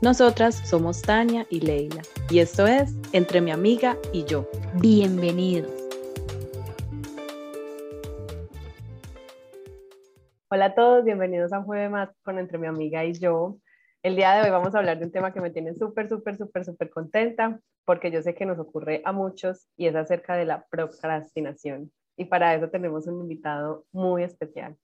Nosotras 0.00 0.54
somos 0.54 1.02
Tania 1.02 1.44
y 1.50 1.58
Leila 1.58 2.02
y 2.30 2.38
esto 2.38 2.68
es 2.68 2.94
Entre 3.12 3.40
mi 3.40 3.50
amiga 3.50 3.96
y 4.12 4.24
yo. 4.24 4.48
Bienvenidos. 4.74 5.72
Hola 10.50 10.66
a 10.66 10.74
todos, 10.76 11.04
bienvenidos 11.04 11.52
a 11.52 11.58
un 11.58 11.64
jueves 11.64 11.90
más 11.90 12.10
con 12.22 12.38
Entre 12.38 12.58
mi 12.58 12.68
amiga 12.68 13.04
y 13.04 13.12
yo. 13.14 13.58
El 14.04 14.14
día 14.14 14.34
de 14.34 14.42
hoy 14.42 14.50
vamos 14.50 14.72
a 14.76 14.78
hablar 14.78 15.00
de 15.00 15.06
un 15.06 15.10
tema 15.10 15.32
que 15.32 15.40
me 15.40 15.50
tiene 15.50 15.74
súper, 15.74 16.08
súper, 16.08 16.38
súper, 16.38 16.64
súper 16.64 16.90
contenta 16.90 17.58
porque 17.84 18.12
yo 18.12 18.22
sé 18.22 18.36
que 18.36 18.46
nos 18.46 18.60
ocurre 18.60 19.02
a 19.04 19.10
muchos 19.10 19.66
y 19.76 19.88
es 19.88 19.96
acerca 19.96 20.36
de 20.36 20.44
la 20.44 20.64
procrastinación. 20.70 21.90
Y 22.16 22.26
para 22.26 22.54
eso 22.54 22.70
tenemos 22.70 23.08
un 23.08 23.22
invitado 23.22 23.84
muy 23.90 24.22
especial. 24.22 24.76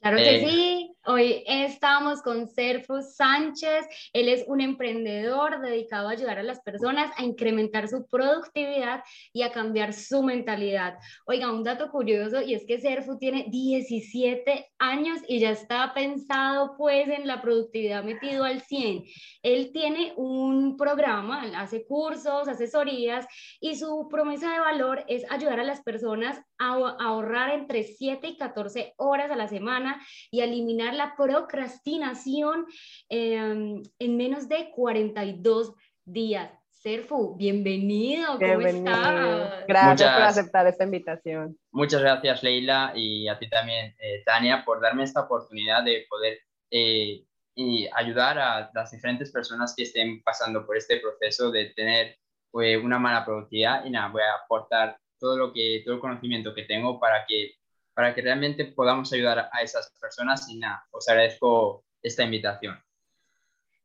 Claro 0.00 0.16
que 0.16 0.36
eh, 0.36 0.48
sí. 0.48 0.93
Hoy 1.06 1.44
estamos 1.46 2.22
con 2.22 2.48
Serfo 2.48 3.02
Sánchez. 3.02 3.84
Él 4.14 4.30
es 4.30 4.42
un 4.46 4.62
emprendedor 4.62 5.60
dedicado 5.60 6.08
a 6.08 6.12
ayudar 6.12 6.38
a 6.38 6.42
las 6.42 6.62
personas 6.62 7.12
a 7.18 7.24
incrementar 7.24 7.88
su 7.88 8.06
productividad 8.06 9.04
y 9.34 9.42
a 9.42 9.52
cambiar 9.52 9.92
su 9.92 10.22
mentalidad. 10.22 10.94
Oiga, 11.26 11.52
un 11.52 11.62
dato 11.62 11.90
curioso 11.90 12.40
y 12.40 12.54
es 12.54 12.64
que 12.66 12.80
Serfo 12.80 13.18
tiene 13.18 13.44
17 13.50 14.72
años 14.78 15.20
y 15.28 15.40
ya 15.40 15.50
está 15.50 15.92
pensado 15.92 16.74
pues 16.78 17.06
en 17.08 17.26
la 17.26 17.42
productividad 17.42 18.02
metido 18.02 18.44
al 18.44 18.62
100. 18.62 19.04
Él 19.42 19.72
tiene 19.74 20.14
un 20.16 20.78
programa, 20.78 21.42
hace 21.58 21.84
cursos, 21.84 22.48
asesorías 22.48 23.26
y 23.60 23.76
su 23.76 24.08
promesa 24.10 24.54
de 24.54 24.60
valor 24.60 25.04
es 25.06 25.30
ayudar 25.30 25.60
a 25.60 25.64
las 25.64 25.82
personas 25.82 26.40
a 26.58 26.72
ahorrar 26.98 27.50
entre 27.50 27.82
7 27.82 28.26
y 28.26 28.36
14 28.38 28.94
horas 28.96 29.30
a 29.30 29.36
la 29.36 29.48
semana 29.48 30.00
y 30.30 30.40
eliminar 30.40 30.93
la 30.94 31.14
procrastinación 31.16 32.66
em, 33.08 33.82
en 33.98 34.16
menos 34.16 34.48
de 34.48 34.70
42 34.70 35.74
días. 36.04 36.50
Serfu, 36.68 37.34
bienvenido, 37.36 38.38
¿cómo 38.38 38.60
estás? 38.60 39.64
Gracias 39.66 40.12
por 40.12 40.22
aceptar 40.22 40.66
esta 40.66 40.84
invitación. 40.84 41.56
Muchas 41.70 42.02
gracias, 42.02 42.42
Leila, 42.42 42.92
y 42.94 43.26
a 43.26 43.38
ti 43.38 43.48
también, 43.48 43.94
eh, 43.98 44.22
Tania, 44.26 44.62
por 44.66 44.82
darme 44.82 45.04
esta 45.04 45.22
oportunidad 45.22 45.82
de 45.82 46.04
poder 46.10 46.40
eh, 46.70 47.24
y 47.54 47.88
ayudar 47.94 48.38
a 48.38 48.70
las 48.74 48.90
diferentes 48.90 49.32
personas 49.32 49.74
que 49.74 49.84
estén 49.84 50.22
pasando 50.22 50.66
por 50.66 50.76
este 50.76 50.98
proceso 50.98 51.50
de 51.50 51.70
tener 51.70 52.18
eh, 52.60 52.76
una 52.76 52.98
mala 52.98 53.24
productividad. 53.24 53.84
Y 53.86 53.90
nada, 53.90 54.08
voy 54.08 54.22
a 54.22 54.44
aportar 54.44 54.98
todo 55.18 55.38
lo 55.38 55.52
que, 55.52 55.80
todo 55.84 55.94
el 55.94 56.00
conocimiento 56.00 56.54
que 56.54 56.64
tengo 56.64 57.00
para 57.00 57.24
que 57.26 57.52
para 57.94 58.14
que 58.14 58.22
realmente 58.22 58.64
podamos 58.66 59.12
ayudar 59.12 59.48
a 59.52 59.62
esas 59.62 59.90
personas 60.00 60.48
y 60.48 60.58
nada, 60.58 60.84
os 60.90 61.08
agradezco 61.08 61.84
esta 62.02 62.24
invitación. 62.24 62.78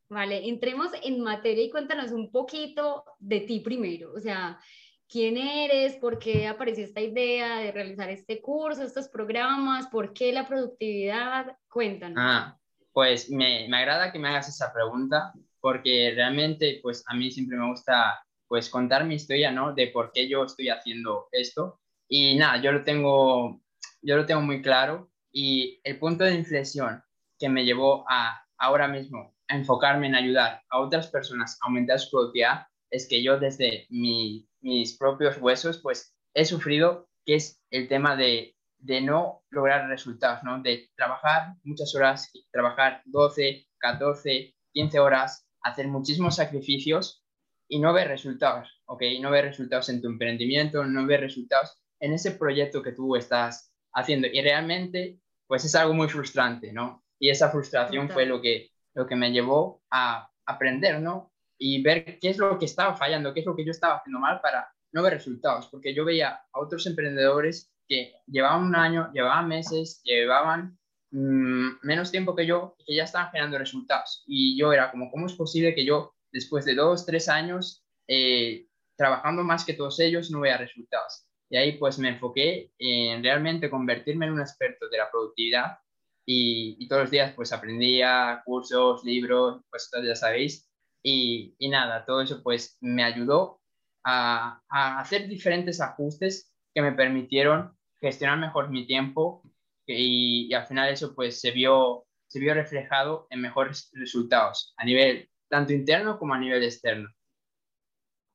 Vale, 0.09 0.47
entremos 0.49 0.91
en 1.03 1.21
materia 1.21 1.63
y 1.63 1.69
cuéntanos 1.69 2.11
un 2.11 2.31
poquito 2.31 3.05
de 3.19 3.41
ti 3.41 3.59
primero, 3.59 4.11
o 4.13 4.19
sea, 4.19 4.59
quién 5.07 5.37
eres, 5.37 5.95
por 5.97 6.17
qué 6.17 6.47
apareció 6.47 6.83
esta 6.83 7.01
idea 7.01 7.59
de 7.59 7.71
realizar 7.71 8.09
este 8.09 8.41
curso, 8.41 8.83
estos 8.83 9.07
programas, 9.07 9.87
por 9.87 10.13
qué 10.13 10.33
la 10.33 10.47
productividad, 10.47 11.55
cuéntanos. 11.69 12.17
Ah, 12.19 12.57
pues 12.91 13.29
me, 13.29 13.67
me 13.69 13.77
agrada 13.77 14.11
que 14.11 14.19
me 14.19 14.29
hagas 14.29 14.49
esa 14.49 14.73
pregunta 14.73 15.31
porque 15.61 16.11
realmente 16.15 16.79
pues 16.81 17.03
a 17.07 17.13
mí 17.13 17.31
siempre 17.31 17.57
me 17.57 17.69
gusta 17.69 18.23
pues 18.47 18.69
contar 18.69 19.05
mi 19.05 19.15
historia, 19.15 19.51
¿no? 19.51 19.73
De 19.73 19.87
por 19.87 20.11
qué 20.11 20.27
yo 20.27 20.43
estoy 20.43 20.69
haciendo 20.69 21.27
esto. 21.31 21.79
Y 22.07 22.35
nada, 22.35 22.61
yo 22.61 22.71
lo 22.71 22.83
tengo 22.83 23.61
yo 24.01 24.17
lo 24.17 24.25
tengo 24.25 24.41
muy 24.41 24.61
claro 24.61 25.11
y 25.31 25.79
el 25.83 25.99
punto 25.99 26.23
de 26.23 26.35
inflexión 26.35 27.03
que 27.37 27.49
me 27.49 27.65
llevó 27.65 28.05
a 28.09 28.43
ahora 28.57 28.87
mismo 28.87 29.35
a 29.47 29.55
enfocarme 29.55 30.07
en 30.07 30.15
ayudar 30.15 30.61
a 30.69 30.79
otras 30.79 31.07
personas 31.07 31.57
a 31.61 31.67
aumentar 31.67 31.99
su 31.99 32.11
productividad 32.11 32.67
es 32.89 33.07
que 33.07 33.23
yo 33.23 33.39
desde 33.39 33.87
mis 33.89 34.97
propios 34.97 35.37
huesos 35.37 35.79
pues 35.79 36.15
he 36.33 36.45
sufrido 36.45 37.09
que 37.25 37.35
es 37.35 37.61
el 37.69 37.87
tema 37.87 38.15
de, 38.15 38.55
de 38.79 39.01
no 39.01 39.43
lograr 39.49 39.87
resultados, 39.87 40.43
¿no? 40.43 40.61
De 40.61 40.89
trabajar 40.95 41.53
muchas 41.63 41.93
horas, 41.95 42.31
trabajar 42.51 43.01
12, 43.05 43.67
14, 43.77 44.55
15 44.73 44.99
horas, 44.99 45.47
hacer 45.61 45.87
muchísimos 45.87 46.35
sacrificios 46.35 47.23
y 47.67 47.79
no 47.79 47.93
ver 47.93 48.07
resultados, 48.07 48.81
¿ok? 48.85 49.03
No 49.21 49.31
ver 49.31 49.45
resultados 49.45 49.89
en 49.89 50.01
tu 50.01 50.07
emprendimiento, 50.07 50.83
no 50.85 51.05
ver 51.05 51.21
resultados 51.21 51.77
en 51.99 52.13
ese 52.13 52.31
proyecto 52.31 52.81
que 52.81 52.93
tú 52.93 53.15
estás 53.15 53.68
haciendo. 53.93 54.27
Y 54.27 54.41
realmente, 54.41 55.19
pues 55.47 55.65
es 55.65 55.75
algo 55.75 55.93
muy 55.93 56.07
frustrante, 56.07 56.71
¿no? 56.71 57.03
Y 57.19 57.29
esa 57.29 57.49
frustración 57.49 58.09
fue 58.09 58.25
lo 58.25 58.41
que, 58.41 58.71
lo 58.93 59.07
que 59.07 59.15
me 59.15 59.31
llevó 59.31 59.81
a 59.91 60.29
aprender, 60.45 61.01
¿no? 61.01 61.31
Y 61.57 61.81
ver 61.81 62.19
qué 62.19 62.29
es 62.29 62.37
lo 62.37 62.57
que 62.57 62.65
estaba 62.65 62.95
fallando, 62.95 63.33
qué 63.33 63.41
es 63.41 63.45
lo 63.45 63.55
que 63.55 63.65
yo 63.65 63.71
estaba 63.71 63.97
haciendo 63.97 64.19
mal 64.19 64.39
para 64.41 64.71
no 64.91 65.03
ver 65.03 65.13
resultados, 65.13 65.67
porque 65.67 65.93
yo 65.93 66.05
veía 66.05 66.41
a 66.51 66.59
otros 66.59 66.87
emprendedores 66.87 67.71
que 67.87 68.13
llevaban 68.27 68.63
un 68.63 68.75
año, 68.75 69.11
llevaban 69.13 69.47
meses, 69.47 70.01
llevaban 70.03 70.77
mm, 71.11 71.79
menos 71.83 72.11
tiempo 72.11 72.35
que 72.35 72.45
yo 72.45 72.75
y 72.79 72.85
que 72.85 72.95
ya 72.95 73.03
estaban 73.03 73.31
generando 73.31 73.57
resultados. 73.57 74.23
Y 74.27 74.57
yo 74.57 74.71
era 74.71 74.91
como, 74.91 75.11
¿cómo 75.11 75.25
es 75.25 75.33
posible 75.33 75.75
que 75.75 75.85
yo, 75.85 76.15
después 76.31 76.65
de 76.65 76.75
dos, 76.75 77.05
tres 77.05 77.27
años, 77.27 77.83
eh, 78.07 78.67
trabajando 78.95 79.43
más 79.43 79.65
que 79.65 79.73
todos 79.73 79.99
ellos, 79.99 80.31
no 80.31 80.39
vea 80.39 80.57
resultados? 80.57 81.25
Y 81.49 81.57
ahí 81.57 81.77
pues 81.77 81.97
me 81.99 82.09
enfoqué 82.09 82.71
en 82.77 83.23
realmente 83.23 83.69
convertirme 83.69 84.27
en 84.27 84.33
un 84.33 84.41
experto 84.41 84.87
de 84.89 84.97
la 84.97 85.09
productividad 85.09 85.79
y, 86.25 86.87
todos 86.87 87.03
los 87.03 87.11
días 87.11 87.33
pues 87.33 87.51
aprendía 87.51 88.41
cursos, 88.45 89.03
libros, 89.03 89.63
pues 89.69 89.89
ya 90.05 90.15
sabéis. 90.15 90.69
Y, 91.01 91.55
y, 91.57 91.69
nada, 91.69 92.05
todo 92.05 92.21
eso 92.21 92.43
pues 92.43 92.77
me 92.81 93.03
ayudó 93.03 93.61
a, 94.03 94.61
hacer 94.69 95.27
diferentes 95.27 95.81
ajustes 95.81 96.53
que 96.73 96.81
me 96.81 96.91
permitieron 96.91 97.75
gestionar 97.99 98.37
mejor 98.37 98.69
mi 98.69 98.85
tiempo 98.85 99.41
y, 99.87 100.47
y, 100.49 100.53
al 100.53 100.67
final 100.67 100.89
eso 100.89 101.15
pues 101.15 101.39
se 101.41 101.51
vio, 101.51 102.05
se 102.27 102.39
vio 102.39 102.53
reflejado 102.53 103.27
en 103.31 103.41
mejores 103.41 103.89
resultados 103.93 104.73
a 104.77 104.85
nivel 104.85 105.29
tanto 105.49 105.73
interno 105.73 106.19
como 106.19 106.35
a 106.35 106.39
nivel 106.39 106.63
externo. 106.63 107.09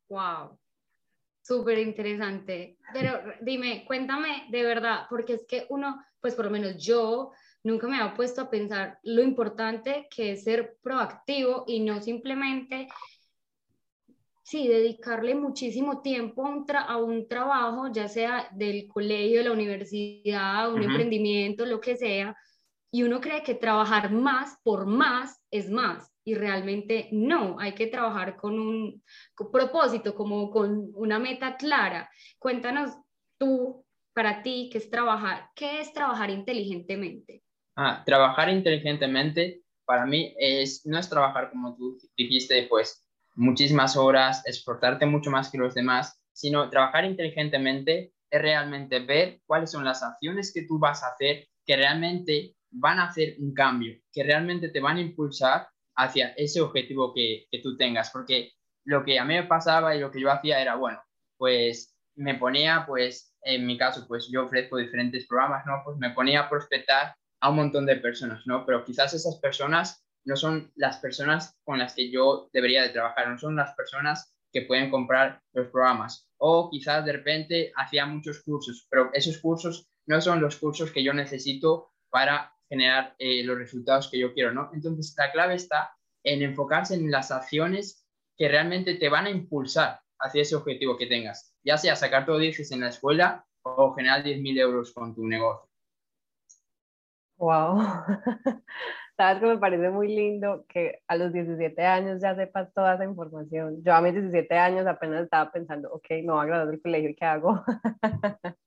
Wow, 0.09 0.59
Súper 1.45 1.79
interesante. 1.79 2.79
Pero 2.95 3.21
dime, 3.43 3.85
cuéntame 3.87 4.47
de 4.49 4.63
verdad, 4.63 5.03
porque 5.11 5.35
es 5.35 5.45
que 5.47 5.67
uno, 5.69 6.03
pues 6.19 6.35
por 6.35 6.47
lo 6.47 6.51
menos 6.51 6.83
yo, 6.83 7.33
nunca 7.63 7.87
me 7.87 7.99
había 7.99 8.15
puesto 8.15 8.41
a 8.41 8.51
pensar 8.51 8.99
lo 9.03 9.23
importante 9.23 10.09
que 10.09 10.33
es 10.33 10.45
ser 10.45 10.79
proactivo 10.83 11.65
y 11.67 11.81
no 11.81 12.01
simplemente, 12.01 12.89
sí, 14.43 14.69
dedicarle 14.69 15.35
muchísimo 15.35 16.01
tiempo 16.01 16.47
a 16.47 16.49
un, 16.49 16.65
a 16.75 16.97
un 16.97 17.29
trabajo, 17.29 17.93
ya 17.93 18.09
sea 18.09 18.49
del 18.53 18.89
colegio, 18.89 19.41
de 19.41 19.45
la 19.45 19.53
universidad, 19.53 20.73
un 20.73 20.83
emprendimiento, 20.83 21.67
lo 21.67 21.79
que 21.79 21.99
sea, 21.99 22.35
y 22.91 23.03
uno 23.03 23.21
cree 23.21 23.43
que 23.43 23.55
trabajar 23.55 24.11
más 24.11 24.57
por 24.63 24.87
más 24.87 25.43
es 25.51 25.69
más 25.69 26.14
y 26.25 26.35
realmente 26.35 27.09
no, 27.13 27.59
hay 27.61 27.75
que 27.75 27.87
trabajar 27.87 28.37
con 28.37 28.59
un 28.59 29.03
propósito, 29.53 30.15
como 30.15 30.51
con 30.51 30.91
una 30.95 31.19
meta 31.19 31.57
clara. 31.57 32.11
Cuéntanos 32.39 32.91
tú, 33.39 33.85
para 34.15 34.43
ti, 34.43 34.71
¿qué 34.73 34.79
es 34.79 34.91
trabajar? 34.91 35.51
¿Qué 35.55 35.81
es 35.81 35.93
trabajar 35.93 36.31
inteligentemente? 36.31 37.43
Ah, 37.77 38.03
trabajar 38.07 38.49
inteligentemente 38.49 39.65
para 39.85 40.07
mí 40.07 40.35
es, 40.39 40.87
no 40.87 40.99
es 40.99 41.11
trabajar 41.11 41.51
como 41.51 41.77
tú 41.77 41.99
dijiste, 42.17 42.67
pues 42.69 43.07
muchísimas 43.35 43.97
horas, 43.97 44.47
esforzarte 44.47 45.07
mucho 45.07 45.31
más 45.31 45.51
que 45.51 45.59
los 45.59 45.75
demás, 45.75 46.21
sino 46.33 46.71
trabajar 46.71 47.05
inteligentemente 47.05 48.13
es 48.31 48.43
realmente 48.43 49.01
ver 49.01 49.41
cuáles 49.47 49.71
son 49.71 49.85
las 49.85 50.03
acciones 50.03 50.53
que 50.53 50.63
tú 50.67 50.79
vas 50.79 51.03
a 51.03 51.09
hacer 51.09 51.49
que 51.67 51.77
realmente 51.77 52.57
van 52.71 52.99
a 52.99 53.09
hacer 53.09 53.37
un 53.39 53.55
cambio, 53.55 53.97
que 54.13 54.23
realmente 54.23 54.69
te 54.69 54.81
van 54.81 54.97
a 54.97 55.01
impulsar 55.01 55.69
hacia 55.97 56.29
ese 56.37 56.61
objetivo 56.61 57.13
que, 57.15 57.47
que 57.51 57.61
tú 57.61 57.77
tengas. 57.77 58.11
Porque 58.11 58.53
lo 58.85 59.05
que 59.05 59.19
a 59.19 59.25
mí 59.25 59.35
me 59.35 59.45
pasaba 59.45 59.95
y 59.95 60.01
lo 60.01 60.11
que 60.11 60.21
yo 60.21 60.31
hacía 60.31 60.61
era, 60.61 60.77
bueno, 60.77 61.01
pues 61.37 61.95
me 62.17 62.35
ponía, 62.37 62.85
pues 62.87 63.35
en 63.43 63.67
mi 63.67 63.77
caso, 63.77 64.07
pues 64.07 64.29
yo 64.33 64.45
ofrezco 64.45 64.77
diferentes 64.77 65.27
programas, 65.27 65.67
¿no? 65.67 65.83
Pues 65.85 65.99
me 65.99 66.11
ponía 66.11 66.41
a 66.41 66.49
prospectar 66.49 67.15
a 67.41 67.51
un 67.51 67.57
montón 67.57 67.87
de 67.87 67.97
personas, 67.97 68.47
¿no? 68.47 68.65
Pero 68.65 68.85
quizás 68.85 69.13
esas 69.13 69.39
personas 69.39 70.05
no 70.25 70.37
son 70.37 70.73
las 70.77 70.99
personas 70.99 71.55
con 71.65 71.79
las 71.79 71.95
que 71.95 72.11
yo 72.11 72.49
debería 72.53 72.83
de 72.83 72.91
trabajar, 72.91 73.29
no 73.29 73.39
son 73.39 73.57
las 73.57 73.75
personas 73.75 74.35
que 74.53 74.63
pueden 74.63 74.91
comprar 74.91 75.43
los 75.53 75.69
programas. 75.69 76.31
O 76.39 76.71
quizás 76.71 77.05
de 77.05 77.13
repente 77.13 77.73
hacía 77.77 78.07
muchos 78.07 78.43
cursos, 78.43 78.87
pero 78.89 79.11
esos 79.13 79.39
cursos 79.39 79.91
no 80.07 80.21
son 80.21 80.41
los 80.41 80.57
cursos 80.57 80.91
que 80.93 81.03
yo 81.03 81.13
necesito 81.13 81.93
para 82.11 82.54
generar 82.75 83.15
eh, 83.19 83.45
los 83.45 83.57
resultados 83.57 84.11
que 84.11 84.19
yo 84.19 84.35
quiero, 84.35 84.53
¿no? 84.53 84.71
Entonces, 84.75 85.15
la 85.17 85.31
clave 85.31 85.55
está 85.55 85.97
en 86.25 86.43
enfocarse 86.43 86.95
en 86.95 87.11
las 87.11 87.31
acciones 87.31 88.05
que 88.37 88.49
realmente 88.49 88.97
te 88.97 89.09
van 89.09 89.27
a 89.27 89.31
impulsar 89.31 90.01
hacia 90.19 90.43
ese 90.43 90.57
objetivo 90.57 90.97
que 90.97 91.07
tengas, 91.07 91.55
ya 91.63 91.77
sea 91.79 91.95
sacar 91.95 92.27
todo 92.27 92.39
10 92.39 92.73
en 92.73 92.81
la 92.81 92.89
escuela 92.89 93.47
o 93.63 93.95
generar 93.95 94.25
10.000 94.25 94.59
euros 94.59 94.93
con 94.93 95.15
tu 95.15 95.27
negocio. 95.27 95.69
Wow. 97.37 97.79
Sabes 99.17 99.41
que 99.41 99.47
me 99.47 99.59
parece 99.59 99.91
muy 99.91 100.09
lindo 100.09 100.67
que 100.69 101.01
a 101.07 101.15
los 101.15 101.33
17 101.33 101.81
años 101.83 102.21
ya 102.21 102.35
sepas 102.35 102.73
toda 102.75 102.95
esa 102.95 103.05
información. 103.05 103.81
Yo 103.85 103.95
a 103.95 104.01
mis 104.01 104.15
17 104.15 104.53
años 104.59 104.87
apenas 104.89 105.23
estaba 105.23 105.53
pensando, 105.53 105.93
ok, 105.93 106.07
no 106.25 106.35
voy 106.35 106.43
a 106.43 106.47
graduar 106.47 106.71
del 106.71 106.83
colegio, 106.83 107.15
¿qué 107.17 107.25
hago? 107.25 107.65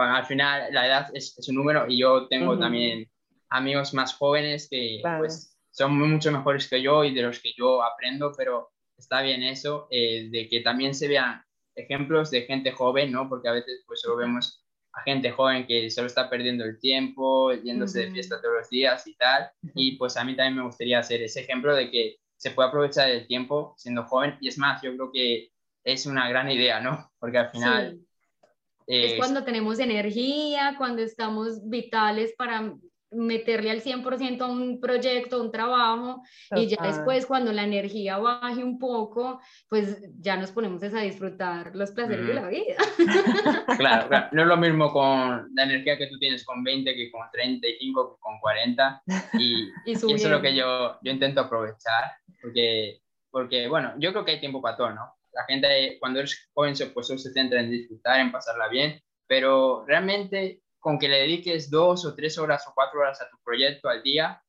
Bueno, 0.00 0.14
al 0.14 0.24
final 0.24 0.72
la 0.72 0.86
edad 0.86 1.10
es, 1.12 1.46
un 1.46 1.56
número 1.56 1.84
y 1.86 2.00
yo 2.00 2.26
tengo 2.26 2.58
también 2.58 3.06
amigos 3.50 3.92
más 3.94 4.14
jóvenes 4.14 4.68
que 4.70 5.00
pues, 5.18 5.56
son 5.70 5.98
mucho 5.98 6.32
mejores 6.32 6.68
que 6.68 6.80
yo 6.82 7.04
y 7.04 7.14
de 7.14 7.22
los 7.22 7.40
que 7.40 7.52
yo 7.56 7.82
aprendo, 7.82 8.32
pero 8.36 8.70
está 8.96 9.22
bien 9.22 9.42
eso, 9.42 9.88
eh, 9.90 10.28
de 10.30 10.48
que 10.48 10.60
también 10.60 10.94
se 10.94 11.08
vean 11.08 11.42
ejemplos 11.74 12.30
de 12.30 12.42
gente 12.42 12.72
joven, 12.72 13.12
¿no? 13.12 13.28
Porque 13.28 13.48
a 13.48 13.52
veces 13.52 13.82
pues 13.86 14.00
solo 14.00 14.16
vemos 14.16 14.64
a 14.92 15.02
gente 15.02 15.30
joven 15.30 15.66
que 15.66 15.88
solo 15.90 16.08
está 16.08 16.28
perdiendo 16.28 16.64
el 16.64 16.78
tiempo, 16.78 17.52
yéndose 17.52 18.00
de 18.00 18.10
fiesta 18.10 18.40
todos 18.40 18.56
los 18.58 18.70
días 18.70 19.06
y 19.06 19.14
tal. 19.14 19.50
Y 19.74 19.96
pues 19.96 20.16
a 20.16 20.24
mí 20.24 20.34
también 20.34 20.56
me 20.56 20.64
gustaría 20.64 20.98
hacer 20.98 21.22
ese 21.22 21.40
ejemplo 21.40 21.74
de 21.74 21.90
que 21.90 22.16
se 22.36 22.50
puede 22.50 22.68
aprovechar 22.68 23.08
el 23.08 23.26
tiempo 23.26 23.74
siendo 23.76 24.04
joven. 24.04 24.36
Y 24.40 24.48
es 24.48 24.58
más, 24.58 24.82
yo 24.82 24.94
creo 24.94 25.12
que 25.12 25.50
es 25.84 26.06
una 26.06 26.28
gran 26.28 26.50
idea, 26.50 26.80
¿no? 26.80 27.10
Porque 27.18 27.38
al 27.38 27.50
final... 27.50 28.00
es 28.86 29.16
cuando 29.16 29.44
tenemos 29.44 29.78
energía, 29.78 30.74
cuando 30.76 31.02
estamos 31.02 31.68
vitales 31.68 32.34
para 32.36 32.74
meterle 33.10 33.70
al 33.70 33.82
100% 33.82 34.40
a 34.40 34.46
un 34.46 34.80
proyecto, 34.80 35.36
a 35.36 35.42
un 35.42 35.50
trabajo, 35.50 36.22
y 36.52 36.66
ya 36.66 36.78
después 36.82 37.26
cuando 37.26 37.52
la 37.52 37.64
energía 37.64 38.18
baje 38.18 38.62
un 38.62 38.78
poco, 38.78 39.40
pues 39.68 40.02
ya 40.18 40.36
nos 40.36 40.52
ponemos 40.52 40.82
a 40.82 41.00
disfrutar 41.00 41.74
los 41.74 41.90
placeres 41.90 42.26
de 42.26 42.34
la 42.34 42.48
vida. 42.48 42.76
Claro, 43.78 44.28
no 44.32 44.42
es 44.42 44.48
lo 44.48 44.56
mismo 44.56 44.92
con 44.92 45.48
la 45.54 45.62
energía 45.62 45.96
que 45.96 46.06
tú 46.08 46.18
tienes 46.18 46.44
con 46.44 46.62
20 46.62 46.94
que 46.94 47.10
con 47.10 47.22
35, 47.32 48.14
que 48.14 48.20
con 48.20 48.38
40, 48.40 49.02
y, 49.34 49.68
y, 49.86 49.92
eso 49.92 50.08
es 50.08 50.24
lo 50.24 50.42
que 50.42 50.54
yo, 50.54 50.98
yo 51.02 51.12
intento 51.12 51.40
aprovechar, 51.40 52.12
porque, 52.42 53.00
porque, 53.30 53.68
bueno, 53.68 53.94
yo 53.98 54.12
creo 54.12 54.24
que 54.24 54.32
hay 54.32 54.40
tiempo 54.40 54.60
para 54.60 54.76
todo, 54.76 54.90
¿no? 54.90 55.14
La 55.32 55.44
gente 55.44 55.96
cuando 56.00 56.18
eres 56.18 56.50
joven 56.52 56.74
pues 56.92 57.06
se 57.06 57.32
centra 57.32 57.60
en 57.60 57.70
disfrutar, 57.70 58.20
en 58.20 58.32
pasarla 58.32 58.68
bien, 58.68 59.00
pero 59.26 59.84
realmente 59.86 60.60
con 60.80 60.98
que 60.98 61.08
le 61.08 61.18
dediques 61.18 61.70
dos 61.70 62.04
o 62.04 62.14
tres 62.14 62.38
horas 62.38 62.66
o 62.66 62.72
cuatro 62.74 63.00
horas 63.00 63.20
a 63.20 63.28
tu 63.28 63.38
proyecto 63.44 63.88
al 63.88 64.02
día, 64.02 64.42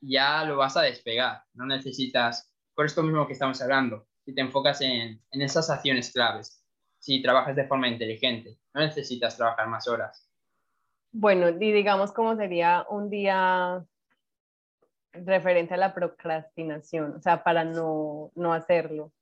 ya 0.00 0.44
lo 0.44 0.56
vas 0.56 0.76
a 0.76 0.82
despegar. 0.82 1.42
No 1.54 1.66
necesitas, 1.66 2.50
por 2.74 2.86
esto 2.86 3.02
mismo 3.02 3.26
que 3.26 3.34
estamos 3.34 3.60
hablando, 3.60 4.06
si 4.24 4.34
te 4.34 4.40
enfocas 4.40 4.80
en, 4.80 5.20
en 5.30 5.42
esas 5.42 5.68
acciones 5.68 6.12
claves, 6.12 6.64
si 6.98 7.20
trabajas 7.20 7.56
de 7.56 7.66
forma 7.66 7.88
inteligente, 7.88 8.58
no 8.72 8.80
necesitas 8.80 9.36
trabajar 9.36 9.66
más 9.68 9.88
horas. 9.88 10.28
Bueno, 11.10 11.48
y 11.48 11.72
digamos 11.72 12.12
cómo 12.12 12.36
sería 12.36 12.86
un 12.88 13.10
día 13.10 13.84
referente 15.12 15.74
a 15.74 15.78
la 15.78 15.94
procrastinación, 15.94 17.16
o 17.16 17.20
sea, 17.20 17.42
para 17.42 17.64
no, 17.64 18.30
no 18.34 18.54
hacerlo. 18.54 19.12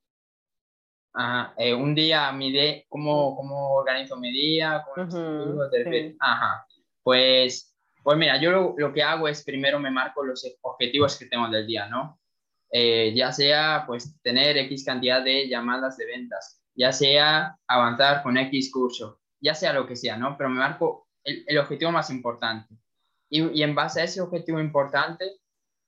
Ajá, 1.13 1.55
eh, 1.57 1.75
un 1.75 1.95
día 1.95 2.31
mi 2.33 2.85
¿cómo, 2.89 3.37
¿cómo, 3.37 3.75
organizo 3.75 4.17
mi 4.17 4.31
día? 4.31 4.85
Ajá, 6.21 6.67
pues, 7.03 7.75
pues 8.03 8.19
mira, 8.19 8.41
yo 8.41 8.75
lo, 8.77 8.93
que 8.93 9.03
hago 9.03 9.27
es 9.27 9.43
primero 9.45 9.81
me 9.81 9.91
marco 9.91 10.25
los 10.25 10.47
objetivos 10.63 11.19
que 11.19 11.27
tengo 11.27 11.49
del 11.49 11.67
día, 11.67 11.89
¿no? 11.89 12.21
Eh, 12.73 13.13
ya 13.17 13.33
sea 13.33 13.83
pues 13.87 14.21
tener 14.23 14.57
X 14.57 14.85
cantidad 14.85 15.23
de 15.23 15.49
llamadas 15.49 15.97
de 15.97 16.07
ventas, 16.07 16.63
ya 16.75 16.93
sea 16.93 17.57
avanzar 17.67 18.23
con 18.23 18.37
X 18.37 18.71
curso, 18.73 19.21
ya 19.41 19.55
sea 19.55 19.73
lo 19.73 19.87
que 19.89 19.97
sea, 19.97 20.17
¿no? 20.17 20.37
Pero 20.39 20.51
me 20.51 20.61
marco 20.61 21.09
el, 21.25 21.45
el 21.49 21.59
objetivo 21.59 21.91
más 21.91 22.11
importante. 22.11 22.77
Y, 23.29 23.59
y, 23.59 23.63
en 23.65 23.75
base 23.75 24.01
a 24.01 24.05
ese 24.05 24.21
objetivo 24.21 24.61
importante, 24.61 25.25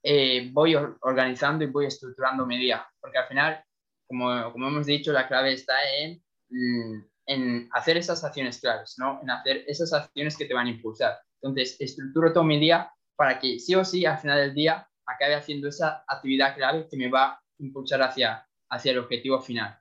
eh, 0.03 0.51
voy 0.53 0.75
organizando 0.75 1.63
y 1.63 1.69
voy 1.69 1.87
estructurando 1.87 2.45
mi 2.45 2.59
día, 2.59 2.85
porque 3.01 3.19
al 3.19 3.29
final 3.29 3.65
como, 4.13 4.53
como 4.53 4.69
hemos 4.69 4.87
dicho, 4.87 5.11
la 5.11 5.27
clave 5.27 5.55
está 5.55 5.75
en, 5.99 6.23
mm, 6.51 7.05
en 7.27 7.69
hacer 7.73 7.97
esas 7.97 8.23
acciones 8.25 8.61
claves, 8.61 8.97
¿no? 8.99 9.21
En 9.23 9.31
hacer 9.31 9.65
esas 9.67 9.91
acciones 9.95 10.37
que 10.37 10.45
te 10.45 10.53
van 10.53 10.67
a 10.67 10.71
impulsar. 10.71 11.19
Entonces, 11.41 11.77
estructuro 11.81 12.31
todo 12.33 12.45
mi 12.45 12.61
día 12.61 12.93
para 13.17 13.39
que 13.39 13.59
sí 13.59 13.75
o 13.75 13.85
sí 13.85 14.05
al 14.05 14.19
final 14.19 14.39
del 14.39 14.55
día 14.55 14.87
acabe 15.07 15.35
haciendo 15.35 15.69
esa 15.69 16.05
actividad 16.07 16.55
clave 16.55 16.87
que 16.91 16.97
me 16.99 17.09
va 17.09 17.25
a 17.25 17.43
impulsar 17.59 18.03
hacia, 18.03 18.47
hacia 18.69 18.93
el 18.93 18.99
objetivo 18.99 19.41
final. 19.41 19.79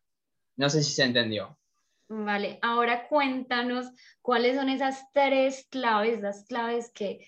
No 0.55 0.69
sé 0.69 0.81
si 0.81 0.91
se 0.91 1.03
entendió. 1.03 1.57
Vale, 2.07 2.57
ahora 2.61 3.07
cuéntanos 3.07 3.91
cuáles 4.21 4.55
son 4.55 4.69
esas 4.69 5.11
tres 5.13 5.67
claves, 5.69 6.21
las 6.21 6.45
claves 6.45 6.91
que 6.93 7.25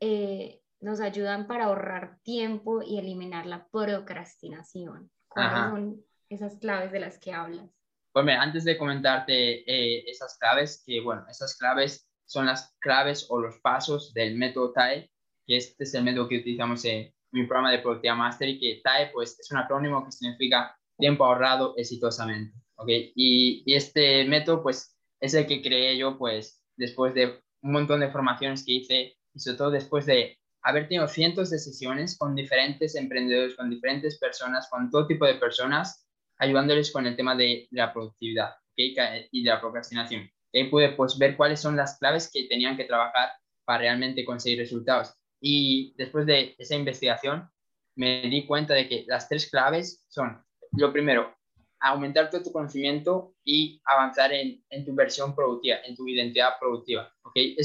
eh, 0.00 0.60
nos 0.80 1.00
ayudan 1.00 1.46
para 1.46 1.66
ahorrar 1.66 2.18
tiempo 2.22 2.82
y 2.82 2.98
eliminar 2.98 3.46
la 3.46 3.66
procrastinación. 3.68 5.10
¿Cuáles 5.28 5.52
son 5.52 6.04
esas 6.28 6.56
claves 6.56 6.92
de 6.92 7.00
las 7.00 7.18
que 7.18 7.32
hablas? 7.32 7.70
Pues 8.12 8.24
mira, 8.24 8.42
antes 8.42 8.64
de 8.64 8.78
comentarte 8.78 9.68
eh, 9.70 10.04
esas 10.06 10.38
claves, 10.38 10.82
que 10.86 11.00
bueno, 11.00 11.24
esas 11.28 11.56
claves 11.56 12.08
son 12.26 12.46
las 12.46 12.74
claves 12.80 13.26
o 13.28 13.40
los 13.40 13.58
pasos 13.58 14.14
del 14.14 14.36
método 14.36 14.72
TAE, 14.72 15.10
que 15.46 15.56
este 15.56 15.84
es 15.84 15.94
el 15.94 16.04
método 16.04 16.28
que 16.28 16.38
utilizamos 16.38 16.84
en 16.84 17.12
mi 17.32 17.46
programa 17.46 17.72
de 17.72 17.80
Productividad 17.80 18.16
Master 18.16 18.48
y 18.48 18.60
que 18.60 18.80
TAE 18.82 19.10
pues 19.12 19.38
es 19.40 19.50
un 19.50 19.58
acrónimo 19.58 20.04
que 20.04 20.12
significa 20.12 20.76
tiempo 20.96 21.24
ahorrado 21.24 21.74
exitosamente, 21.76 22.56
¿ok? 22.76 22.88
Y, 22.88 23.64
y 23.66 23.74
este 23.74 24.24
método 24.24 24.62
pues 24.62 24.96
es 25.20 25.34
el 25.34 25.46
que 25.46 25.60
creé 25.60 25.98
yo 25.98 26.16
pues 26.16 26.62
después 26.76 27.14
de 27.14 27.42
un 27.62 27.72
montón 27.72 28.00
de 28.00 28.10
formaciones 28.10 28.64
que 28.64 28.72
hice 28.72 29.16
y 29.34 29.40
sobre 29.40 29.58
todo 29.58 29.70
después 29.70 30.06
de 30.06 30.38
haber 30.62 30.88
tenido 30.88 31.08
cientos 31.08 31.50
de 31.50 31.58
sesiones 31.58 32.16
con 32.16 32.34
diferentes 32.34 32.94
emprendedores, 32.94 33.56
con 33.56 33.68
diferentes 33.70 34.18
personas, 34.18 34.68
con 34.70 34.90
todo 34.90 35.06
tipo 35.06 35.26
de 35.26 35.34
personas 35.34 36.03
ayudándoles 36.38 36.92
con 36.92 37.06
el 37.06 37.16
tema 37.16 37.34
de, 37.34 37.68
la 37.70 37.92
productividad 37.92 38.54
y 38.76 38.94
de 38.94 39.50
la 39.50 39.60
procrastinación. 39.60 40.30
Ahí 40.52 40.64
pude 40.68 40.90
pues, 40.90 41.18
ver 41.18 41.36
cuáles 41.36 41.60
son 41.60 41.76
las 41.76 41.98
claves 41.98 42.30
que 42.32 42.46
tenían 42.48 42.76
que 42.76 42.84
trabajar 42.84 43.30
para 43.64 43.80
realmente 43.80 44.24
conseguir 44.24 44.58
resultados. 44.58 45.14
Y 45.40 45.94
después 45.96 46.26
de 46.26 46.54
esa 46.58 46.74
investigación, 46.74 47.48
me 47.96 48.22
di 48.22 48.46
cuenta 48.46 48.74
de 48.74 48.88
que 48.88 49.04
las 49.06 49.28
tres 49.28 49.50
claves 49.50 50.04
son, 50.08 50.42
lo 50.72 50.92
primero, 50.92 51.34
aumentar 51.80 52.30
todo 52.30 52.42
tu 52.42 52.52
conocimiento 52.52 53.34
y 53.44 53.80
avanzar 53.84 54.32
en, 54.32 54.64
en 54.70 54.84
tu 54.84 54.94
versión 54.94 55.34
productiva, 55.34 55.78
en 55.84 55.94
tu 55.94 56.08
identidad 56.08 56.58
productiva. 56.58 57.12
¿okay? 57.22 57.56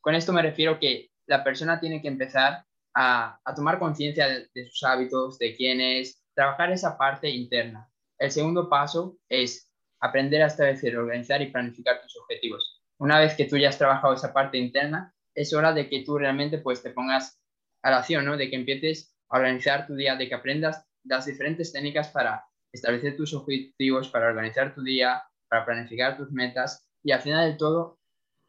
con 0.00 0.14
esto 0.14 0.32
me 0.32 0.42
refiero 0.42 0.80
que 0.80 1.10
la 1.26 1.44
persona 1.44 1.78
tiene 1.78 2.02
que 2.02 2.08
empezar 2.08 2.64
a, 2.94 3.38
a 3.44 3.54
tomar 3.54 3.78
conciencia 3.78 4.26
de, 4.26 4.48
de, 4.52 4.66
sus 4.66 4.82
hábitos, 4.82 5.38
de 5.38 5.54
quién 5.54 5.80
es, 5.80 6.22
trabajar 6.34 6.72
esa 6.72 6.98
parte 6.98 7.28
interna. 7.28 7.88
El 8.22 8.30
segundo 8.30 8.68
paso 8.68 9.18
es 9.28 9.68
aprender 9.98 10.42
a 10.42 10.46
establecer, 10.46 10.96
organizar 10.96 11.42
y 11.42 11.50
planificar 11.50 12.00
tus 12.00 12.16
objetivos. 12.18 12.80
Una 13.00 13.18
vez 13.18 13.34
que 13.34 13.46
tú 13.46 13.56
ya 13.56 13.68
has 13.70 13.78
trabajado 13.78 14.14
esa 14.14 14.32
parte 14.32 14.58
interna, 14.58 15.12
es 15.34 15.52
hora 15.52 15.72
de 15.72 15.88
que 15.88 16.04
tú 16.04 16.18
realmente 16.18 16.58
pues 16.58 16.84
te 16.84 16.90
pongas 16.90 17.42
a 17.82 17.90
la 17.90 17.98
acción, 17.98 18.24
¿no? 18.24 18.36
De 18.36 18.48
que 18.48 18.54
empieces 18.54 19.12
a 19.28 19.38
organizar 19.38 19.88
tu 19.88 19.96
día, 19.96 20.14
de 20.14 20.28
que 20.28 20.36
aprendas 20.36 20.86
las 21.02 21.26
diferentes 21.26 21.72
técnicas 21.72 22.10
para 22.10 22.44
establecer 22.70 23.16
tus 23.16 23.34
objetivos, 23.34 24.08
para 24.08 24.28
organizar 24.28 24.72
tu 24.72 24.84
día, 24.84 25.20
para 25.48 25.64
planificar 25.64 26.16
tus 26.16 26.30
metas 26.30 26.88
y 27.02 27.10
al 27.10 27.22
final 27.22 27.50
de 27.50 27.58
todo, 27.58 27.98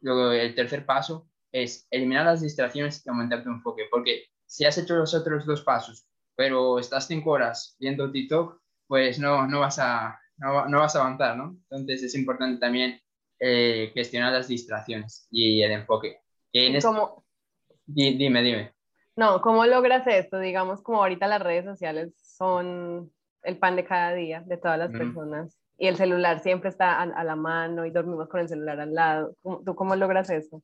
luego 0.02 0.30
el 0.30 0.54
tercer 0.54 0.86
paso 0.86 1.28
es 1.50 1.88
eliminar 1.90 2.26
las 2.26 2.42
distracciones 2.42 3.04
y 3.04 3.10
aumentar 3.10 3.42
tu 3.42 3.50
enfoque, 3.50 3.88
porque 3.90 4.26
si 4.46 4.66
has 4.66 4.78
hecho 4.78 4.94
los 4.94 5.14
otros 5.14 5.44
dos 5.46 5.62
pasos, 5.62 6.06
pero 6.36 6.78
estás 6.78 7.08
cinco 7.08 7.32
horas 7.32 7.74
viendo 7.80 8.12
TikTok, 8.12 8.62
pues 8.86 9.18
no, 9.18 9.46
no, 9.46 9.60
vas, 9.60 9.78
a, 9.78 10.18
no, 10.36 10.78
vas 10.78 10.96
a 10.96 11.00
avanzar, 11.00 11.36
¿no? 11.36 11.56
Entonces 11.70 12.02
es 12.02 12.14
importante 12.14 12.60
también 12.60 13.00
eh, 13.38 13.90
gestionar 13.94 14.32
las 14.32 14.48
distracciones 14.48 15.26
y 15.30 15.62
el 15.62 15.72
enfoque. 15.72 16.20
En 16.52 16.78
Dime, 17.86 18.42
dime. 18.42 18.72
No, 19.16 19.40
¿cómo 19.42 19.66
logras 19.66 20.06
esto? 20.06 20.38
Digamos, 20.38 20.82
como 20.82 20.98
ahorita 20.98 21.26
las 21.26 21.42
redes 21.42 21.64
sociales 21.64 22.14
son 22.16 23.12
el 23.42 23.58
pan 23.58 23.76
de 23.76 23.84
cada 23.84 24.14
día 24.14 24.42
de 24.46 24.56
todas 24.56 24.78
las 24.78 24.90
personas 24.90 25.58
y 25.76 25.86
el 25.86 25.96
celular 25.96 26.40
siempre 26.40 26.70
está 26.70 27.00
a, 27.00 27.24
la 27.24 27.36
mano 27.36 27.84
y 27.84 27.90
dormimos 27.90 28.28
con 28.28 28.40
el 28.40 28.48
celular 28.48 28.80
al 28.80 28.94
lado. 28.94 29.36
¿Tú 29.42 29.74
cómo 29.74 29.94
logras 29.94 30.30
eso? 30.30 30.62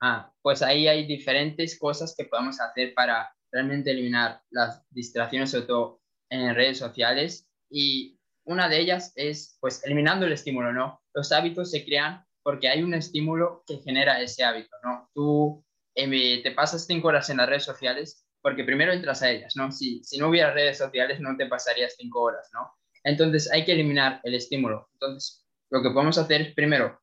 Ah, 0.00 0.30
pues 0.42 0.62
ahí 0.62 0.88
hay 0.88 1.06
diferentes 1.06 1.78
cosas 1.78 2.14
que 2.16 2.24
podemos 2.24 2.60
hacer 2.60 2.94
para 2.94 3.30
realmente 3.50 3.90
eliminar 3.90 4.40
las 4.50 4.86
distracciones, 4.90 5.50
sobre 5.50 5.66
todo 5.66 6.00
en 6.30 6.54
redes 6.54 6.78
sociales. 6.78 7.48
Y 7.70 8.18
una 8.44 8.68
de 8.68 8.80
ellas 8.80 9.12
es, 9.16 9.56
pues, 9.60 9.84
eliminando 9.84 10.26
el 10.26 10.32
estímulo, 10.32 10.72
¿no? 10.72 11.02
Los 11.14 11.32
hábitos 11.32 11.70
se 11.70 11.84
crean 11.84 12.24
porque 12.42 12.68
hay 12.68 12.82
un 12.82 12.94
estímulo 12.94 13.64
que 13.66 13.78
genera 13.78 14.20
ese 14.20 14.44
hábito, 14.44 14.76
¿no? 14.84 15.10
Tú 15.14 15.64
eh, 15.94 16.42
te 16.42 16.52
pasas 16.52 16.86
cinco 16.86 17.08
horas 17.08 17.28
en 17.30 17.38
las 17.38 17.48
redes 17.48 17.64
sociales 17.64 18.24
porque 18.40 18.62
primero 18.62 18.92
entras 18.92 19.22
a 19.22 19.30
ellas, 19.30 19.56
¿no? 19.56 19.72
Si, 19.72 20.04
si 20.04 20.18
no 20.18 20.28
hubiera 20.28 20.52
redes 20.52 20.78
sociales 20.78 21.18
no 21.18 21.36
te 21.36 21.46
pasarías 21.46 21.96
cinco 21.98 22.22
horas, 22.22 22.48
¿no? 22.52 22.70
Entonces 23.02 23.50
hay 23.50 23.64
que 23.64 23.72
eliminar 23.72 24.20
el 24.22 24.34
estímulo. 24.34 24.88
Entonces, 24.92 25.44
lo 25.70 25.82
que 25.82 25.90
podemos 25.90 26.18
hacer 26.18 26.42
es 26.42 26.54
primero 26.54 27.00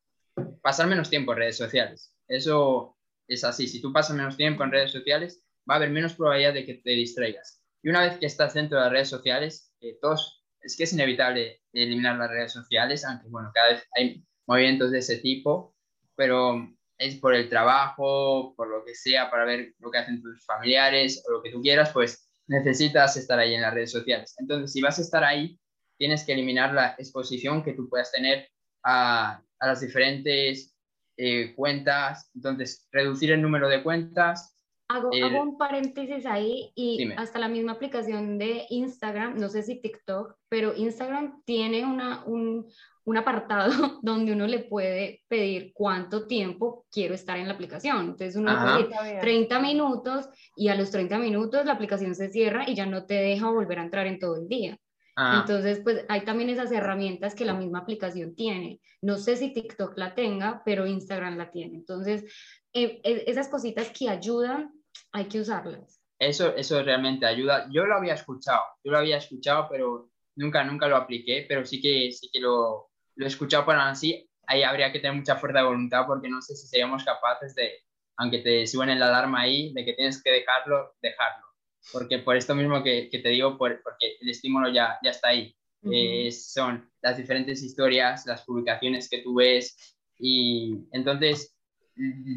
pasar 0.62 0.86
menos 0.86 1.10
tiempo 1.10 1.32
en 1.32 1.38
redes 1.38 1.56
sociales. 1.56 2.14
Eso 2.28 2.96
es 3.28 3.44
así. 3.44 3.68
Si 3.68 3.80
tú 3.80 3.92
pasas 3.92 4.16
menos 4.16 4.36
tiempo 4.36 4.64
en 4.64 4.70
redes 4.70 4.92
sociales, 4.92 5.44
va 5.68 5.74
a 5.74 5.76
haber 5.76 5.90
menos 5.90 6.14
probabilidad 6.14 6.54
de 6.54 6.64
que 6.64 6.74
te 6.74 6.90
distraigas. 6.90 7.62
Y 7.84 7.90
una 7.90 8.00
vez 8.00 8.18
que 8.18 8.24
estás 8.24 8.54
dentro 8.54 8.78
de 8.78 8.84
las 8.84 8.92
redes 8.92 9.10
sociales, 9.10 9.70
eh, 9.82 9.98
todos, 10.00 10.42
es 10.62 10.74
que 10.74 10.84
es 10.84 10.92
inevitable 10.94 11.60
eliminar 11.74 12.16
las 12.16 12.30
redes 12.30 12.50
sociales, 12.50 13.04
aunque 13.04 13.28
bueno, 13.28 13.50
cada 13.52 13.74
vez 13.74 13.84
hay 13.94 14.24
movimientos 14.46 14.90
de 14.90 15.00
ese 15.00 15.18
tipo, 15.18 15.76
pero 16.16 16.66
es 16.96 17.16
por 17.16 17.34
el 17.34 17.50
trabajo, 17.50 18.54
por 18.56 18.68
lo 18.68 18.86
que 18.86 18.94
sea, 18.94 19.30
para 19.30 19.44
ver 19.44 19.74
lo 19.80 19.90
que 19.90 19.98
hacen 19.98 20.22
tus 20.22 20.46
familiares 20.46 21.22
o 21.28 21.32
lo 21.32 21.42
que 21.42 21.50
tú 21.50 21.60
quieras, 21.60 21.90
pues 21.92 22.26
necesitas 22.46 23.18
estar 23.18 23.38
ahí 23.38 23.54
en 23.54 23.60
las 23.60 23.74
redes 23.74 23.92
sociales. 23.92 24.34
Entonces, 24.38 24.72
si 24.72 24.80
vas 24.80 24.98
a 24.98 25.02
estar 25.02 25.22
ahí, 25.22 25.60
tienes 25.98 26.24
que 26.24 26.32
eliminar 26.32 26.72
la 26.72 26.94
exposición 26.98 27.62
que 27.62 27.74
tú 27.74 27.90
puedas 27.90 28.10
tener 28.10 28.48
a, 28.82 29.42
a 29.58 29.66
las 29.66 29.82
diferentes 29.82 30.74
eh, 31.18 31.54
cuentas, 31.54 32.30
entonces 32.34 32.88
reducir 32.90 33.30
el 33.30 33.42
número 33.42 33.68
de 33.68 33.82
cuentas. 33.82 34.53
Hago, 34.86 35.10
hago 35.12 35.42
un 35.42 35.56
paréntesis 35.56 36.26
ahí 36.26 36.70
y 36.74 37.10
hasta 37.12 37.38
la 37.38 37.48
misma 37.48 37.72
aplicación 37.72 38.38
de 38.38 38.66
Instagram, 38.68 39.38
no 39.38 39.48
sé 39.48 39.62
si 39.62 39.80
TikTok, 39.80 40.36
pero 40.48 40.74
Instagram 40.76 41.42
tiene 41.44 41.86
una, 41.86 42.22
un, 42.26 42.66
un 43.04 43.16
apartado 43.16 43.70
donde 44.02 44.32
uno 44.32 44.46
le 44.46 44.60
puede 44.60 45.22
pedir 45.28 45.72
cuánto 45.74 46.26
tiempo 46.26 46.86
quiero 46.90 47.14
estar 47.14 47.38
en 47.38 47.48
la 47.48 47.54
aplicación. 47.54 48.00
Entonces 48.00 48.36
uno 48.36 48.52
puede 48.52 49.20
30 49.20 49.58
minutos 49.60 50.28
y 50.56 50.68
a 50.68 50.74
los 50.74 50.90
30 50.90 51.18
minutos 51.18 51.64
la 51.64 51.72
aplicación 51.72 52.14
se 52.14 52.30
cierra 52.30 52.68
y 52.68 52.74
ya 52.74 52.86
no 52.86 53.06
te 53.06 53.14
deja 53.14 53.50
volver 53.50 53.78
a 53.78 53.84
entrar 53.84 54.06
en 54.06 54.18
todo 54.18 54.36
el 54.36 54.48
día. 54.48 54.78
Ah. 55.16 55.40
Entonces, 55.40 55.80
pues 55.80 56.04
hay 56.08 56.24
también 56.24 56.50
esas 56.50 56.72
herramientas 56.72 57.34
que 57.34 57.44
la 57.44 57.54
misma 57.54 57.80
aplicación 57.80 58.34
tiene. 58.34 58.80
No 59.00 59.16
sé 59.16 59.36
si 59.36 59.52
TikTok 59.52 59.96
la 59.96 60.14
tenga, 60.14 60.62
pero 60.64 60.86
Instagram 60.86 61.36
la 61.36 61.50
tiene. 61.50 61.76
Entonces, 61.76 62.24
eh, 62.72 63.00
eh, 63.04 63.24
esas 63.26 63.48
cositas 63.48 63.90
que 63.90 64.08
ayudan, 64.08 64.72
hay 65.12 65.26
que 65.26 65.40
usarlas. 65.40 66.00
Eso, 66.18 66.54
eso 66.56 66.82
realmente 66.82 67.26
ayuda. 67.26 67.68
Yo 67.70 67.86
lo 67.86 67.96
había 67.96 68.14
escuchado, 68.14 68.62
yo 68.82 68.92
lo 68.92 68.98
había 68.98 69.18
escuchado, 69.18 69.68
pero 69.70 70.10
nunca, 70.36 70.64
nunca 70.64 70.88
lo 70.88 70.96
apliqué, 70.96 71.44
pero 71.48 71.64
sí 71.64 71.80
que, 71.80 72.10
sí 72.12 72.28
que 72.32 72.40
lo, 72.40 72.90
lo 73.16 73.24
he 73.24 73.28
escuchado 73.28 73.66
para 73.66 73.88
así. 73.88 74.28
Ahí 74.46 74.62
habría 74.62 74.92
que 74.92 74.98
tener 74.98 75.16
mucha 75.16 75.36
fuerza 75.36 75.60
de 75.60 75.66
voluntad 75.66 76.06
porque 76.06 76.28
no 76.28 76.42
sé 76.42 76.54
si 76.56 76.66
seríamos 76.66 77.04
capaces 77.04 77.54
de, 77.54 77.72
aunque 78.16 78.38
te 78.38 78.66
suene 78.66 78.96
la 78.96 79.08
alarma 79.08 79.42
ahí, 79.42 79.72
de 79.72 79.84
que 79.84 79.94
tienes 79.94 80.22
que 80.22 80.30
dejarlo, 80.30 80.94
dejarlo 81.00 81.53
porque 81.92 82.18
por 82.18 82.36
esto 82.36 82.54
mismo 82.54 82.82
que, 82.82 83.08
que 83.10 83.18
te 83.18 83.30
digo, 83.30 83.56
por, 83.58 83.82
porque 83.82 84.16
el 84.20 84.28
estímulo 84.28 84.70
ya, 84.72 84.98
ya 85.02 85.10
está 85.10 85.28
ahí. 85.28 85.54
Eh, 85.92 86.32
son 86.32 86.90
las 87.02 87.18
diferentes 87.18 87.62
historias, 87.62 88.24
las 88.24 88.42
publicaciones 88.42 89.08
que 89.08 89.18
tú 89.18 89.34
ves 89.34 89.76
y 90.18 90.78
entonces 90.92 91.54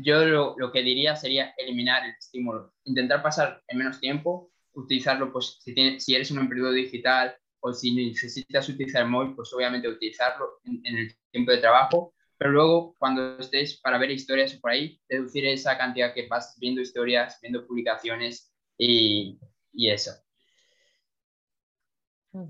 yo 0.04 0.26
lo, 0.26 0.56
lo, 0.58 0.70
que 0.70 0.82
diría 0.82 1.16
sería 1.16 1.54
eliminar 1.58 2.04
el 2.06 2.12
estímulo, 2.12 2.74
intentar 2.84 3.24
pasar 3.24 3.64
en 3.70 3.78
menos 3.78 4.02
tiempo, 4.02 4.52
utilizarlo 4.74 5.32
pues 5.32 5.60
si, 5.62 6.00
si 6.00 6.16
eres 6.16 6.30
un 6.30 6.40
emprendedor 6.40 6.76
digital 6.76 7.36
o 7.62 7.72
si 7.72 7.96
necesitas 7.96 8.68
utilizar 8.68 9.04
el 9.04 9.10
móvil, 9.10 9.34
pues 9.34 9.52
obviamente 9.54 9.88
utilizarlo 9.88 10.60
en, 10.66 10.82
en 10.84 10.98
el 10.98 11.16
tiempo 11.32 11.52
de 11.52 11.60
trabajo, 11.60 12.14
pero 12.38 12.52
luego 12.52 12.96
cuando 12.98 13.40
estés 13.40 13.80
para 13.80 13.98
ver 13.98 14.12
historias 14.12 14.54
por 14.56 14.72
ahí, 14.72 15.00
reducir 15.10 15.46
esa 15.48 15.78
cantidad 15.78 16.14
que 16.14 16.24
pasas 16.24 16.58
viendo 16.60 16.82
historias, 16.82 17.40
viendo 17.42 17.66
publicaciones 17.66 18.54
y, 18.78 19.40
y 19.74 19.90
eso. 19.90 20.12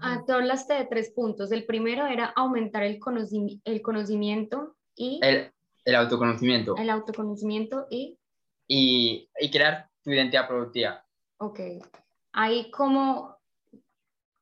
Ah, 0.01 0.23
tú 0.25 0.33
hablaste 0.33 0.73
de 0.73 0.85
tres 0.85 1.11
puntos. 1.11 1.51
El 1.51 1.65
primero 1.65 2.05
era 2.07 2.33
aumentar 2.35 2.83
el, 2.83 2.99
el 3.63 3.81
conocimiento 3.81 4.75
y... 4.95 5.19
El, 5.23 5.51
el, 5.85 5.95
autoconocimiento. 5.95 6.75
El 6.77 6.89
autoconocimiento 6.89 7.87
y... 7.89 8.17
y... 8.67 9.29
Y 9.39 9.51
crear 9.51 9.89
tu 10.03 10.11
identidad 10.11 10.47
productiva. 10.47 11.05
Ok. 11.37 11.59
Ahí 12.33 12.69
como... 12.71 13.37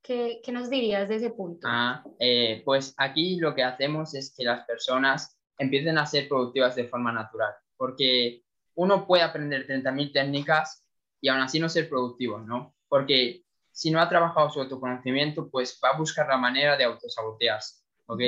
¿Qué, 0.01 0.39
¿Qué, 0.43 0.51
nos 0.51 0.69
dirías 0.69 1.09
de 1.09 1.15
ese 1.15 1.31
punto? 1.31 1.67
Ah, 1.69 2.03
eh, 2.19 2.61
pues 2.63 2.93
aquí 2.97 3.37
lo 3.37 3.55
que 3.55 3.63
hacemos 3.63 4.13
es 4.13 4.35
que 4.35 4.43
las 4.43 4.63
personas 4.65 5.35
empiecen 5.57 5.97
a 5.97 6.05
ser 6.05 6.27
productivas 6.27 6.75
de 6.75 6.87
forma 6.87 7.11
natural, 7.11 7.53
porque 7.75 8.43
uno 8.75 9.07
puede 9.07 9.23
aprender 9.23 9.65
30.000 9.65 10.13
técnicas 10.13 10.84
y 11.21 11.29
aún 11.29 11.41
así 11.41 11.59
no 11.59 11.69
ser 11.69 11.89
productivo, 11.89 12.39
¿no? 12.39 12.75
Porque 12.87 13.43
si 13.71 13.91
no 13.91 13.99
ha 13.99 14.09
trabajado 14.09 14.49
su 14.49 14.61
autoconocimiento, 14.61 15.49
pues 15.49 15.79
va 15.83 15.89
a 15.89 15.97
buscar 15.97 16.27
la 16.27 16.37
manera 16.37 16.77
de 16.77 16.85
autosabotearse, 16.85 17.83
¿ok? 18.05 18.21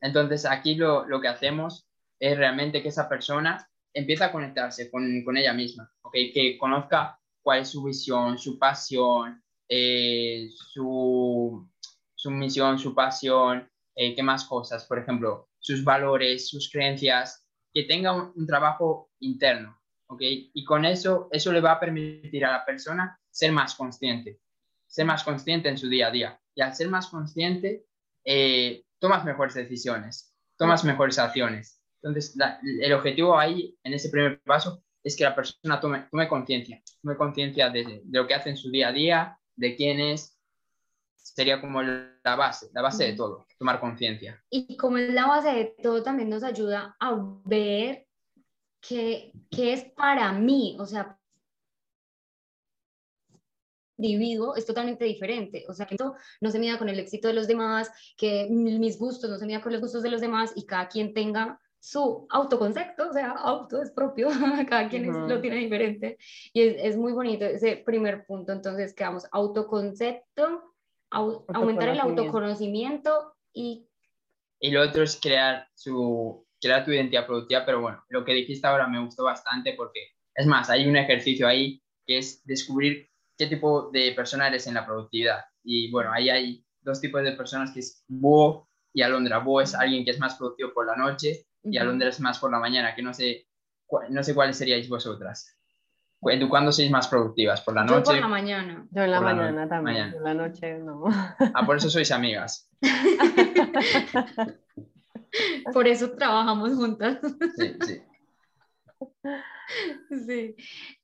Entonces 0.00 0.44
aquí 0.44 0.74
lo, 0.74 1.06
lo 1.06 1.20
que 1.20 1.28
hacemos 1.28 1.88
es 2.18 2.36
realmente 2.36 2.82
que 2.82 2.88
esa 2.88 3.08
persona 3.08 3.68
empiece 3.94 4.24
a 4.24 4.32
conectarse 4.32 4.90
con, 4.90 5.22
con 5.24 5.36
ella 5.36 5.52
misma, 5.52 5.90
¿ok? 6.02 6.12
Que 6.32 6.56
conozca 6.58 7.18
cuál 7.42 7.60
es 7.60 7.68
su 7.68 7.84
visión, 7.84 8.38
su 8.38 8.58
pasión, 8.58 9.42
eh, 9.68 10.48
su, 10.54 11.68
su, 12.14 12.30
misión, 12.30 12.78
su 12.78 12.94
pasión, 12.94 13.68
eh, 13.94 14.14
qué 14.14 14.22
más 14.22 14.44
cosas, 14.44 14.86
por 14.86 14.98
ejemplo, 14.98 15.48
sus 15.58 15.84
valores, 15.84 16.48
sus 16.48 16.70
creencias, 16.70 17.46
que 17.72 17.84
tenga 17.84 18.12
un 18.12 18.46
trabajo 18.46 19.10
interno, 19.20 19.80
y 20.20 20.64
con 20.64 20.84
eso, 20.84 21.28
eso 21.32 21.52
le 21.52 21.60
va 21.60 21.72
a 21.72 21.80
permitir 21.80 22.44
a 22.44 22.52
la 22.52 22.64
persona 22.64 23.18
ser 23.30 23.52
más 23.52 23.74
consciente, 23.74 24.40
ser 24.86 25.06
más 25.06 25.24
consciente 25.24 25.68
en 25.68 25.78
su 25.78 25.88
día 25.88 26.08
a 26.08 26.10
día. 26.10 26.40
Y 26.54 26.60
al 26.60 26.74
ser 26.74 26.88
más 26.88 27.08
consciente, 27.08 27.86
eh, 28.24 28.84
tomas 28.98 29.24
mejores 29.24 29.54
decisiones, 29.54 30.34
tomas 30.56 30.84
mejores 30.84 31.18
acciones. 31.18 31.80
Entonces, 32.02 32.36
el 32.80 32.92
objetivo 32.92 33.38
ahí, 33.38 33.76
en 33.84 33.94
ese 33.94 34.10
primer 34.10 34.40
paso, 34.42 34.84
es 35.02 35.16
que 35.16 35.24
la 35.24 35.34
persona 35.34 35.80
tome, 35.80 36.06
tome 36.10 36.28
conciencia, 36.28 36.82
tome 37.00 37.16
conciencia 37.16 37.70
de, 37.70 37.84
de, 37.84 38.02
lo 38.10 38.26
que 38.26 38.34
hace 38.34 38.50
en 38.50 38.56
su 38.56 38.70
día 38.70 38.88
a 38.88 38.92
día, 38.92 39.38
de 39.56 39.76
quién 39.76 40.00
es, 40.00 40.38
sería 41.16 41.60
como 41.60 41.82
la 41.82 42.36
base, 42.36 42.70
la 42.72 42.82
base 42.82 43.04
de 43.04 43.12
todo, 43.14 43.46
tomar 43.58 43.80
conciencia. 43.80 44.42
Y 44.50 44.76
como 44.76 44.98
es 44.98 45.12
la 45.12 45.26
base 45.26 45.52
de 45.52 45.74
todo, 45.82 46.02
también 46.02 46.28
nos 46.28 46.42
ayuda 46.42 46.96
a 47.00 47.18
ver 47.44 48.06
que, 48.82 49.32
es 49.50 49.84
para 49.96 50.32
mí, 50.32 50.76
o 50.78 50.84
sea, 50.84 51.16
individuo 53.96 54.56
es 54.56 54.66
totalmente 54.66 55.04
diferente. 55.04 55.64
O 55.68 55.74
sea, 55.74 55.86
que 55.86 55.96
no 55.96 56.50
se 56.50 56.58
mida 56.58 56.78
con 56.78 56.88
el 56.88 56.98
éxito 56.98 57.28
de 57.28 57.34
los 57.34 57.46
demás, 57.46 57.90
que 58.16 58.48
mis 58.50 58.98
gustos 58.98 59.30
no 59.30 59.38
se 59.38 59.46
mida 59.46 59.60
con 59.60 59.72
los 59.72 59.80
gustos 59.80 60.02
de 60.02 60.10
los 60.10 60.20
demás 60.20 60.52
y 60.56 60.66
cada 60.66 60.88
quien 60.88 61.14
tenga 61.14 61.60
su 61.78 62.26
autoconcepto, 62.30 63.10
o 63.10 63.12
sea, 63.12 63.32
auto 63.32 63.82
es 63.82 63.90
propio, 63.90 64.28
cada 64.68 64.88
quien 64.88 65.28
lo 65.28 65.40
tiene 65.40 65.56
diferente. 65.56 66.18
Y 66.52 66.62
es, 66.62 66.76
es, 66.78 66.96
muy 66.96 67.12
bonito 67.12 67.44
ese 67.44 67.76
primer 67.76 68.24
punto. 68.24 68.52
Entonces, 68.52 68.94
quedamos 68.94 69.26
autoconcepto, 69.32 70.74
aumentar 71.10 71.88
el 71.88 72.00
autoconocimiento 72.00 73.34
y... 73.52 73.88
Y 74.60 74.70
lo 74.70 74.82
otro 74.82 75.02
es 75.02 75.18
crear 75.20 75.66
su 75.74 76.46
crear 76.62 76.84
tu 76.84 76.92
identidad 76.92 77.26
productiva, 77.26 77.64
pero 77.66 77.80
bueno, 77.80 78.02
lo 78.08 78.24
que 78.24 78.32
dijiste 78.32 78.66
ahora 78.66 78.86
me 78.86 79.04
gustó 79.04 79.24
bastante 79.24 79.74
porque, 79.76 80.00
es 80.34 80.46
más, 80.46 80.70
hay 80.70 80.88
un 80.88 80.96
ejercicio 80.96 81.48
ahí 81.48 81.82
que 82.06 82.18
es 82.18 82.42
descubrir 82.44 83.10
qué 83.36 83.48
tipo 83.48 83.90
de 83.90 84.12
persona 84.12 84.46
eres 84.46 84.66
en 84.68 84.74
la 84.74 84.86
productividad. 84.86 85.40
Y 85.64 85.90
bueno, 85.90 86.12
ahí 86.12 86.30
hay 86.30 86.64
dos 86.80 87.00
tipos 87.00 87.22
de 87.24 87.32
personas 87.32 87.72
que 87.72 87.80
es 87.80 88.04
búho 88.06 88.68
y 88.94 89.02
alondra. 89.02 89.38
Búho 89.38 89.60
es 89.60 89.74
alguien 89.74 90.04
que 90.04 90.12
es 90.12 90.20
más 90.20 90.36
productivo 90.36 90.72
por 90.72 90.86
la 90.86 90.94
noche 90.96 91.46
y 91.64 91.76
alondra 91.78 92.08
es 92.08 92.20
más 92.20 92.38
por 92.38 92.50
la 92.52 92.58
mañana, 92.58 92.94
que 92.94 93.02
no 93.02 93.12
sé, 93.12 93.48
no 94.10 94.22
sé 94.22 94.34
cuáles 94.34 94.56
seríais 94.56 94.88
vosotras. 94.88 95.58
¿Tú 96.38 96.48
cuándo 96.48 96.70
sois 96.70 96.88
más 96.90 97.08
productivas? 97.08 97.60
¿Por 97.62 97.74
la 97.74 97.82
noche? 97.82 97.96
Yo 97.96 98.04
por 98.04 98.20
la 98.20 98.28
mañana. 98.28 98.86
Yo 98.92 99.02
en 99.02 99.10
la 99.10 99.20
mañana 99.20 99.62
no- 99.64 99.68
también. 99.68 99.96
mañana. 99.98 100.16
En 100.16 100.22
la 100.22 100.34
noche 100.34 100.78
no. 100.78 101.04
Ah, 101.54 101.66
por 101.66 101.76
eso 101.76 101.90
sois 101.90 102.12
amigas. 102.12 102.70
Por 105.72 105.88
eso 105.88 106.12
trabajamos 106.12 106.74
juntas. 106.74 107.18
Sí, 107.56 107.74
sí. 107.86 108.02
Sí. 110.26 110.54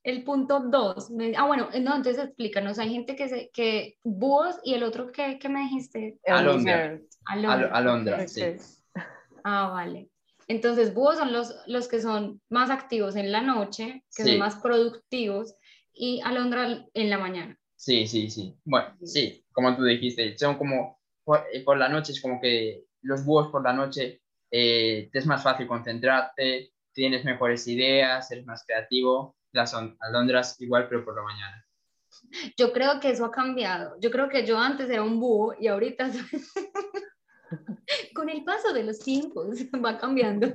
El 0.03 0.23
punto 0.23 0.59
dos. 0.59 1.09
me- 1.09 1.35
Ah, 1.35 1.45
bueno, 1.47 1.69
no, 1.81 1.95
entonces 1.95 2.19
explícanos. 2.23 2.77
Hay 2.77 2.89
gente 2.91 3.15
que 3.15 3.27
se, 3.27 3.49
que 3.51 3.97
búhos 4.03 4.57
y 4.63 4.73
el 4.75 4.83
otro 4.83 5.11
que, 5.11 5.39
que 5.39 5.49
me 5.49 5.61
dijiste. 5.61 6.19
Alondra. 6.27 6.99
Alondra. 7.25 7.53
Al- 7.67 7.73
Alondra, 7.73 8.27
sí. 8.27 8.43
Ah, 9.43 9.69
vale. 9.69 10.09
Entonces, 10.47 10.93
búhos 10.93 11.17
son 11.17 11.31
los, 11.33 11.55
los 11.67 11.87
que 11.87 12.01
son 12.01 12.41
más 12.49 12.69
activos 12.69 13.15
en 13.15 13.31
la 13.31 13.41
noche, 13.41 14.03
que 14.15 14.23
Sí. 14.23 14.29
son 14.31 14.39
más 14.39 14.55
productivos, 14.57 15.55
y 15.93 16.21
alondra 16.23 16.85
en 16.93 17.09
la 17.09 17.17
mañana. 17.17 17.57
Sí, 17.75 18.05
sí, 18.07 18.29
sí. 18.29 18.55
Bueno, 18.65 18.95
sí, 19.03 19.43
como 19.51 19.75
tú 19.75 19.83
dijiste, 19.83 20.37
son 20.37 20.57
como, 20.57 20.99
por, 21.23 21.43
eh, 21.53 21.63
por 21.63 21.77
la 21.77 21.89
noche 21.89 22.11
es 22.11 22.21
como 22.21 22.39
que 22.41 22.83
los 23.01 23.25
búhos 23.25 23.49
por 23.51 23.63
la 23.63 23.73
noche 23.73 24.21
eh, 24.51 25.09
te 25.11 25.19
es 25.19 25.25
más 25.25 25.43
fácil 25.43 25.67
concentrarte, 25.67 26.73
tienes 26.91 27.23
mejores 27.23 27.67
ideas, 27.67 28.29
eres 28.31 28.45
más 28.45 28.63
creativo. 28.65 29.35
Las 29.51 29.73
on- 29.73 29.95
alondras 29.99 30.59
igual, 30.61 30.87
pero 30.87 31.03
por 31.03 31.15
la 31.15 31.23
mañana. 31.23 31.65
Yo 32.57 32.71
creo 32.71 32.99
que 32.99 33.09
eso 33.11 33.25
ha 33.25 33.31
cambiado. 33.31 33.95
Yo 33.99 34.11
creo 34.11 34.29
que 34.29 34.45
yo 34.45 34.57
antes 34.59 34.89
era 34.89 35.01
un 35.03 35.19
búho 35.19 35.55
y 35.59 35.67
ahorita 35.67 36.11
soy- 36.13 36.43
con 38.13 38.29
el 38.29 38.43
paso 38.43 38.73
de 38.73 38.83
los 38.83 38.99
tiempos 38.99 39.47
va 39.83 39.97
cambiando. 39.97 40.47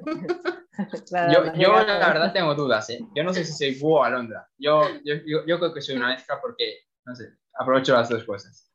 Yo, 1.32 1.54
yo 1.54 1.72
la 1.86 2.08
verdad 2.08 2.32
tengo 2.32 2.54
dudas, 2.54 2.90
¿eh? 2.90 3.00
Yo 3.14 3.22
no 3.24 3.32
sé 3.32 3.44
si 3.44 3.52
soy 3.52 3.78
búho 3.80 4.00
o 4.00 4.04
alondra. 4.04 4.48
Yo, 4.58 4.82
yo, 5.04 5.14
yo, 5.24 5.46
yo 5.46 5.58
creo 5.58 5.72
que 5.72 5.80
soy 5.80 5.96
una 5.96 6.08
mezcla 6.08 6.40
porque, 6.40 6.80
no 7.04 7.14
sé, 7.14 7.36
aprovecho 7.54 7.92
las 7.94 8.08
dos 8.08 8.24
cosas. 8.24 8.72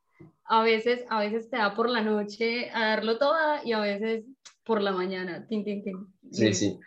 A 0.52 0.64
veces, 0.64 1.06
a 1.10 1.20
veces 1.20 1.48
te 1.48 1.58
da 1.58 1.76
por 1.76 1.88
la 1.90 2.02
noche 2.02 2.72
a 2.72 2.90
darlo 2.90 3.20
toda 3.20 3.62
y 3.64 3.72
a 3.74 3.80
veces 3.80 4.26
por 4.66 4.82
la 4.82 4.92
mañana. 4.92 5.46
Tin, 5.48 5.64
tin, 5.64 5.84
tin. 5.84 6.08
Sí, 6.32 6.54
sí. 6.56 6.80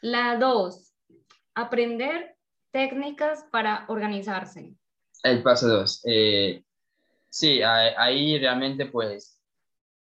La 0.00 0.38
dos, 0.38 0.94
aprender 1.54 2.34
técnicas 2.70 3.44
para 3.52 3.84
organizarse. 3.88 4.74
El 5.22 5.42
paso 5.42 5.68
dos. 5.68 6.00
eh, 6.06 6.64
sí, 7.28 7.60
ahí 7.62 8.38
realmente 8.38 8.86
pues, 8.86 9.38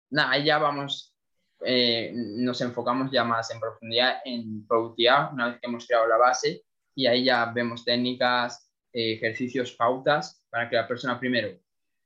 nada, 0.10 0.32
ahí 0.32 0.46
ya 0.46 0.58
vamos, 0.58 1.16
eh, 1.64 2.12
nos 2.16 2.60
enfocamos 2.62 3.12
ya 3.12 3.24
más 3.24 3.52
en 3.52 3.60
profundidad 3.60 4.18
en 4.26 4.66
productividad, 4.66 5.32
una 5.32 5.50
vez 5.50 5.60
que 5.60 5.68
hemos 5.68 5.86
creado 5.86 6.08
la 6.08 6.18
base, 6.18 6.64
y 6.96 7.06
ahí 7.06 7.26
ya 7.26 7.46
vemos 7.54 7.86
técnicas, 7.86 8.72
eh, 8.94 9.14
ejercicios, 9.14 9.74
pautas, 9.74 10.44
para 10.50 10.68
que 10.68 10.76
la 10.76 10.88
persona 10.88 11.20
primero 11.20 11.56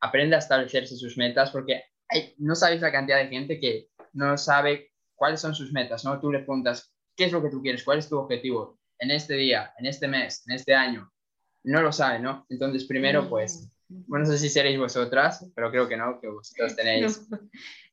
aprenda 0.01 0.35
a 0.37 0.39
establecerse 0.39 0.95
sus 0.95 1.17
metas, 1.17 1.51
porque 1.51 1.83
hay- 2.09 2.33
no 2.37 2.55
sabéis 2.55 2.81
la 2.81 2.91
cantidad 2.91 3.17
de 3.17 3.27
gente 3.27 3.59
que 3.59 3.87
no 4.13 4.37
sabe 4.37 4.91
cuáles 5.15 5.39
son 5.41 5.53
sus 5.53 5.71
metas, 5.71 6.03
¿no? 6.05 6.19
Tú 6.19 6.31
le 6.31 6.39
preguntas, 6.39 6.93
¿qué 7.15 7.25
es 7.25 7.31
lo 7.31 7.41
que 7.43 7.49
tú 7.49 7.61
quieres? 7.61 7.83
¿Cuál 7.83 7.99
es 7.99 8.09
tu 8.09 8.17
objetivo 8.17 8.79
en 8.97 9.11
este 9.11 9.33
día, 9.35 9.73
en 9.77 9.85
este 9.85 10.07
mes, 10.07 10.43
en 10.47 10.55
este 10.55 10.73
año? 10.73 11.11
No 11.63 11.81
lo 11.81 11.91
sabe, 11.91 12.19
¿no? 12.19 12.45
Entonces, 12.49 12.85
primero, 12.85 13.29
pues, 13.29 13.69
bueno, 13.89 14.25
no 14.25 14.31
sé 14.31 14.37
si 14.39 14.49
seréis 14.49 14.79
vosotras, 14.79 15.45
pero 15.55 15.69
creo 15.71 15.87
que 15.89 15.97
no, 15.97 16.19
que 16.21 16.27
vosotros 16.29 16.75
tenéis. 16.75 17.27
No. 17.29 17.39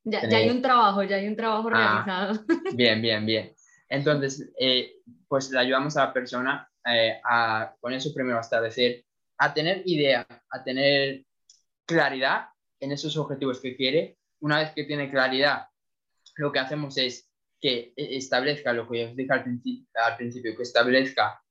Ya, 0.09 0.21
ya 0.21 0.29
tenéis- 0.29 0.43
hay 0.45 0.49
un 0.51 0.61
trabajo, 0.61 1.03
ya 1.03 1.17
hay 1.17 1.27
un 1.27 1.35
trabajo 1.35 1.69
Ah. 1.73 2.03
realizado. 2.05 2.45
Bien, 2.77 3.01
bien, 3.01 3.25
bien. 3.25 3.53
Entonces, 3.89 4.49
eh, 4.57 4.93
pues 5.27 5.51
le 5.51 5.59
ayudamos 5.59 5.97
a 5.97 6.05
la 6.05 6.13
persona 6.13 6.69
eh, 6.85 7.19
a, 7.25 7.73
con 7.81 7.91
eso 7.91 8.13
primero 8.13 8.37
a 8.37 8.41
establecer, 8.41 9.03
a 9.37 9.53
tener 9.53 9.81
idea, 9.85 10.25
a 10.49 10.63
tener 10.63 11.25
claridad 11.87 12.49
en 12.79 12.91
esos 12.91 13.17
objetivos 13.17 13.59
que 13.59 13.75
quiere. 13.75 14.19
Una 14.41 14.59
vez 14.59 14.71
que 14.75 14.83
tiene 14.83 15.09
claridad, 15.09 15.67
lo 16.35 16.51
que 16.51 16.59
hacemos 16.59 16.97
es 16.97 17.31
que 17.59 17.93
e- 17.95 18.17
establezca 18.17 18.73
lo 18.73 18.87
que 18.87 19.05
os 19.05 19.15
dije 19.15 19.33
al 19.33 19.43
principio, 19.43 19.87
al 19.95 20.17
principio 20.17 20.55
que 20.55 20.63
establezca 20.63 21.41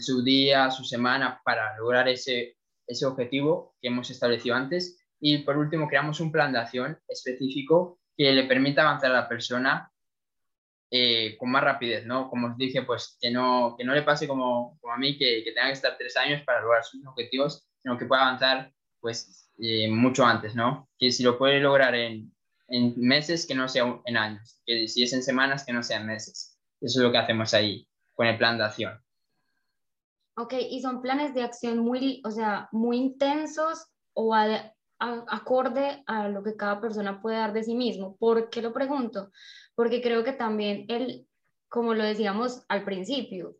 su 0.00 0.22
día, 0.22 0.70
su 0.70 0.84
semana 0.84 1.40
para 1.44 1.76
lograr 1.76 2.08
ese, 2.08 2.56
ese 2.86 3.06
objetivo 3.06 3.74
que 3.80 3.88
hemos 3.88 4.08
establecido 4.10 4.54
antes. 4.54 5.02
Y 5.18 5.38
por 5.38 5.56
último, 5.56 5.88
creamos 5.88 6.20
un 6.20 6.30
plan 6.30 6.52
de 6.52 6.60
acción 6.60 6.98
específico 7.08 7.98
que 8.16 8.32
le 8.32 8.44
permita 8.44 8.82
avanzar 8.82 9.10
a 9.10 9.22
la 9.22 9.28
persona 9.28 9.90
eh, 10.90 11.36
con 11.36 11.50
más 11.50 11.64
rapidez, 11.64 12.06
¿no? 12.06 12.30
Como 12.30 12.48
os 12.48 12.56
dije, 12.56 12.82
pues 12.82 13.18
que 13.20 13.30
no, 13.30 13.74
que 13.76 13.84
no 13.84 13.94
le 13.94 14.02
pase 14.02 14.28
como, 14.28 14.78
como 14.80 14.94
a 14.94 14.96
mí, 14.96 15.18
que, 15.18 15.42
que 15.42 15.52
tenga 15.52 15.66
que 15.66 15.72
estar 15.72 15.96
tres 15.98 16.16
años 16.16 16.42
para 16.44 16.60
lograr 16.60 16.84
sus 16.84 17.04
objetivos, 17.04 17.66
sino 17.82 17.98
que 17.98 18.06
pueda 18.06 18.22
avanzar 18.22 18.72
pues 19.06 19.48
eh, 19.60 19.88
mucho 19.88 20.24
antes, 20.24 20.56
¿no? 20.56 20.88
Que 20.98 21.12
si 21.12 21.22
lo 21.22 21.38
puede 21.38 21.60
lograr 21.60 21.94
en, 21.94 22.32
en 22.68 22.94
meses, 22.96 23.46
que 23.46 23.54
no 23.54 23.68
sea 23.68 24.00
en 24.04 24.16
años, 24.16 24.60
que 24.66 24.88
si 24.88 25.04
es 25.04 25.12
en 25.12 25.22
semanas, 25.22 25.64
que 25.64 25.72
no 25.72 25.84
sea 25.84 25.98
en 26.00 26.06
meses. 26.08 26.58
Eso 26.80 26.98
es 27.00 27.04
lo 27.04 27.12
que 27.12 27.18
hacemos 27.18 27.54
ahí 27.54 27.88
con 28.14 28.26
el 28.26 28.36
plan 28.36 28.58
de 28.58 28.64
acción. 28.64 29.00
Ok, 30.36 30.54
y 30.70 30.80
son 30.82 31.00
planes 31.02 31.34
de 31.34 31.42
acción 31.42 31.78
muy, 31.78 32.20
o 32.24 32.30
sea, 32.32 32.68
muy 32.72 32.96
intensos 32.98 33.86
o 34.14 34.34
a- 34.34 34.72
a- 34.98 35.24
acorde 35.28 36.02
a 36.06 36.28
lo 36.28 36.42
que 36.42 36.56
cada 36.56 36.80
persona 36.80 37.22
puede 37.22 37.36
dar 37.38 37.52
de 37.52 37.62
sí 37.64 37.74
mismo. 37.74 38.16
¿Por 38.16 38.50
qué 38.50 38.60
lo 38.62 38.72
pregunto? 38.72 39.30
Porque 39.76 40.02
creo 40.02 40.24
que 40.24 40.32
también 40.32 40.84
el, 40.88 41.26
como 41.68 41.94
lo 41.94 42.04
decíamos 42.04 42.64
al 42.68 42.84
principio, 42.84 43.56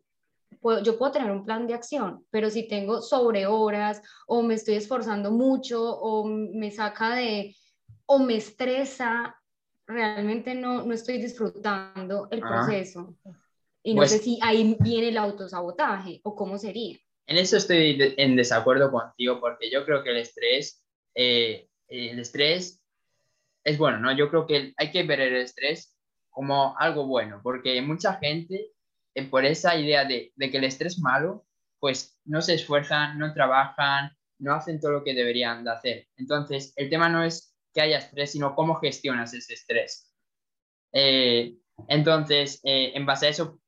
puedo- 0.59 0.81
yo 0.83 0.97
puedo 0.97 1.11
tener 1.11 1.31
un 1.31 1.45
plan 1.45 1.67
de 1.67 1.73
acción, 1.73 2.25
pero 2.29 2.49
si 2.49 2.67
tengo 2.67 3.01
sobre 3.01 3.45
horas 3.45 4.01
o 4.27 4.41
me 4.43 4.53
estoy 4.55 4.75
esforzando 4.75 5.31
mucho 5.31 5.81
o 5.81 6.25
me 6.25 6.71
saca 6.71 7.15
de, 7.15 7.55
o 8.05 8.19
me 8.19 8.35
estresa, 8.37 9.35
realmente 9.85 10.53
no, 10.55 10.83
no 10.83 10.93
estoy 10.93 11.17
disfrutando 11.19 12.27
el 12.31 12.41
proceso. 12.41 13.15
Y 13.83 13.93
no 13.93 13.99
Pues- 14.01 14.11
sé 14.11 14.19
si 14.19 14.39
ahí 14.41 14.75
viene 14.81 15.09
el 15.09 15.17
autosabotaje 15.17 16.19
o 16.23 16.35
cómo 16.35 16.57
sería. 16.57 16.97
En 17.25 17.37
eso 17.37 17.57
estoy 17.57 17.97
de- 17.97 18.15
en 18.17 18.35
desacuerdo 18.35 18.91
contigo 18.91 19.39
porque 19.39 19.69
yo 19.71 19.85
creo 19.85 20.03
que 20.03 20.11
el 20.11 20.17
estrés, 20.17 20.83
eh, 21.15 21.67
el 21.87 22.19
estrés 22.19 22.81
es 23.63 23.77
bueno, 23.77 23.99
¿no? 23.99 24.15
Yo 24.15 24.29
creo 24.29 24.45
que 24.45 24.73
hay 24.77 24.91
que 24.91 25.03
ver 25.03 25.19
el 25.21 25.35
estrés 25.37 25.93
como 26.29 26.77
algo 26.77 27.05
bueno 27.07 27.39
porque 27.43 27.81
mucha 27.81 28.13
gente, 28.15 28.71
por 29.25 29.45
esa 29.45 29.75
idea 29.75 30.05
de, 30.05 30.33
que 30.37 30.57
el 30.57 30.63
estrés 30.63 30.93
es 30.93 30.99
malo, 30.99 31.45
pues 31.79 32.19
no 32.25 32.41
se 32.41 32.55
esfuerzan, 32.55 33.17
no 33.17 33.33
trabajan, 33.33 34.11
no 34.39 34.53
hacen 34.53 34.79
todo 34.79 34.91
lo 34.91 35.03
que 35.03 35.13
deberían 35.13 35.63
de 35.63 35.71
hacer. 35.71 36.07
Entonces, 36.17 36.73
el 36.75 36.89
tema 36.89 37.09
no 37.09 37.23
es 37.23 37.55
que 37.73 37.81
haya 37.81 37.97
estrés, 37.97 38.31
sino 38.31 38.55
cómo 38.55 38.75
gestionas 38.75 39.33
ese 39.33 39.53
estrés. 39.53 40.11
Eh, 40.93 41.57
entonces, 41.87 42.59
eh, 42.63 42.91
en 42.95 43.05
base 43.05 43.27
a 43.27 43.29
eso, 43.29 43.59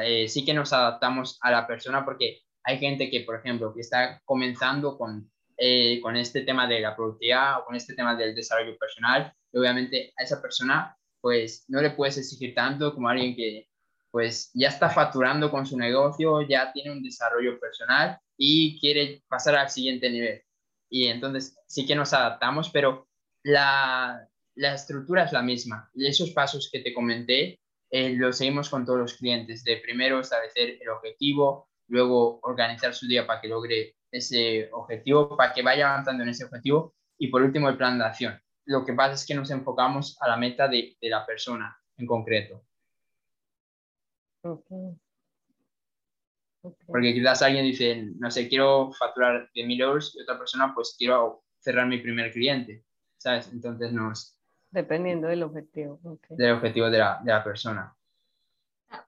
eh, 0.00 0.28
sí 0.28 0.44
que 0.44 0.54
nos 0.54 0.72
adaptamos 0.72 1.38
a 1.42 1.50
la 1.50 1.66
persona 1.66 2.04
porque 2.04 2.40
hay 2.64 2.78
gente 2.78 3.10
que, 3.10 3.20
por 3.20 3.36
ejemplo, 3.36 3.74
que 3.74 3.80
está 3.80 4.20
comenzando 4.24 4.96
con, 4.96 5.30
eh, 5.56 6.00
con 6.00 6.16
este 6.16 6.42
tema 6.42 6.66
de 6.66 6.80
la 6.80 6.96
productividad 6.96 7.60
o 7.60 7.64
con 7.64 7.74
este 7.74 7.94
tema 7.94 8.16
del 8.16 8.34
desarrollo 8.34 8.76
personal, 8.78 9.32
y 9.52 9.58
obviamente 9.58 10.12
a 10.16 10.22
esa 10.22 10.40
persona 10.40 10.96
pues 11.20 11.64
no 11.68 11.80
le 11.80 11.90
puedes 11.90 12.18
exigir 12.18 12.52
tanto 12.52 12.94
como 12.94 13.08
a 13.08 13.12
alguien 13.12 13.36
que 13.36 13.68
pues 14.12 14.50
ya 14.54 14.68
está 14.68 14.90
facturando 14.90 15.50
con 15.50 15.66
su 15.66 15.76
negocio, 15.76 16.42
ya 16.42 16.70
tiene 16.72 16.92
un 16.92 17.02
desarrollo 17.02 17.58
personal 17.58 18.18
y 18.36 18.78
quiere 18.78 19.24
pasar 19.26 19.56
al 19.56 19.70
siguiente 19.70 20.10
nivel. 20.10 20.42
Y 20.90 21.06
entonces 21.06 21.58
sí 21.66 21.86
que 21.86 21.96
nos 21.96 22.12
adaptamos, 22.12 22.68
pero 22.68 23.08
la, 23.42 24.28
la 24.54 24.74
estructura 24.74 25.24
es 25.24 25.32
la 25.32 25.42
misma. 25.42 25.90
Y 25.94 26.06
esos 26.06 26.30
pasos 26.30 26.68
que 26.70 26.80
te 26.80 26.92
comenté 26.92 27.58
eh, 27.90 28.14
lo 28.14 28.32
seguimos 28.32 28.68
con 28.68 28.84
todos 28.84 28.98
los 28.98 29.14
clientes, 29.14 29.64
de 29.64 29.78
primero 29.78 30.20
establecer 30.20 30.78
el 30.80 30.88
objetivo, 30.90 31.68
luego 31.88 32.38
organizar 32.42 32.94
su 32.94 33.06
día 33.06 33.26
para 33.26 33.40
que 33.40 33.48
logre 33.48 33.96
ese 34.10 34.68
objetivo, 34.72 35.36
para 35.36 35.54
que 35.54 35.62
vaya 35.62 35.90
avanzando 35.90 36.22
en 36.22 36.30
ese 36.30 36.44
objetivo 36.44 36.94
y 37.18 37.28
por 37.28 37.42
último 37.42 37.68
el 37.70 37.78
plan 37.78 37.98
de 37.98 38.04
acción. 38.04 38.40
Lo 38.66 38.84
que 38.84 38.92
pasa 38.92 39.14
es 39.14 39.26
que 39.26 39.34
nos 39.34 39.50
enfocamos 39.50 40.16
a 40.20 40.28
la 40.28 40.36
meta 40.36 40.68
de, 40.68 40.96
de 41.00 41.08
la 41.08 41.26
persona 41.26 41.76
en 41.98 42.06
concreto, 42.06 42.64
Ok. 44.42 44.66
Ok. 46.64 46.76
porque 46.86 47.12
quizás 47.12 47.42
alguien 47.42 47.64
dice, 47.64 48.04
no 48.18 48.30
sé, 48.30 48.48
quiero 48.48 48.92
facturar 48.92 49.50
de 49.52 49.66
mil 49.66 49.80
euros 49.80 50.14
y 50.14 50.22
otra 50.22 50.38
persona 50.38 50.72
pues 50.74 50.94
quiero 50.96 51.42
cerrar 51.58 51.88
mi 51.88 51.98
primer 51.98 52.30
cliente, 52.32 52.84
¿sabes? 53.18 53.52
Entonces 53.52 53.92
nos, 53.92 54.38
Dependiendo 54.70 55.28
del 55.28 55.42
objetivo. 55.42 56.00
ok. 56.04 56.28
del 56.30 56.52
objetivo 56.52 56.88
de 56.88 56.98
la, 56.98 57.20
de 57.22 57.32
la 57.32 57.42
persona. 57.42 57.96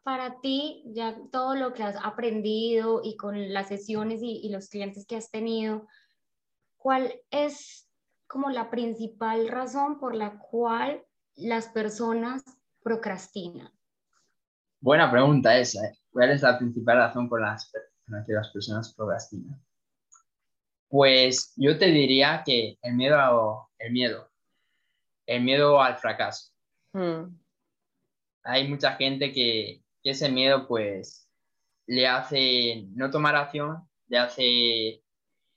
Para 0.03 0.41
ti, 0.41 0.83
ya 0.87 1.17
todo 1.31 1.55
lo 1.55 1.73
que 1.73 1.83
has 1.83 1.97
aprendido 2.03 3.01
y 3.05 3.17
con 3.17 3.53
las 3.53 3.69
sesiones 3.69 4.21
y, 4.23 4.41
y 4.43 4.51
los 4.51 4.69
clientes 4.69 5.07
que 5.07 5.17
has 5.17 5.31
tenido, 5.31 5.87
¿cuál 6.77 7.21
es 7.31 7.89
como 8.27 8.51
la 8.51 8.71
principal 8.71 9.49
razón 9.49 10.01
por 10.01 10.15
la 10.15 10.39
cual 10.39 11.05
las 11.37 11.69
personas 11.69 12.43
procrastinan? 12.83 13.71
Buena 14.85 15.11
pregunta 15.11 15.57
esa. 15.57 15.83
¿eh? 15.87 15.95
¿Cuál 16.11 16.33
es 16.33 16.43
la 16.43 16.59
principal 16.59 16.99
razón 16.99 17.27
por 17.27 17.41
las, 17.41 17.73
con 17.73 18.19
la 18.19 18.23
que 18.27 18.35
las 18.35 18.51
personas 18.51 18.93
procrastinan? 18.95 19.59
Pues 20.89 21.55
yo 21.57 21.79
te 21.79 21.87
diría 21.87 22.43
que 22.45 22.77
el 22.83 22.93
miedo, 22.93 23.71
el 23.79 23.93
miedo, 23.93 24.31
el 25.25 25.43
miedo 25.43 25.81
al 25.81 25.97
fracaso. 25.97 26.53
Hmm. 26.93 27.35
Hay 28.43 28.69
mucha 28.69 28.93
gente 28.97 29.33
que, 29.33 29.81
que 30.03 30.11
ese 30.11 30.29
miedo 30.29 30.69
pues 30.69 31.31
le 31.87 32.07
hace 32.07 32.87
no 32.95 33.11
tomar 33.11 33.37
acción, 33.37 33.89
le 34.09 34.19
hace 34.19 35.03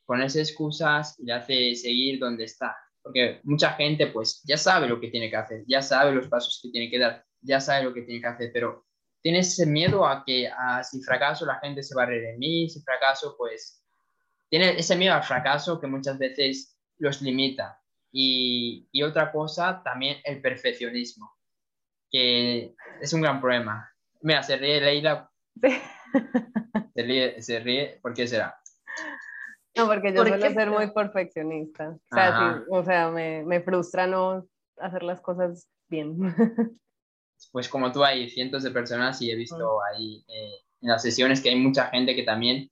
ponerse 0.05 0.39
excusas 0.39 1.19
y 1.19 1.25
le 1.25 1.33
hace 1.33 1.75
seguir 1.75 2.17
donde 2.17 2.45
está. 2.45 2.77
Porque 3.01 3.41
mucha 3.43 3.73
gente 3.73 4.07
pues 4.07 4.41
ya 4.45 4.55
sabe 4.55 4.87
lo 4.87 5.01
que 5.01 5.09
tiene 5.09 5.29
que 5.29 5.35
hacer, 5.35 5.65
ya 5.67 5.81
sabe 5.81 6.13
los 6.13 6.29
pasos 6.29 6.61
que 6.63 6.69
tiene 6.69 6.89
que 6.89 6.99
dar, 6.99 7.25
ya 7.41 7.59
sabe 7.59 7.83
lo 7.83 7.93
que 7.93 8.03
tiene 8.03 8.21
que 8.21 8.27
hacer, 8.27 8.51
pero 8.53 8.86
tiene 9.27 9.39
ese 9.39 9.65
miedo 9.65 10.07
a 10.07 10.23
que 10.23 10.49
si 10.89 11.01
fracaso 11.01 11.45
la 11.45 11.59
gente 11.59 11.83
se 11.83 11.93
va 11.93 12.03
a 12.03 12.05
reír 12.05 12.21
de 12.21 12.37
mí, 12.37 12.69
si 12.69 12.81
fracaso 12.81 13.35
pues 13.37 13.83
tiene 14.49 14.79
ese 14.79 14.95
miedo 14.95 15.15
al 15.15 15.23
fracaso 15.25 15.81
que 15.81 15.87
muchas 15.87 16.17
veces 16.17 16.79
los 16.97 17.21
limita. 17.21 17.77
Y, 18.09 18.87
y 18.89 19.03
otra 19.03 19.29
cosa, 19.33 19.83
también 19.83 20.19
el 20.23 20.41
perfeccionismo, 20.41 21.29
que 22.09 22.73
es 23.01 23.11
un 23.11 23.19
gran 23.19 23.41
problema. 23.41 23.93
Mira, 24.21 24.41
se 24.43 24.55
ríe 24.55 24.79
Leila. 24.79 25.29
Se 26.95 27.03
ríe, 27.03 27.41
se 27.41 27.59
ríe, 27.59 27.99
¿por 28.01 28.13
qué 28.13 28.27
será? 28.27 28.57
No, 29.75 29.87
porque 29.87 30.13
yo 30.13 30.25
suelo 30.25 30.49
ser 30.49 30.69
muy 30.71 30.89
perfeccionista. 30.91 31.89
O 31.89 32.15
sea, 32.15 32.63
o 32.69 32.83
sea 32.85 33.09
me, 33.09 33.43
me, 33.43 33.59
frustra 33.59 34.07
no 34.07 34.47
hacer 34.77 35.03
las 35.03 35.19
cosas 35.19 35.67
bien. 35.89 36.17
Pues 37.51 37.69
como 37.69 37.91
tú 37.91 38.03
hay 38.03 38.29
cientos 38.29 38.63
de 38.63 38.71
personas 38.71 39.21
y 39.21 39.31
he 39.31 39.35
visto 39.35 39.79
ahí 39.83 40.23
eh, 40.27 40.51
en 40.81 40.89
las 40.89 41.01
sesiones 41.01 41.41
que 41.41 41.49
hay 41.49 41.55
mucha 41.55 41.87
gente 41.87 42.15
que 42.15 42.23
también 42.23 42.69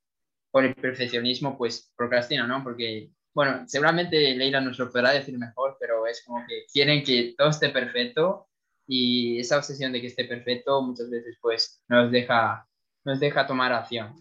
por 0.52 0.64
el 0.64 0.76
perfeccionismo 0.76 1.58
pues 1.58 1.92
procrastina, 1.96 2.48
¿no? 2.48 2.64
Porque, 2.64 3.12
bueno, 3.34 3.64
seguramente 3.68 4.36
Leila 4.36 4.62
nos 4.62 4.80
lo 4.80 4.92
podrá 4.92 5.12
decir 5.12 5.38
mejor, 5.38 5.78
pero 5.80 6.08
es 6.08 6.24
como 6.26 6.46
que 6.48 6.66
quieren 6.72 7.04
que 7.04 7.36
todo 7.38 7.50
esté 7.50 7.70
perfecto 7.70 8.48
y 8.88 9.40
esa 9.40 9.58
obsesión 9.58 9.92
de 9.92 10.02
que 10.02 10.08
esté 10.08 10.26
perfecto 10.26 10.82
muchas 10.82 11.10
veces 11.10 11.38
pues 11.42 11.84
nos 11.88 12.12
deja, 12.12 12.68
nos 13.04 13.20
deja 13.20 13.48
tomar 13.48 13.74
acción. 13.74 14.16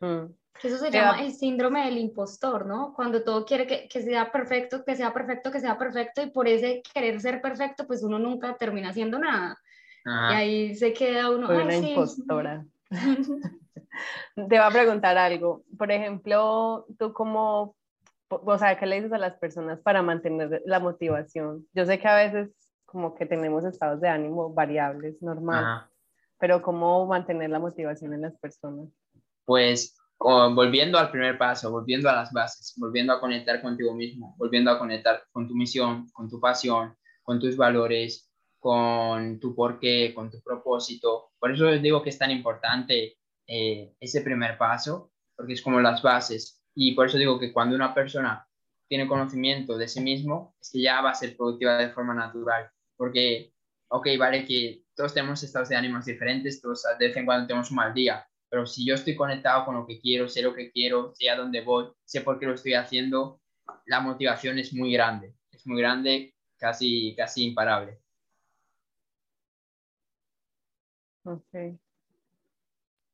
Mm. 0.00 0.32
Eso 0.62 0.78
se 0.78 0.90
llama 0.90 1.20
el 1.20 1.32
síndrome 1.32 1.84
del 1.84 1.98
impostor, 1.98 2.64
¿no? 2.64 2.94
Cuando 2.94 3.22
todo 3.24 3.44
quiere 3.44 3.66
que, 3.66 3.88
que, 3.88 4.02
sea 4.02 4.30
perfecto, 4.30 4.84
que 4.84 4.94
sea 4.94 5.12
perfecto, 5.12 5.50
que 5.50 5.60
sea 5.60 5.76
perfecto, 5.76 6.22
y 6.22 6.30
por 6.30 6.46
ese 6.46 6.80
querer 6.94 7.20
ser 7.20 7.42
perfecto, 7.42 7.86
pues 7.86 8.02
uno 8.04 8.18
nunca 8.18 8.56
termina 8.56 8.90
haciendo 8.90 9.18
nada. 9.18 9.58
Y 10.04 10.34
ahí 10.34 10.74
se 10.74 10.92
queda 10.92 11.30
uno. 11.30 11.46
Soy 11.46 11.56
una 11.58 11.76
impostora. 11.76 12.64
Te 14.48 14.58
va 14.58 14.66
a 14.66 14.70
preguntar 14.70 15.16
algo. 15.18 15.64
Por 15.78 15.90
ejemplo, 15.90 16.86
tú 16.98 17.12
cómo, 17.12 17.76
o 18.28 18.58
sea, 18.58 18.78
¿qué 18.78 18.86
le 18.86 18.96
dices 18.96 19.12
a 19.12 19.18
las 19.18 19.34
personas 19.38 19.80
para 19.80 20.02
mantener 20.02 20.62
la 20.66 20.80
motivación? 20.80 21.66
Yo 21.72 21.86
sé 21.86 21.98
que 21.98 22.08
a 22.08 22.16
veces 22.16 22.50
como 22.84 23.14
que 23.14 23.26
tenemos 23.26 23.64
estados 23.64 24.00
de 24.00 24.08
ánimo 24.08 24.52
variables, 24.52 25.20
normal, 25.20 25.88
pero 26.38 26.62
¿cómo 26.62 27.06
mantener 27.06 27.50
la 27.50 27.58
motivación 27.58 28.14
en 28.14 28.22
las 28.22 28.36
personas? 28.38 28.88
Pues 29.44 29.96
volviendo 30.18 30.96
al 30.96 31.10
primer 31.10 31.36
paso, 31.36 31.72
volviendo 31.72 32.08
a 32.08 32.14
las 32.14 32.32
bases, 32.32 32.72
volviendo 32.76 33.12
a 33.12 33.20
conectar 33.20 33.60
contigo 33.60 33.94
mismo, 33.94 34.34
volviendo 34.38 34.70
a 34.70 34.78
conectar 34.78 35.22
con 35.32 35.48
tu 35.48 35.54
misión, 35.54 36.06
con 36.12 36.30
tu 36.30 36.40
pasión, 36.40 36.94
con 37.24 37.40
tus 37.40 37.56
valores, 37.56 38.30
con 38.64 39.38
tu 39.40 39.54
porqué, 39.54 40.14
con 40.14 40.30
tu 40.30 40.40
propósito. 40.40 41.32
Por 41.38 41.52
eso 41.52 41.66
les 41.66 41.82
digo 41.82 42.02
que 42.02 42.08
es 42.08 42.16
tan 42.16 42.30
importante 42.30 43.18
eh, 43.46 43.92
ese 44.00 44.22
primer 44.22 44.56
paso, 44.56 45.12
porque 45.36 45.52
es 45.52 45.60
como 45.60 45.80
las 45.80 46.00
bases. 46.00 46.62
Y 46.74 46.94
por 46.94 47.06
eso 47.06 47.18
digo 47.18 47.38
que 47.38 47.52
cuando 47.52 47.76
una 47.76 47.92
persona 47.92 48.48
tiene 48.88 49.06
conocimiento 49.06 49.76
de 49.76 49.86
sí 49.86 50.00
mismo, 50.00 50.56
es 50.58 50.70
que 50.72 50.80
ya 50.80 51.02
va 51.02 51.10
a 51.10 51.14
ser 51.14 51.36
productiva 51.36 51.76
de 51.76 51.90
forma 51.90 52.14
natural. 52.14 52.70
Porque, 52.96 53.52
ok, 53.88 54.06
vale 54.18 54.46
que 54.46 54.84
todos 54.96 55.12
tenemos 55.12 55.42
estados 55.42 55.68
de 55.68 55.76
ánimos 55.76 56.06
diferentes, 56.06 56.62
todos 56.62 56.84
de 56.98 57.08
vez 57.08 57.16
en 57.18 57.26
cuando 57.26 57.46
tenemos 57.46 57.70
un 57.70 57.76
mal 57.76 57.92
día, 57.92 58.26
pero 58.48 58.64
si 58.64 58.86
yo 58.86 58.94
estoy 58.94 59.14
conectado 59.14 59.66
con 59.66 59.74
lo 59.74 59.86
que 59.86 60.00
quiero, 60.00 60.26
sé 60.26 60.40
lo 60.40 60.54
que 60.54 60.72
quiero, 60.72 61.12
sé 61.14 61.28
a 61.28 61.36
dónde 61.36 61.60
voy, 61.60 61.88
sé 62.06 62.22
por 62.22 62.38
qué 62.38 62.46
lo 62.46 62.54
estoy 62.54 62.72
haciendo, 62.72 63.42
la 63.84 64.00
motivación 64.00 64.58
es 64.58 64.72
muy 64.72 64.90
grande, 64.90 65.34
es 65.50 65.66
muy 65.66 65.82
grande, 65.82 66.34
casi, 66.56 67.14
casi 67.14 67.44
imparable. 67.44 68.03
Okay. 71.24 71.78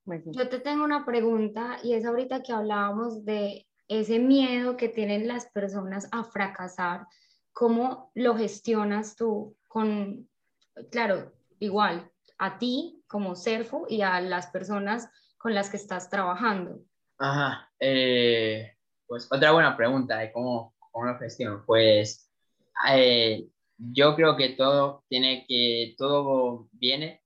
Yo 0.05 0.49
te 0.49 0.59
tengo 0.59 0.83
una 0.83 1.05
pregunta 1.05 1.77
y 1.83 1.93
es 1.93 2.05
ahorita 2.05 2.41
que 2.41 2.51
hablábamos 2.51 3.23
de 3.23 3.67
ese 3.87 4.19
miedo 4.19 4.75
que 4.75 4.89
tienen 4.89 5.27
las 5.27 5.45
personas 5.51 6.07
a 6.11 6.23
fracasar, 6.23 7.07
¿cómo 7.53 8.11
lo 8.15 8.35
gestionas 8.35 9.15
tú 9.15 9.55
con, 9.67 10.27
claro, 10.89 11.31
igual 11.59 12.09
a 12.37 12.57
ti 12.57 13.03
como 13.07 13.35
Serfo 13.35 13.85
y 13.87 14.01
a 14.01 14.19
las 14.21 14.47
personas 14.47 15.09
con 15.37 15.53
las 15.53 15.69
que 15.69 15.77
estás 15.77 16.09
trabajando? 16.09 16.79
Ajá, 17.17 17.71
eh, 17.79 18.75
pues 19.05 19.27
otra 19.31 19.51
buena 19.51 19.77
pregunta 19.77 20.17
de 20.17 20.31
cómo, 20.31 20.73
cómo 20.91 21.05
lo 21.05 21.17
gestiono. 21.19 21.63
Pues 21.65 22.31
eh, 22.89 23.47
yo 23.77 24.15
creo 24.15 24.35
que 24.35 24.49
todo 24.49 25.03
tiene 25.07 25.45
que, 25.47 25.95
todo 25.97 26.69
viene 26.71 27.20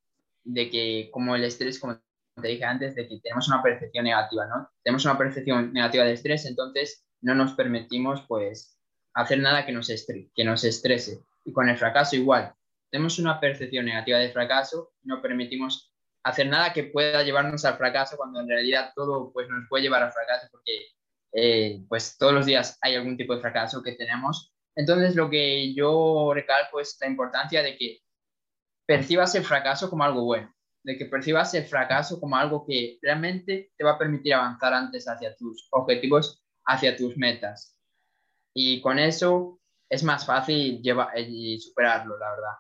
de 0.45 0.69
que 0.69 1.09
como 1.11 1.35
el 1.35 1.43
estrés, 1.43 1.79
como 1.79 1.99
te 2.41 2.47
dije 2.47 2.63
antes, 2.63 2.95
de 2.95 3.07
que 3.07 3.19
tenemos 3.19 3.47
una 3.47 3.61
percepción 3.61 4.05
negativa, 4.05 4.45
¿no? 4.45 4.69
Tenemos 4.83 5.03
una 5.05 5.17
percepción 5.17 5.73
negativa 5.73 6.05
de 6.05 6.13
estrés, 6.13 6.45
entonces 6.45 7.05
no 7.21 7.35
nos 7.35 7.53
permitimos 7.53 8.23
pues 8.27 8.77
hacer 9.13 9.39
nada 9.39 9.65
que 9.65 9.71
nos, 9.71 9.87
que 9.87 10.43
nos 10.43 10.63
estrese. 10.63 11.23
Y 11.43 11.51
con 11.51 11.69
el 11.69 11.77
fracaso 11.77 12.15
igual, 12.15 12.53
tenemos 12.91 13.19
una 13.19 13.39
percepción 13.39 13.85
negativa 13.85 14.19
de 14.19 14.31
fracaso, 14.31 14.93
no 15.03 15.21
permitimos 15.21 15.91
hacer 16.23 16.47
nada 16.47 16.73
que 16.73 16.85
pueda 16.85 17.23
llevarnos 17.23 17.65
al 17.65 17.77
fracaso 17.77 18.17
cuando 18.17 18.39
en 18.39 18.47
realidad 18.47 18.91
todo 18.95 19.31
pues, 19.31 19.47
nos 19.49 19.67
puede 19.69 19.83
llevar 19.83 20.03
al 20.03 20.11
fracaso 20.11 20.47
porque 20.51 20.87
eh, 21.33 21.83
pues 21.87 22.17
todos 22.17 22.33
los 22.33 22.45
días 22.45 22.77
hay 22.81 22.95
algún 22.95 23.17
tipo 23.17 23.35
de 23.35 23.41
fracaso 23.41 23.83
que 23.83 23.93
tenemos. 23.93 24.53
Entonces 24.75 25.15
lo 25.15 25.29
que 25.29 25.73
yo 25.73 26.31
recalco 26.33 26.79
es 26.79 26.97
la 26.99 27.07
importancia 27.07 27.61
de 27.61 27.77
que 27.77 27.99
percibas 28.85 29.35
el 29.35 29.43
fracaso 29.43 29.89
como 29.89 30.03
algo 30.03 30.23
bueno, 30.23 30.53
de 30.83 30.97
que 30.97 31.05
percibas 31.05 31.53
el 31.53 31.65
fracaso 31.65 32.19
como 32.19 32.35
algo 32.35 32.65
que 32.65 32.99
realmente 33.01 33.71
te 33.77 33.83
va 33.83 33.91
a 33.91 33.97
permitir 33.97 34.33
avanzar 34.33 34.73
antes 34.73 35.07
hacia 35.07 35.35
tus 35.35 35.67
objetivos, 35.71 36.43
hacia 36.65 36.95
tus 36.95 37.17
metas. 37.17 37.77
Y 38.53 38.81
con 38.81 38.99
eso 38.99 39.59
es 39.89 40.03
más 40.03 40.25
fácil 40.25 40.81
llevar, 40.81 41.17
y 41.17 41.59
superarlo, 41.59 42.17
la 42.17 42.31
verdad 42.31 42.53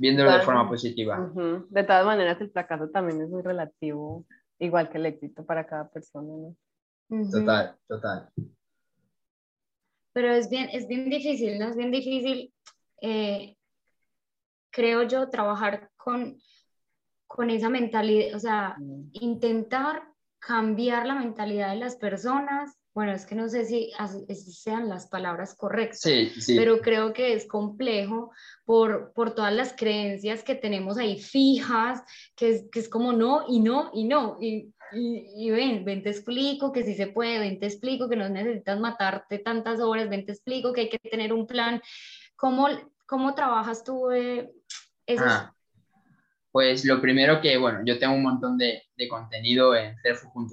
viéndolo 0.00 0.32
de 0.32 0.40
forma 0.40 0.66
positiva. 0.66 1.30
De 1.68 1.84
todas 1.84 2.06
maneras, 2.06 2.40
el 2.40 2.50
fracaso 2.50 2.88
también 2.88 3.20
es 3.20 3.28
muy 3.28 3.42
relativo, 3.42 4.24
igual 4.58 4.88
que 4.88 4.96
el 4.96 5.04
éxito 5.04 5.44
para 5.44 5.66
cada 5.66 5.90
persona. 5.90 6.54
Total, 7.30 7.76
total. 7.86 8.30
Pero 10.14 10.32
es 10.32 10.48
bien, 10.48 10.70
es 10.72 10.88
bien 10.88 11.10
difícil, 11.10 11.58
¿no? 11.58 11.68
Es 11.68 11.76
bien 11.76 11.90
difícil, 11.90 12.50
eh, 13.00 13.56
creo 14.70 15.02
yo, 15.04 15.28
trabajar 15.28 15.90
con, 15.96 16.40
con 17.26 17.50
esa 17.50 17.68
mentalidad, 17.68 18.34
o 18.34 18.38
sea, 18.38 18.76
mm. 18.78 19.10
intentar 19.12 20.02
cambiar 20.38 21.06
la 21.06 21.14
mentalidad 21.14 21.70
de 21.70 21.76
las 21.76 21.96
personas 21.96 22.80
bueno, 22.92 23.12
es 23.12 23.24
que 23.24 23.36
no 23.36 23.48
sé 23.48 23.64
si 23.64 23.92
sean 24.52 24.88
las 24.88 25.06
palabras 25.06 25.54
correctas, 25.54 26.02
pero 26.48 26.80
creo 26.80 27.12
que 27.12 27.34
es 27.34 27.46
complejo 27.46 28.32
por, 28.64 29.12
por 29.14 29.34
todas 29.34 29.54
las 29.54 29.72
creencias 29.74 30.42
que 30.42 30.56
tenemos 30.56 30.98
ahí 30.98 31.20
fijas, 31.20 32.02
que 32.34 32.50
es, 32.50 32.64
que 32.70 32.80
es 32.80 32.88
como 32.88 33.12
no 33.12 33.44
y 33.48 33.60
no 33.60 33.90
y 33.94 34.04
no. 34.04 34.38
Y, 34.40 34.74
y, 34.92 35.50
ven, 35.50 35.84
ven, 35.84 36.02
te 36.02 36.10
explico 36.10 36.72
que 36.72 36.82
sí 36.82 36.94
se 36.94 37.06
puede, 37.06 37.38
ven, 37.38 37.60
te 37.60 37.66
explico 37.66 38.08
que 38.08 38.16
no 38.16 38.28
necesitas 38.28 38.80
matarte 38.80 39.38
tantas 39.38 39.78
horas, 39.78 40.10
ven, 40.10 40.26
te 40.26 40.32
explico 40.32 40.72
que 40.72 40.82
hay 40.82 40.88
que 40.88 40.98
tener 40.98 41.32
un 41.32 41.46
plan. 41.46 41.80
¿Cómo, 42.40 42.68
cómo 43.06 43.34
trabajas 43.34 43.84
tú 43.84 44.10
eh? 44.10 44.50
Ah, 45.18 45.52
pues 46.50 46.84
lo 46.84 47.00
primero 47.00 47.40
que, 47.40 47.58
bueno, 47.58 47.80
yo 47.84 47.98
tengo 47.98 48.14
un 48.14 48.22
montón 48.22 48.56
de, 48.56 48.82
de 48.96 49.08
contenido 49.08 49.76
en 49.76 49.96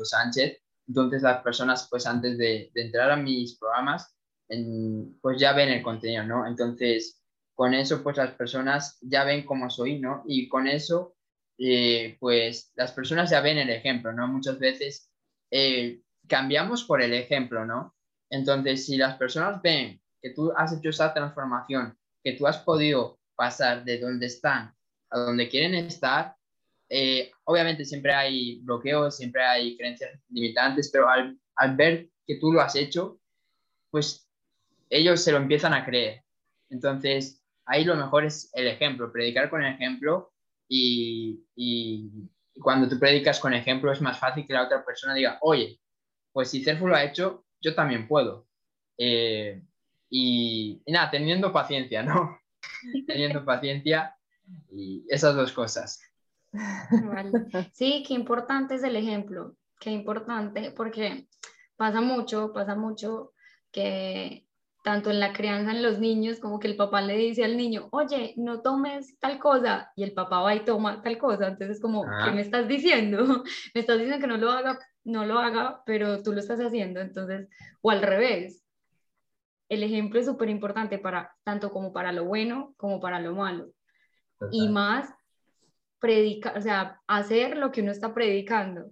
Sánchez 0.04 0.62
entonces 0.88 1.22
las 1.22 1.42
personas, 1.44 1.88
pues 1.90 2.08
antes 2.08 2.38
de, 2.38 2.72
entrar 2.74 3.12
a 3.12 3.18
mis 3.18 3.58
programas, 3.58 4.16
pues 5.22 5.40
ya 5.40 5.54
ven 5.54 5.70
el 5.70 5.82
contenido, 5.82 6.24
¿no? 6.24 6.48
Entonces, 6.48 7.22
con 7.54 7.74
eso, 7.74 8.02
pues 8.02 8.18
las 8.18 8.32
personas 8.32 8.98
ya 9.02 9.26
ven 9.26 9.46
cómo 9.46 9.70
soy, 9.70 10.00
¿no? 10.00 10.24
Y 10.26 10.48
con 10.48 10.68
eso, 10.68 11.16
eh, 11.58 12.16
pues 12.20 12.72
las 12.76 12.94
personas 12.94 13.30
ya 13.30 13.42
ven 13.42 13.58
el 13.58 13.70
ejemplo, 13.70 14.14
¿no? 14.14 14.28
Muchas 14.28 14.60
veces 14.60 15.12
eh, 15.52 16.02
cambiamos 16.28 16.86
por 16.86 17.02
el 17.02 17.14
ejemplo, 17.14 17.66
¿no? 17.66 17.96
Entonces, 18.30 18.86
si 18.86 18.98
las 18.98 19.18
personas 19.18 19.62
ven 19.62 20.02
que 20.22 20.32
tú 20.32 20.52
has 20.56 20.74
hecho 20.74 20.90
esa 20.90 21.14
transformación, 21.14 21.98
que 22.24 22.34
tú 22.34 22.48
has 22.48 22.58
podido 22.60 23.20
pasar 23.36 23.84
de 23.84 24.00
donde 24.00 24.26
están 24.26 24.74
a 25.10 25.20
donde 25.20 25.48
quieren 25.48 25.76
estar, 25.76 26.36
eh, 26.90 27.32
obviamente 27.46 27.86
siempre 27.86 28.14
hay 28.14 28.60
bloqueos, 28.62 29.18
siempre 29.18 29.44
hay 29.44 29.78
creencias 29.78 30.20
limitantes, 30.30 30.90
pero 30.92 31.10
al, 31.10 31.38
al 31.56 31.76
ver 31.76 32.10
que 32.26 32.36
tú 32.36 32.52
lo 32.52 32.62
has 32.62 32.76
hecho, 32.76 33.20
pues 33.90 34.28
ellos 34.90 35.22
se 35.22 35.32
lo 35.32 35.38
empiezan 35.38 35.74
a 35.74 35.86
creer. 35.86 36.24
Entonces, 36.70 37.42
ahí 37.66 37.84
lo 37.84 37.96
mejor 37.96 38.26
es 38.26 38.50
el 38.54 38.68
ejemplo, 38.68 39.12
predicar 39.12 39.50
con 39.50 39.64
ejemplo 39.64 40.34
y, 40.68 41.44
y, 41.56 42.10
cuando 42.60 42.90
tú 42.90 43.00
predicas 43.00 43.40
con 43.40 43.54
ejemplo 43.54 43.92
es 43.92 44.02
más 44.02 44.20
fácil 44.20 44.46
que 44.48 44.54
la 44.54 44.64
otra 44.64 44.84
persona 44.84 45.14
diga, 45.14 45.38
oye, 45.42 45.80
pues 46.32 46.50
si 46.50 46.64
Cerfu 46.64 46.88
lo 46.88 46.96
ha 46.96 47.04
hecho, 47.04 47.46
yo 47.62 47.76
también 47.76 48.08
puedo. 48.08 48.48
Eh, 48.98 49.62
y, 50.10 50.82
nada, 50.88 51.12
teniendo 51.12 51.52
paciencia, 51.52 52.04
¿no? 52.04 52.40
teniendo 53.08 53.44
paciencia 53.44 54.16
y 54.72 55.06
esas 55.10 55.36
dos 55.36 55.52
cosas. 55.52 56.02
Sí, 57.74 58.04
qué 58.08 58.14
importante 58.14 58.76
es 58.76 58.84
el 58.84 58.96
ejemplo, 58.96 59.56
qué 59.80 59.92
importante, 59.92 60.72
porque 60.72 61.28
pasa 61.76 62.02
mucho, 62.02 62.52
pasa 62.54 62.76
mucho 62.76 63.34
que 63.72 64.48
tanto 64.88 65.10
en 65.12 65.20
la 65.20 65.34
crianza 65.34 65.72
en 65.72 65.84
los 65.84 66.00
niños, 66.00 66.40
como 66.40 66.60
que 66.60 66.68
el 66.70 66.78
papá 66.78 67.02
le 67.02 67.18
dice 67.18 67.44
al 67.44 67.58
niño, 67.58 67.90
oye, 67.92 68.34
no 68.38 68.62
tomes 68.62 69.20
tal 69.20 69.38
cosa, 69.38 69.92
y 69.98 70.04
el 70.04 70.14
papá 70.14 70.40
va 70.40 70.56
y 70.56 70.64
toma 70.64 71.02
tal 71.02 71.18
cosa. 71.18 71.50
Entonces, 71.50 71.82
como, 71.82 72.04
¿qué 72.04 72.30
ah. 72.30 72.32
me 72.32 72.40
estás 72.40 72.70
diciendo? 72.70 73.44
me 73.76 73.82
estás 73.82 74.00
diciendo 74.00 74.22
que 74.22 74.28
no 74.28 74.38
lo 74.38 74.50
haga, 74.50 74.80
no 75.04 75.26
lo 75.26 75.40
haga, 75.40 75.84
pero 75.86 76.24
tú 76.24 76.32
lo 76.32 76.40
estás 76.40 76.62
haciendo. 76.62 77.02
Entonces, 77.02 77.50
o 77.82 77.92
al 77.92 78.02
revés. 78.02 78.64
El 79.70 79.84
ejemplo 79.84 80.20
es 80.20 80.26
súper 80.26 80.50
importante 80.50 80.98
para 80.98 81.34
tanto 81.44 81.72
como 81.72 81.92
para 81.92 82.12
lo 82.12 82.26
bueno 82.26 82.74
como 82.78 83.00
para 83.00 83.20
lo 83.20 83.36
malo. 83.36 83.72
Y 84.52 84.70
más 84.70 85.14
predicar, 86.00 86.58
o 86.58 86.62
sea, 86.62 87.02
hacer 87.08 87.58
lo 87.58 87.72
que 87.72 87.82
uno 87.82 87.92
está 87.92 88.14
predicando, 88.14 88.92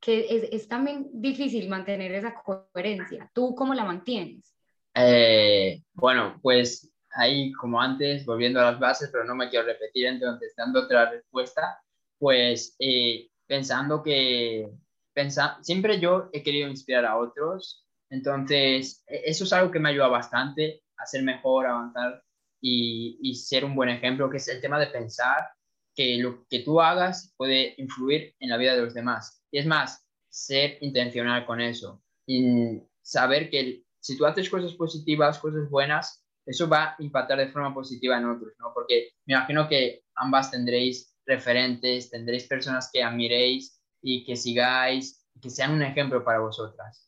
que 0.00 0.26
es, 0.30 0.48
es 0.50 0.68
también 0.68 1.08
difícil 1.12 1.68
mantener 1.68 2.12
esa 2.12 2.34
coherencia. 2.34 3.30
¿Tú 3.34 3.54
cómo 3.54 3.74
la 3.74 3.84
mantienes? 3.84 4.54
Eh, 4.94 5.82
bueno, 5.92 6.38
pues 6.42 6.90
ahí 7.12 7.52
como 7.52 7.80
antes, 7.80 8.24
volviendo 8.24 8.60
a 8.60 8.70
las 8.70 8.80
bases, 8.80 9.10
pero 9.12 9.24
no 9.24 9.34
me 9.34 9.48
quiero 9.48 9.66
repetir, 9.66 10.06
entonces 10.06 10.54
dando 10.56 10.80
otra 10.80 11.10
respuesta, 11.10 11.80
pues 12.18 12.74
eh, 12.78 13.28
pensando 13.46 14.02
que 14.02 14.70
pensa, 15.12 15.58
siempre 15.62 16.00
yo 16.00 16.28
he 16.32 16.42
querido 16.42 16.68
inspirar 16.68 17.04
a 17.04 17.16
otros, 17.16 17.86
entonces 18.10 19.04
e, 19.06 19.22
eso 19.24 19.44
es 19.44 19.52
algo 19.52 19.70
que 19.70 19.80
me 19.80 19.90
ayuda 19.90 20.08
bastante 20.08 20.82
a 20.96 21.06
ser 21.06 21.22
mejor, 21.22 21.66
avanzar 21.66 22.22
y, 22.60 23.18
y 23.22 23.34
ser 23.34 23.64
un 23.64 23.74
buen 23.74 23.88
ejemplo, 23.88 24.28
que 24.30 24.38
es 24.38 24.48
el 24.48 24.60
tema 24.60 24.78
de 24.78 24.88
pensar 24.88 25.48
que 25.94 26.16
lo 26.18 26.46
que 26.48 26.60
tú 26.60 26.80
hagas 26.80 27.34
puede 27.36 27.74
influir 27.78 28.34
en 28.38 28.50
la 28.50 28.56
vida 28.56 28.74
de 28.74 28.82
los 28.82 28.94
demás. 28.94 29.42
Y 29.50 29.58
es 29.58 29.66
más, 29.66 30.06
ser 30.28 30.78
intencional 30.80 31.44
con 31.46 31.60
eso 31.60 32.02
y 32.26 32.82
saber 33.02 33.50
que 33.50 33.82
si 34.00 34.16
tú 34.16 34.26
haces 34.26 34.48
cosas 34.48 34.74
positivas, 34.74 35.38
cosas 35.38 35.68
buenas, 35.70 36.24
eso 36.46 36.68
va 36.68 36.90
a 36.90 36.96
impactar 37.00 37.38
de 37.38 37.48
forma 37.48 37.74
positiva 37.74 38.16
en 38.16 38.26
otros, 38.26 38.52
¿no? 38.58 38.72
Porque 38.72 39.10
me 39.26 39.34
imagino 39.34 39.68
que 39.68 40.04
ambas 40.14 40.50
tendréis 40.50 41.14
referentes, 41.26 42.10
tendréis 42.10 42.46
personas 42.46 42.90
que 42.92 43.02
admiréis 43.02 43.82
y 44.00 44.24
que 44.24 44.36
sigáis, 44.36 45.26
que 45.40 45.50
sean 45.50 45.72
un 45.72 45.82
ejemplo 45.82 46.24
para 46.24 46.38
vosotras. 46.38 47.07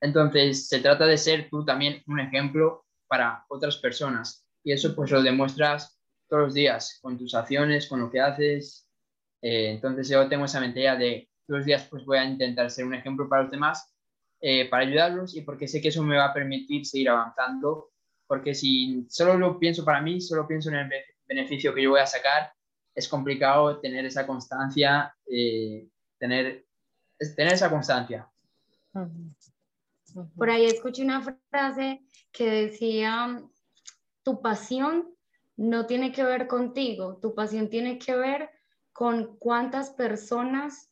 Entonces, 0.00 0.68
se 0.68 0.80
trata 0.80 1.06
de 1.06 1.18
ser 1.18 1.48
tú 1.50 1.64
también 1.64 2.02
un 2.06 2.20
ejemplo 2.20 2.86
para 3.06 3.44
otras 3.48 3.76
personas. 3.78 4.46
Y 4.62 4.72
eso 4.72 4.94
pues 4.94 5.10
lo 5.10 5.22
demuestras 5.22 6.00
todos 6.28 6.44
los 6.44 6.54
días 6.54 6.98
con 7.02 7.18
tus 7.18 7.34
acciones, 7.34 7.88
con 7.88 8.00
lo 8.00 8.10
que 8.10 8.20
haces. 8.20 8.88
Eh, 9.42 9.70
entonces 9.70 10.08
yo 10.08 10.28
tengo 10.28 10.44
esa 10.44 10.60
mentalidad 10.60 10.98
de 10.98 11.28
todos 11.46 11.60
los 11.60 11.66
días 11.66 11.86
pues 11.90 12.04
voy 12.04 12.18
a 12.18 12.24
intentar 12.24 12.70
ser 12.70 12.84
un 12.84 12.94
ejemplo 12.94 13.28
para 13.28 13.42
los 13.42 13.50
demás 13.50 13.90
eh, 14.42 14.70
para 14.70 14.84
ayudarlos 14.84 15.36
y 15.36 15.42
porque 15.42 15.68
sé 15.68 15.82
que 15.82 15.88
eso 15.88 16.02
me 16.02 16.16
va 16.16 16.26
a 16.26 16.32
permitir 16.32 16.86
seguir 16.86 17.10
avanzando, 17.10 17.90
porque 18.26 18.54
si 18.54 19.06
solo 19.10 19.36
lo 19.36 19.58
pienso 19.58 19.84
para 19.84 20.00
mí, 20.00 20.18
solo 20.18 20.48
pienso 20.48 20.70
en 20.70 20.76
el 20.76 20.90
beneficio 21.26 21.74
que 21.74 21.82
yo 21.82 21.90
voy 21.90 22.00
a 22.00 22.06
sacar, 22.06 22.50
es 22.94 23.06
complicado 23.06 23.80
tener 23.80 24.06
esa 24.06 24.26
constancia, 24.26 25.14
eh, 25.26 25.86
tener, 26.18 26.64
tener 27.36 27.52
esa 27.54 27.70
constancia. 27.70 28.28
Por 30.36 30.50
ahí 30.50 30.66
escuché 30.66 31.04
una 31.04 31.22
frase 31.50 32.02
que 32.32 32.50
decía, 32.50 33.42
tu 34.22 34.40
pasión 34.42 35.08
no 35.56 35.86
tiene 35.86 36.12
que 36.12 36.24
ver 36.24 36.46
contigo, 36.46 37.18
tu 37.20 37.34
pasión 37.34 37.68
tiene 37.68 37.98
que 37.98 38.16
ver 38.16 38.50
con 38.92 39.36
cuántas 39.38 39.90
personas 39.90 40.90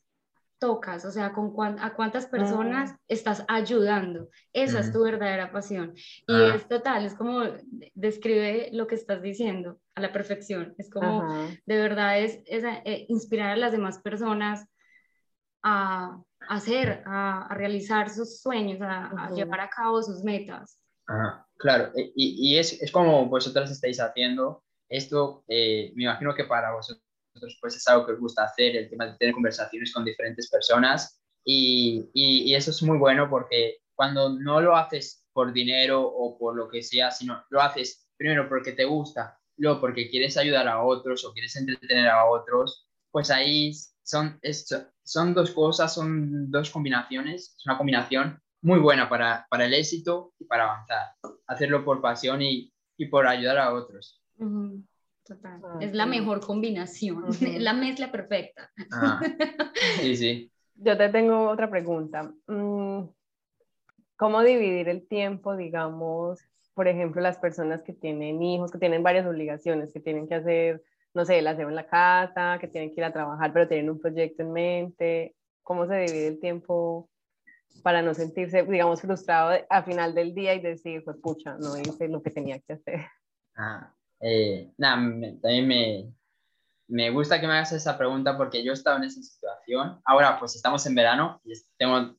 tocas, 0.59 1.05
o 1.05 1.11
sea, 1.11 1.31
con 1.31 1.79
a 1.79 1.93
cuántas 1.95 2.27
personas 2.27 2.91
ah. 2.91 2.99
estás 3.07 3.45
ayudando. 3.47 4.29
Esa 4.53 4.81
es 4.81 4.91
tu 4.91 5.03
verdadera 5.03 5.51
pasión. 5.51 5.93
Y 6.27 6.33
ah. 6.33 6.53
es 6.55 6.67
total, 6.67 7.05
es 7.05 7.15
como 7.15 7.43
describe 7.95 8.69
lo 8.73 8.85
que 8.85 8.95
estás 8.95 9.21
diciendo 9.21 9.79
a 9.95 10.01
la 10.01 10.11
perfección. 10.11 10.75
Es 10.77 10.89
como, 10.89 11.49
de 11.65 11.77
verdad, 11.77 12.19
es, 12.19 12.41
eh, 12.45 13.05
inspirar 13.07 13.51
a 13.51 13.57
las 13.57 13.71
demás 13.71 13.99
personas 13.99 14.67
a, 15.63 16.21
hacer, 16.47 17.03
a, 17.05 17.53
realizar 17.53 18.09
sus 18.09 18.41
sueños, 18.41 18.79
a, 18.81 19.29
llevar 19.35 19.61
a 19.61 19.69
cabo 19.69 20.01
sus 20.01 20.23
metas. 20.23 20.79
claro, 21.57 21.91
e, 21.95 22.11
y, 22.15 22.53
y 22.53 22.57
es, 22.57 22.81
es, 22.81 22.91
como 22.91 23.25
vosotras 23.25 23.71
estáis 23.71 23.99
haciendo 23.99 24.63
esto, 24.89 25.43
eh, 25.47 25.91
me 25.95 26.03
imagino 26.03 26.33
que 26.33 26.45
para 26.45 26.73
vosotros 26.73 27.03
pues 27.61 27.75
es 27.75 27.87
algo 27.87 28.05
que 28.05 28.13
os 28.13 28.19
gusta 28.19 28.43
hacer, 28.43 28.75
el 28.75 28.89
tema 28.89 29.05
de 29.05 29.17
tener 29.17 29.33
conversaciones 29.33 29.93
con 29.93 30.03
diferentes 30.03 30.49
personas 30.49 31.21
y, 31.45 32.09
y, 32.13 32.53
eso 32.53 32.71
es 32.71 32.81
muy 32.83 32.97
bueno 32.97 33.29
porque 33.29 33.77
cuando 33.95 34.29
no 34.29 34.59
lo 34.61 34.75
haces 34.75 35.25
por 35.31 35.53
dinero 35.53 36.01
o 36.01 36.37
por 36.37 36.55
lo 36.55 36.67
que 36.67 36.81
sea, 36.81 37.11
sino 37.11 37.43
lo 37.49 37.61
haces 37.61 38.09
primero 38.17 38.49
porque 38.49 38.73
te 38.73 38.85
gusta, 38.85 39.39
luego 39.57 39.79
porque 39.79 40.09
quieres 40.09 40.37
ayudar 40.37 40.67
a 40.67 40.83
otros 40.83 41.23
o 41.23 41.33
quieres 41.33 41.55
entretener 41.55 42.07
a 42.07 42.25
otros, 42.25 42.87
pues 43.11 43.31
ahí 43.31 43.71
son, 44.09 44.39
son 45.03 45.33
dos 45.33 45.51
cosas, 45.51 45.93
son 45.93 46.49
dos 46.49 46.71
combinaciones, 46.71 47.55
es 47.55 47.65
una 47.65 47.77
combinación 47.77 48.41
muy 48.61 48.79
buena 48.79 49.07
para, 49.07 49.45
para 49.49 49.65
el 49.65 49.73
éxito 49.73 50.33
y 50.39 50.45
para 50.45 50.63
avanzar, 50.63 51.13
hacerlo 51.47 51.85
por 51.85 52.01
pasión 52.01 52.41
y, 52.41 52.73
y 52.97 53.05
por 53.05 53.27
ayudar 53.27 53.59
a 53.59 53.73
otros. 53.73 54.19
Ah, 55.43 55.77
es 55.79 55.93
la 55.93 56.07
mejor 56.07 56.39
combinación, 56.39 57.23
la 57.59 57.73
mezcla 57.73 58.11
perfecta. 58.11 58.71
Ah, 58.91 59.21
sí, 60.01 60.15
sí. 60.15 60.51
Yo 60.75 60.97
te 60.97 61.09
tengo 61.09 61.47
otra 61.47 61.69
pregunta. 61.69 62.33
Mm, 62.47 63.03
¿Cómo 64.15 64.41
dividir 64.41 64.89
el 64.89 65.07
tiempo, 65.07 65.55
digamos, 65.55 66.39
por 66.73 66.87
ejemplo, 66.87 67.21
las 67.21 67.37
personas 67.37 67.83
que 67.83 67.93
tienen 67.93 68.41
hijos, 68.41 68.71
que 68.71 68.79
tienen 68.79 69.03
varias 69.03 69.27
obligaciones, 69.27 69.93
que 69.93 69.99
tienen 69.99 70.27
que 70.27 70.35
hacer, 70.35 70.83
no 71.13 71.25
sé, 71.25 71.39
el 71.39 71.47
aseo 71.47 71.69
en 71.69 71.75
la 71.75 71.87
casa, 71.87 72.57
que 72.59 72.67
tienen 72.67 72.89
que 72.89 73.01
ir 73.01 73.05
a 73.05 73.13
trabajar, 73.13 73.51
pero 73.53 73.67
tienen 73.67 73.89
un 73.89 73.99
proyecto 73.99 74.43
en 74.43 74.51
mente? 74.51 75.35
¿Cómo 75.63 75.87
se 75.87 75.95
divide 75.95 76.27
el 76.27 76.39
tiempo 76.39 77.09
para 77.83 78.01
no 78.01 78.13
sentirse, 78.13 78.63
digamos, 78.63 79.01
frustrado 79.01 79.65
a 79.69 79.83
final 79.83 80.13
del 80.13 80.33
día 80.33 80.53
y 80.53 80.59
decir, 80.59 81.03
pues 81.03 81.17
pucha, 81.17 81.55
no 81.57 81.77
hice 81.77 82.07
lo 82.07 82.21
que 82.21 82.31
tenía 82.31 82.59
que 82.59 82.73
hacer? 82.73 83.05
Ah, 83.55 83.93
eh, 84.21 84.71
nada, 84.77 84.95
también 85.41 85.67
me, 85.67 86.13
me 86.87 87.09
gusta 87.11 87.39
que 87.39 87.47
me 87.47 87.53
hagas 87.53 87.71
esa 87.71 87.97
pregunta 87.97 88.35
porque 88.35 88.63
yo 88.63 88.71
he 88.71 88.73
estado 88.73 88.97
en 88.97 89.03
esa 89.03 89.21
situación. 89.21 90.01
Ahora 90.03 90.37
pues 90.39 90.55
estamos 90.55 90.85
en 90.85 90.95
verano 90.95 91.39
y 91.45 91.53
tengo 91.77 92.15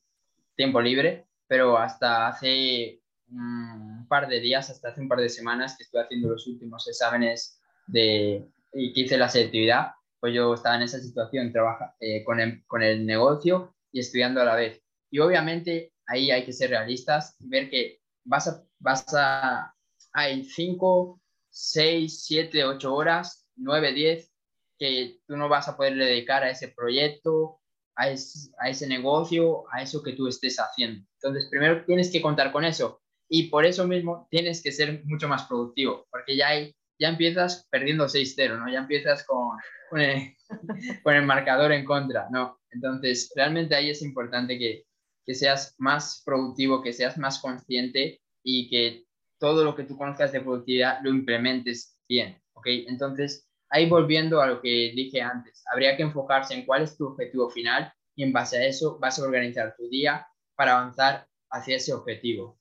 tiempo 0.55 0.81
libre, 0.81 1.27
pero 1.47 1.77
hasta 1.77 2.27
hace 2.27 3.01
un 3.29 4.05
par 4.07 4.27
de 4.27 4.39
días, 4.39 4.69
hasta 4.69 4.89
hace 4.89 5.01
un 5.01 5.07
par 5.07 5.19
de 5.19 5.29
semanas 5.29 5.77
que 5.77 5.83
estuve 5.83 6.01
haciendo 6.01 6.29
los 6.29 6.47
últimos 6.47 6.87
exámenes 6.87 7.61
de, 7.87 8.47
y 8.73 8.93
que 8.93 9.01
hice 9.01 9.17
la 9.17 9.29
selectividad, 9.29 9.91
pues 10.19 10.33
yo 10.33 10.53
estaba 10.53 10.75
en 10.75 10.83
esa 10.83 10.99
situación, 10.99 11.51
trabaja, 11.51 11.95
eh, 11.99 12.23
con, 12.23 12.39
el, 12.39 12.63
con 12.65 12.83
el 12.83 13.05
negocio 13.05 13.75
y 13.91 13.99
estudiando 13.99 14.41
a 14.41 14.45
la 14.45 14.55
vez. 14.55 14.81
Y 15.09 15.19
obviamente 15.19 15.93
ahí 16.07 16.31
hay 16.31 16.45
que 16.45 16.53
ser 16.53 16.69
realistas 16.69 17.35
y 17.39 17.47
ver 17.49 17.69
que 17.69 17.99
vas 18.23 18.47
a, 18.47 18.63
vas 18.79 19.05
a, 19.13 19.73
hay 20.13 20.43
cinco 20.43 21.21
6, 21.51 22.23
7, 22.25 22.63
8 22.63 22.93
horas, 22.93 23.45
9, 23.57 23.93
10, 23.93 24.31
que 24.79 25.19
tú 25.27 25.37
no 25.37 25.49
vas 25.49 25.67
a 25.67 25.77
poder 25.77 25.95
dedicar 25.95 26.43
a 26.43 26.49
ese 26.49 26.69
proyecto, 26.69 27.59
a 27.95 28.09
ese, 28.09 28.49
a 28.59 28.69
ese 28.69 28.87
negocio, 28.87 29.65
a 29.71 29.83
eso 29.83 30.01
que 30.01 30.13
tú 30.13 30.27
estés 30.27 30.57
haciendo. 30.57 31.05
Entonces, 31.21 31.49
primero 31.49 31.85
tienes 31.85 32.09
que 32.09 32.21
contar 32.21 32.51
con 32.51 32.63
eso 32.63 33.01
y 33.29 33.49
por 33.49 33.65
eso 33.65 33.85
mismo 33.85 34.27
tienes 34.31 34.63
que 34.63 34.71
ser 34.71 35.03
mucho 35.05 35.27
más 35.27 35.43
productivo, 35.43 36.07
porque 36.09 36.35
ya, 36.35 36.49
hay, 36.49 36.75
ya 37.01 37.09
empiezas 37.09 37.67
perdiendo 37.71 38.05
6-0, 38.05 38.59
¿no? 38.59 38.71
Ya 38.71 38.79
empiezas 38.79 39.25
con, 39.25 39.57
con, 39.89 41.15
el, 41.15 41.25
marcador 41.25 41.71
en 41.71 41.83
contra, 41.83 42.27
¿no? 42.31 42.59
Entonces, 42.69 43.33
realmente 43.35 43.75
ahí 43.75 43.89
es 43.89 44.03
importante 44.03 44.59
que, 44.59 44.85
que 45.25 45.33
seas 45.33 45.75
más 45.79 46.21
productivo, 46.23 46.83
que 46.83 46.93
seas 46.93 47.17
más 47.17 47.39
consciente 47.39 48.21
y 48.43 48.69
que 48.69 49.05
todo 49.39 49.63
lo 49.63 49.75
que 49.75 49.83
tú 49.83 49.97
conozcas 49.97 50.31
de 50.31 50.41
productividad 50.41 50.99
lo 51.01 51.09
implementes 51.09 51.97
bien, 52.07 52.39
¿ok? 52.53 52.67
Entonces, 52.87 53.49
ahí 53.71 53.89
volviendo 53.89 54.39
a 54.39 54.47
lo 54.47 54.61
que 54.61 54.93
dije 54.95 55.21
antes, 55.21 55.63
habría 55.73 55.97
que 55.97 56.03
enfocarse 56.03 56.53
en 56.53 56.65
cuál 56.65 56.83
es 56.83 56.95
tu 56.95 57.07
objetivo 57.07 57.49
final 57.49 57.91
y 58.15 58.23
en 58.23 58.31
base 58.31 58.57
a 58.57 58.65
eso 58.67 58.99
vas 58.99 59.17
a 59.17 59.23
organizar 59.23 59.75
tu 59.75 59.89
día 59.89 60.27
para 60.55 60.73
avanzar 60.73 61.27
hacia 61.49 61.77
ese 61.77 61.93
objetivo. 61.93 62.60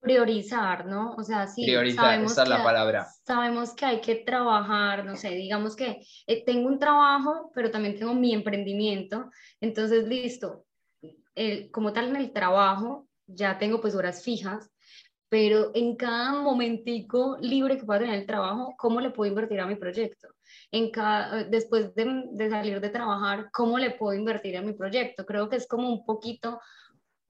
Priorizar, 0.00 0.86
¿no? 0.86 1.14
O 1.16 1.22
sea, 1.22 1.46
sí, 1.46 1.64
Priorizar, 1.64 2.22
esa 2.22 2.42
es 2.42 2.48
la 2.48 2.62
palabra. 2.62 3.06
Sabemos 3.24 3.74
que 3.74 3.84
hay 3.86 4.00
que 4.00 4.16
trabajar, 4.16 5.04
no 5.04 5.16
sé, 5.16 5.30
digamos 5.30 5.74
que 5.74 6.04
eh, 6.26 6.44
tengo 6.44 6.68
un 6.68 6.78
trabajo, 6.78 7.50
pero 7.54 7.70
también 7.70 7.98
tengo 7.98 8.14
mi 8.14 8.32
emprendimiento, 8.32 9.30
entonces, 9.60 10.06
listo, 10.06 10.64
como 11.70 11.92
tal 11.92 12.08
en 12.08 12.16
el 12.16 12.32
trabajo, 12.32 13.08
ya 13.26 13.58
tengo 13.58 13.80
pues 13.80 13.94
horas 13.94 14.22
fijas, 14.22 14.70
pero 15.28 15.72
en 15.74 15.96
cada 15.96 16.40
momentico 16.40 17.36
libre 17.40 17.76
que 17.76 17.84
pueda 17.84 18.00
tener 18.00 18.20
el 18.20 18.26
trabajo, 18.26 18.74
¿cómo 18.78 19.00
le 19.00 19.10
puedo 19.10 19.28
invertir 19.28 19.60
a 19.60 19.66
mi 19.66 19.74
proyecto? 19.74 20.28
En 20.70 20.90
cada, 20.90 21.44
después 21.44 21.94
de, 21.94 22.24
de, 22.30 22.50
salir 22.50 22.80
de 22.80 22.88
trabajar, 22.88 23.50
¿cómo 23.52 23.78
le 23.78 23.90
puedo 23.90 24.16
invertir 24.16 24.56
a 24.56 24.62
mi 24.62 24.72
proyecto? 24.72 25.26
Creo 25.26 25.48
que 25.48 25.56
es 25.56 25.66
como 25.66 25.88
un 25.88 26.04
poquito 26.04 26.60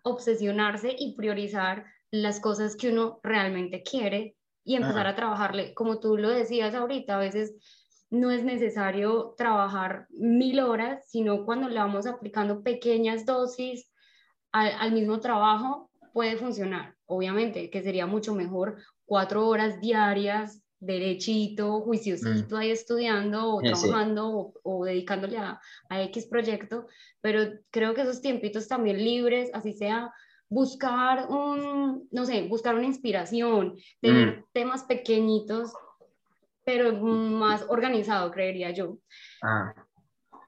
obsesionarse 0.03 0.95
y 0.97 1.17
priorizar 1.17 1.85
las 2.23 2.41
cosas 2.41 2.77
que 2.77 2.91
uno 2.91 3.21
realmente 3.23 3.83
quiere 3.83 4.37
y 4.65 4.75
empezar 4.77 5.07
a 5.07 5.15
trabajarle, 5.15 5.75
como 5.75 6.01
tú 6.01 6.17
lo 6.17 6.29
decías 6.29 6.75
ahorita, 6.75 7.17
a 7.17 7.21
veces 7.21 7.55
no 8.11 8.31
es 8.31 8.45
necesario 8.45 9.35
trabajar 9.37 10.07
mil 10.11 10.61
horas, 10.61 11.05
sino 11.09 11.45
cuando 11.45 11.69
le 11.69 11.79
vamos 11.79 12.07
aplicando 12.07 12.63
pequeñas 12.63 13.25
dosis 13.27 13.93
al, 14.53 14.73
al 14.79 14.93
mismo 14.93 15.21
trabajo, 15.21 15.91
puede 16.13 16.37
funcionar. 16.37 16.95
Obviamente 17.07 17.71
que 17.71 17.83
sería 17.83 18.07
mucho 18.07 18.35
mejor 18.35 18.77
cuatro 19.05 19.47
horas 19.47 19.81
diarias 19.81 20.67
derechito, 20.79 21.81
juiciosito 21.81 22.57
ahí 22.57 22.71
estudiando 22.71 23.55
o 23.55 23.61
trabajando 23.61 24.53
o, 24.63 24.85
dedicándole 24.85 25.39
a, 25.39 25.61
a, 25.89 26.03
X 26.03 26.27
proyecto, 26.27 26.87
pero 27.21 27.41
creo 27.71 27.95
que 27.95 28.03
esos 28.03 28.21
tiempitos 28.21 28.69
también 28.69 28.99
libres, 28.99 29.51
así 29.55 29.73
sea 29.73 30.13
buscar 30.49 31.29
un, 31.29 32.09
no 32.11 32.25
sé, 32.25 32.43
buscar 32.43 32.75
una 32.75 32.87
inspiración, 32.87 33.77
tener 34.01 34.39
mm. 34.39 34.45
temas 34.53 34.85
pequeñitos, 34.85 35.73
pero 36.65 36.93
más 36.93 37.65
organizado, 37.69 38.31
creería 38.31 38.71
yo. 38.71 38.99
Ah. 39.43 39.75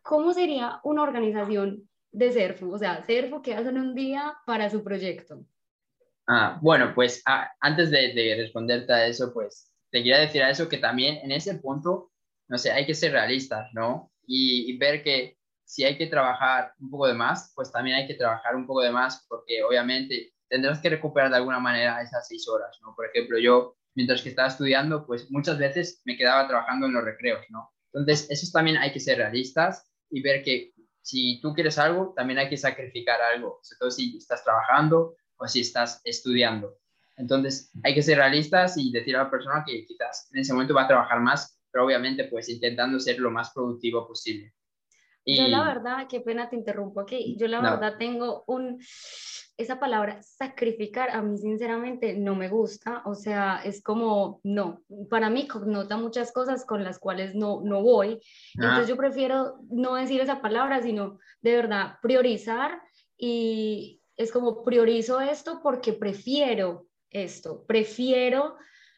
¿Cómo 0.02 0.32
sería 0.32 0.80
una 0.84 1.02
organización 1.02 1.88
de 2.12 2.32
CERFU? 2.32 2.72
O 2.72 2.78
sea, 2.78 3.02
CERFU, 3.04 3.42
¿qué 3.42 3.54
hacen 3.54 3.78
un 3.78 3.94
día 3.94 4.36
para 4.46 4.70
su 4.70 4.82
proyecto? 4.82 5.44
Ah, 6.26 6.58
bueno, 6.60 6.92
pues 6.94 7.22
ah, 7.26 7.50
antes 7.60 7.90
de, 7.90 8.12
de, 8.12 8.36
responderte 8.36 8.92
a 8.92 9.06
eso, 9.06 9.32
pues 9.32 9.72
te 9.90 9.98
quería 9.98 10.18
decir 10.18 10.42
a 10.42 10.50
eso 10.50 10.68
que 10.68 10.78
también 10.78 11.16
en 11.22 11.32
ese 11.32 11.54
punto, 11.54 12.12
no 12.48 12.58
sé, 12.58 12.70
hay 12.70 12.84
que 12.86 12.94
ser 12.94 13.12
realistas, 13.12 13.68
¿no? 13.72 14.12
Y, 14.26 14.76
ver 14.76 15.02
que 15.02 15.37
si 15.68 15.84
hay 15.84 15.98
que 15.98 16.06
trabajar 16.06 16.72
un 16.80 16.90
poco 16.90 17.06
de 17.06 17.12
más, 17.12 17.52
pues 17.54 17.70
también 17.70 17.98
hay 17.98 18.06
que 18.06 18.14
trabajar 18.14 18.56
un 18.56 18.66
poco 18.66 18.80
de 18.80 18.90
más 18.90 19.26
porque 19.28 19.62
obviamente 19.62 20.32
tendrás 20.48 20.80
que 20.80 20.88
recuperar 20.88 21.28
de 21.28 21.36
alguna 21.36 21.60
manera 21.60 22.00
esas 22.00 22.26
seis 22.26 22.48
horas, 22.48 22.78
¿no? 22.80 22.94
Por 22.96 23.04
ejemplo, 23.04 23.38
yo 23.38 23.76
mientras 23.94 24.22
que 24.22 24.30
estaba 24.30 24.48
estudiando, 24.48 25.06
pues 25.06 25.30
muchas 25.30 25.58
veces 25.58 26.00
me 26.06 26.16
quedaba 26.16 26.48
trabajando 26.48 26.86
en 26.86 26.94
los 26.94 27.04
recreos, 27.04 27.44
¿no? 27.50 27.70
Entonces, 27.92 28.30
eso 28.30 28.50
también 28.50 28.78
hay 28.78 28.92
que 28.92 29.00
ser 29.00 29.18
realistas 29.18 29.92
y 30.08 30.22
ver 30.22 30.42
que 30.42 30.72
si 31.02 31.38
tú 31.42 31.52
quieres 31.52 31.78
algo, 31.78 32.14
también 32.16 32.38
hay 32.38 32.48
que 32.48 32.56
sacrificar 32.56 33.20
algo, 33.20 33.60
sobre 33.62 33.78
todo 33.78 33.90
si 33.90 34.16
estás 34.16 34.42
trabajando 34.42 35.16
o 35.36 35.46
si 35.46 35.60
estás 35.60 36.00
estudiando. 36.04 36.78
Entonces, 37.18 37.70
hay 37.84 37.94
que 37.94 38.02
ser 38.02 38.16
realistas 38.16 38.78
y 38.78 38.90
decir 38.90 39.16
a 39.16 39.24
la 39.24 39.30
persona 39.30 39.64
que 39.66 39.84
quizás 39.84 40.30
en 40.32 40.40
ese 40.40 40.54
momento 40.54 40.72
va 40.72 40.84
a 40.84 40.88
trabajar 40.88 41.20
más, 41.20 41.60
pero 41.70 41.84
obviamente 41.84 42.24
pues 42.24 42.48
intentando 42.48 42.98
ser 42.98 43.18
lo 43.18 43.30
más 43.30 43.50
productivo 43.52 44.08
posible. 44.08 44.54
Y... 45.28 45.36
Yo 45.36 45.46
la 45.46 45.62
verdad, 45.62 46.06
qué 46.08 46.20
pena 46.20 46.48
te 46.48 46.56
interrumpo 46.56 47.00
aquí, 47.00 47.36
yo 47.38 47.48
la 47.48 47.60
verdad 47.60 47.98
tengo 47.98 48.44
un, 48.46 48.80
esa 49.58 49.78
palabra 49.78 50.22
sacrificar 50.22 51.10
a 51.10 51.20
mí 51.20 51.36
sinceramente 51.36 52.14
no 52.14 52.34
me 52.34 52.48
gusta, 52.48 53.02
o 53.04 53.14
sea, 53.14 53.60
es 53.62 53.82
como, 53.82 54.40
no, 54.42 54.80
para 55.10 55.28
mí 55.28 55.46
connota 55.46 55.98
muchas 55.98 56.32
cosas 56.32 56.64
con 56.64 56.82
las 56.82 56.98
cuales 56.98 57.34
no, 57.34 57.60
no 57.62 57.82
voy, 57.82 58.20
entonces 58.54 58.84
ah. 58.84 58.88
yo 58.88 58.96
prefiero 58.96 59.58
no 59.68 59.96
decir 59.96 60.22
esa 60.22 60.40
palabra, 60.40 60.80
sino 60.80 61.18
de 61.42 61.56
verdad 61.56 61.96
priorizar 62.00 62.80
y, 63.18 64.00
es 64.16 64.32
como 64.32 64.64
priorizo 64.64 65.20
esto 65.20 65.60
porque 65.62 65.92
prefiero 65.92 66.88
esto, 67.10 67.64
prefiero, 67.66 68.56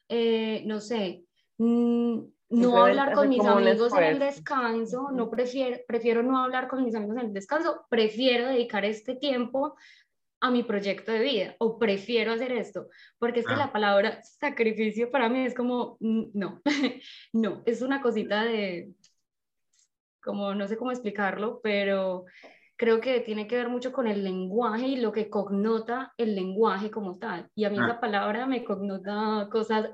eh, 0.09 0.63
no 0.65 0.81
sé, 0.81 1.25
mm, 1.59 2.21
no 2.51 2.85
hablar 2.85 3.13
con 3.15 3.29
mis 3.29 3.45
amigos 3.45 3.93
en 3.95 4.05
el 4.05 4.19
descanso, 4.19 5.11
no 5.13 5.31
prefiero, 5.31 5.79
prefiero 5.87 6.23
no 6.23 6.43
hablar 6.43 6.69
con 6.69 6.85
mis 6.85 6.95
amigos 6.95 7.17
en 7.17 7.27
el 7.27 7.33
descanso, 7.33 7.87
prefiero 7.89 8.49
dedicar 8.49 8.85
este 8.85 9.15
tiempo 9.15 9.77
a 10.41 10.51
mi 10.51 10.63
proyecto 10.63 11.13
de 11.13 11.21
vida 11.21 11.55
o 11.59 11.79
prefiero 11.79 12.33
hacer 12.33 12.53
esto, 12.53 12.89
porque 13.19 13.41
es 13.41 13.47
que 13.47 13.55
ah. 13.55 13.59
la 13.59 13.73
palabra 13.73 14.21
sacrificio 14.23 15.11
para 15.11 15.29
mí 15.29 15.45
es 15.45 15.55
como, 15.55 15.97
mm, 16.01 16.31
no, 16.35 16.61
no, 17.33 17.63
es 17.67 17.83
una 17.83 18.03
cosita 18.03 18.45
de, 18.45 18.91
como 20.21 20.55
no 20.55 20.67
sé 20.67 20.77
cómo 20.77 20.91
explicarlo, 20.91 21.61
pero 21.63 22.25
creo 22.77 23.01
que 23.01 23.21
tiene 23.21 23.47
que 23.47 23.57
ver 23.57 23.69
mucho 23.69 23.93
con 23.93 24.07
el 24.07 24.25
lenguaje 24.25 24.87
y 24.87 24.97
lo 24.97 25.13
que 25.13 25.29
connota 25.29 26.15
el 26.17 26.35
lenguaje 26.35 26.91
como 26.91 27.19
tal. 27.19 27.49
Y 27.55 27.65
a 27.65 27.71
mí 27.71 27.77
esa 27.77 27.93
ah. 27.93 28.01
palabra 28.01 28.47
me 28.47 28.65
connota 28.65 29.49
cosas... 29.53 29.91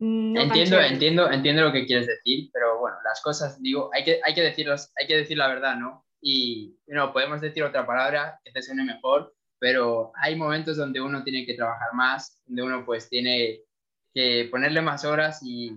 entiendo, 0.00 0.80
entiendo, 0.80 1.30
entiendo 1.30 1.62
lo 1.62 1.72
que 1.72 1.86
quieres 1.86 2.06
decir, 2.06 2.50
pero 2.52 2.78
bueno, 2.78 2.96
las 3.04 3.20
cosas, 3.20 3.60
digo, 3.60 3.90
hay 3.92 4.04
que, 4.04 4.20
hay 4.24 4.34
que, 4.34 4.42
decirlos, 4.42 4.90
hay 4.96 5.06
que 5.06 5.16
decir 5.16 5.36
la 5.36 5.48
verdad, 5.48 5.76
¿no? 5.76 6.04
Y 6.20 6.76
no, 6.86 7.12
podemos 7.12 7.40
decir 7.40 7.62
otra 7.62 7.86
palabra 7.86 8.40
que 8.44 8.52
te 8.52 8.62
suene 8.62 8.84
mejor, 8.84 9.34
pero 9.58 10.12
hay 10.16 10.36
momentos 10.36 10.76
donde 10.76 11.00
uno 11.00 11.24
tiene 11.24 11.44
que 11.46 11.54
trabajar 11.54 11.92
más, 11.94 12.40
donde 12.46 12.62
uno 12.62 12.84
pues 12.84 13.08
tiene 13.08 13.60
que 14.14 14.48
ponerle 14.50 14.82
más 14.82 15.04
horas 15.04 15.40
y, 15.42 15.72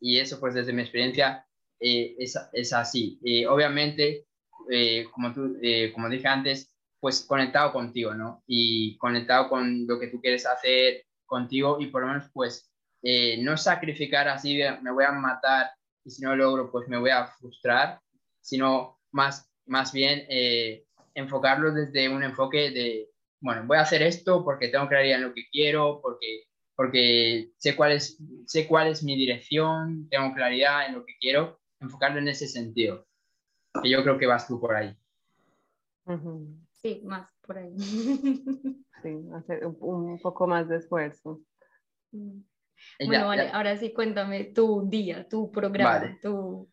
y 0.00 0.18
eso 0.18 0.40
pues 0.40 0.54
desde 0.54 0.72
mi 0.72 0.82
experiencia 0.82 1.46
eh, 1.78 2.14
es, 2.18 2.38
es, 2.52 2.72
así. 2.72 3.18
y 3.22 3.44
obviamente 3.46 4.26
eh, 4.70 5.06
como, 5.12 5.32
tú, 5.32 5.58
eh, 5.62 5.92
como 5.92 6.08
dije 6.08 6.28
antes, 6.28 6.72
pues 7.00 7.24
conectado 7.24 7.72
contigo, 7.72 8.14
¿no? 8.14 8.42
Y 8.46 8.98
conectado 8.98 9.48
con 9.48 9.86
lo 9.86 9.98
que 9.98 10.08
tú 10.08 10.20
quieres 10.20 10.46
hacer 10.46 11.06
contigo 11.24 11.78
y 11.80 11.86
por 11.86 12.02
lo 12.02 12.08
menos 12.08 12.30
pues 12.32 12.69
eh, 13.02 13.42
no 13.42 13.56
sacrificar 13.56 14.28
así 14.28 14.60
me 14.82 14.90
voy 14.90 15.04
a 15.04 15.12
matar 15.12 15.70
y 16.04 16.10
si 16.10 16.22
no 16.22 16.34
logro 16.36 16.70
pues 16.70 16.88
me 16.88 16.98
voy 16.98 17.10
a 17.10 17.26
frustrar, 17.26 18.00
sino 18.40 18.98
más, 19.12 19.50
más 19.66 19.92
bien 19.92 20.26
enfocarlo 21.14 21.72
desde 21.72 22.08
un 22.08 22.22
enfoque 22.22 22.70
de, 22.70 23.10
bueno, 23.40 23.64
voy 23.66 23.76
a 23.76 23.82
hacer 23.82 24.02
esto 24.02 24.44
porque 24.44 24.68
tengo 24.68 24.88
claridad 24.88 25.18
en 25.18 25.24
lo 25.24 25.34
que 25.34 25.48
quiero, 25.50 26.00
porque, 26.02 26.44
porque 26.74 27.50
sé, 27.58 27.76
cuál 27.76 27.92
es, 27.92 28.18
sé 28.46 28.66
cuál 28.66 28.88
es 28.88 29.02
mi 29.02 29.16
dirección, 29.16 30.08
tengo 30.08 30.34
claridad 30.34 30.86
en 30.86 30.94
lo 30.94 31.04
que 31.04 31.16
quiero, 31.20 31.60
enfocarlo 31.80 32.18
en 32.18 32.28
ese 32.28 32.48
sentido 32.48 33.06
que 33.82 33.90
yo 33.90 34.02
creo 34.02 34.18
que 34.18 34.26
vas 34.26 34.46
tú 34.46 34.60
por 34.60 34.74
ahí. 34.74 34.96
Sí, 36.74 37.02
más 37.04 37.28
por 37.46 37.58
ahí. 37.58 37.74
Sí, 39.02 39.16
hacer 39.32 39.64
un, 39.64 40.20
poco 40.20 40.46
más 40.46 40.68
de 40.68 40.76
esfuerzo. 40.76 41.40
Mm. 42.98 43.06
Bueno, 43.06 43.26
vale, 43.26 43.50
ahora 43.52 43.76
sí 43.76 43.92
cuéntame 43.92 44.44
tu 44.44 44.88
día, 44.88 45.28
tu 45.28 45.50
programa, 45.50 46.18
tu... 46.20 46.68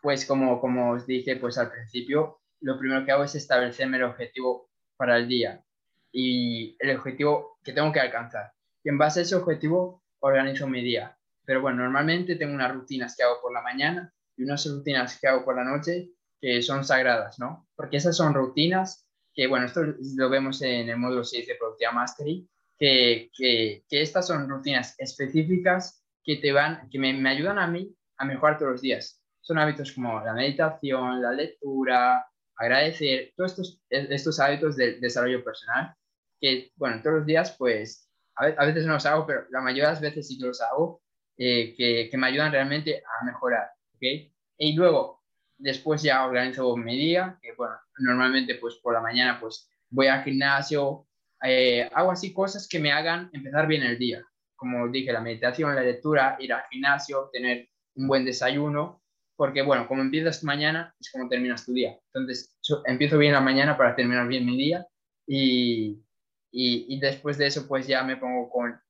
Pues 0.00 0.24
como, 0.24 0.60
como 0.60 0.92
os 0.92 1.06
dije 1.06 1.36
pues 1.36 1.58
al 1.58 1.70
principio, 1.70 2.40
lo 2.60 2.78
primero 2.78 3.04
que 3.04 3.12
hago 3.12 3.24
es 3.24 3.34
establecerme 3.34 3.96
el 3.96 4.04
objetivo 4.04 4.70
para 4.96 5.16
el 5.16 5.28
día 5.28 5.64
y 6.12 6.76
el 6.78 6.96
objetivo 6.96 7.58
que 7.62 7.72
tengo 7.72 7.92
que 7.92 8.00
alcanzar. 8.00 8.52
Y 8.82 8.88
en 8.88 8.98
base 8.98 9.20
a 9.20 9.22
ese 9.22 9.34
objetivo 9.34 10.02
organizo 10.20 10.66
mi 10.66 10.82
día. 10.82 11.16
Pero 11.44 11.60
bueno, 11.60 11.82
normalmente 11.82 12.36
tengo 12.36 12.54
unas 12.54 12.72
rutinas 12.72 13.16
que 13.16 13.22
hago 13.22 13.40
por 13.40 13.52
la 13.52 13.62
mañana 13.62 14.12
y 14.36 14.44
unas 14.44 14.66
rutinas 14.66 15.18
que 15.20 15.28
hago 15.28 15.44
por 15.44 15.56
la 15.56 15.64
noche 15.64 16.10
que 16.40 16.62
son 16.62 16.84
sagradas, 16.84 17.38
¿no? 17.38 17.68
Porque 17.74 17.96
esas 17.96 18.16
son 18.16 18.34
rutinas 18.34 19.06
que, 19.34 19.46
bueno, 19.46 19.66
esto 19.66 19.82
lo 20.16 20.30
vemos 20.30 20.62
en 20.62 20.88
el 20.88 20.96
módulo 20.96 21.24
6 21.24 21.46
de 21.46 21.54
Productividad 21.54 21.92
Mastery, 21.92 22.48
que, 22.78 23.30
que, 23.36 23.84
estas 23.88 24.26
son 24.26 24.48
rutinas 24.48 24.94
específicas 24.98 26.04
que 26.24 26.36
te 26.36 26.52
van, 26.52 26.88
que 26.90 26.98
me, 26.98 27.12
me, 27.14 27.30
ayudan 27.30 27.58
a 27.58 27.66
mí 27.66 27.94
a 28.18 28.24
mejorar 28.24 28.58
todos 28.58 28.72
los 28.72 28.82
días. 28.82 29.22
Son 29.40 29.58
hábitos 29.58 29.92
como 29.92 30.20
la 30.20 30.34
meditación, 30.34 31.22
la 31.22 31.32
lectura, 31.32 32.26
agradecer, 32.56 33.32
todos 33.36 33.52
estos, 33.52 33.80
estos 33.88 34.40
hábitos 34.40 34.76
de 34.76 34.98
desarrollo 34.98 35.44
personal, 35.44 35.94
que, 36.40 36.72
bueno, 36.76 37.00
todos 37.02 37.18
los 37.18 37.26
días, 37.26 37.54
pues, 37.56 38.10
a, 38.34 38.66
veces 38.66 38.84
no 38.86 38.94
los 38.94 39.06
hago, 39.06 39.26
pero 39.26 39.46
la 39.50 39.60
mayoría 39.60 39.84
de 39.84 39.90
las 39.90 40.00
veces 40.00 40.28
sí 40.28 40.38
que 40.38 40.46
los 40.46 40.60
hago, 40.60 41.02
eh, 41.38 41.74
que, 41.76 42.08
que, 42.10 42.18
me 42.18 42.26
ayudan 42.26 42.52
realmente 42.52 43.02
a 43.02 43.24
mejorar, 43.24 43.70
¿ok? 43.94 44.32
Y 44.58 44.74
luego, 44.74 45.22
después 45.58 46.02
ya 46.02 46.26
organizo 46.26 46.76
mi 46.76 46.96
día, 46.96 47.38
que 47.40 47.52
bueno, 47.54 47.74
normalmente 47.98 48.56
pues 48.56 48.76
por 48.76 48.94
la 48.94 49.00
mañana 49.00 49.38
pues 49.40 49.70
voy 49.90 50.06
al 50.06 50.22
gimnasio, 50.24 51.06
eh, 51.42 51.88
hago 51.92 52.10
así 52.10 52.32
cosas 52.32 52.68
que 52.68 52.78
me 52.78 52.92
hagan 52.92 53.30
empezar 53.32 53.66
bien 53.66 53.82
el 53.82 53.98
día. 53.98 54.24
Como 54.54 54.88
dije, 54.88 55.12
la 55.12 55.20
meditación, 55.20 55.74
la 55.74 55.82
lectura, 55.82 56.36
ir 56.40 56.52
al 56.52 56.64
gimnasio, 56.70 57.28
tener 57.32 57.68
un 57.94 58.08
buen 58.08 58.24
desayuno 58.24 59.02
porque, 59.36 59.62
bueno, 59.62 59.86
como 59.86 60.00
empiezas 60.00 60.42
mañana, 60.44 60.94
es 60.98 61.10
como 61.10 61.28
terminas 61.28 61.66
tu 61.66 61.74
día. 61.74 61.98
Entonces, 62.12 62.56
empiezo 62.86 63.18
bien 63.18 63.34
la 63.34 63.40
mañana 63.40 63.76
para 63.76 63.94
terminar 63.94 64.26
bien 64.26 64.46
mi 64.46 64.56
día 64.56 64.86
y, 65.26 66.02
y, 66.50 66.86
y, 66.88 66.98
después 67.00 67.36
de 67.36 67.46
eso, 67.46 67.68
pues 67.68 67.86
ya 67.86 68.02
me 68.02 68.16
pongo 68.16 68.48
con, 68.48 68.80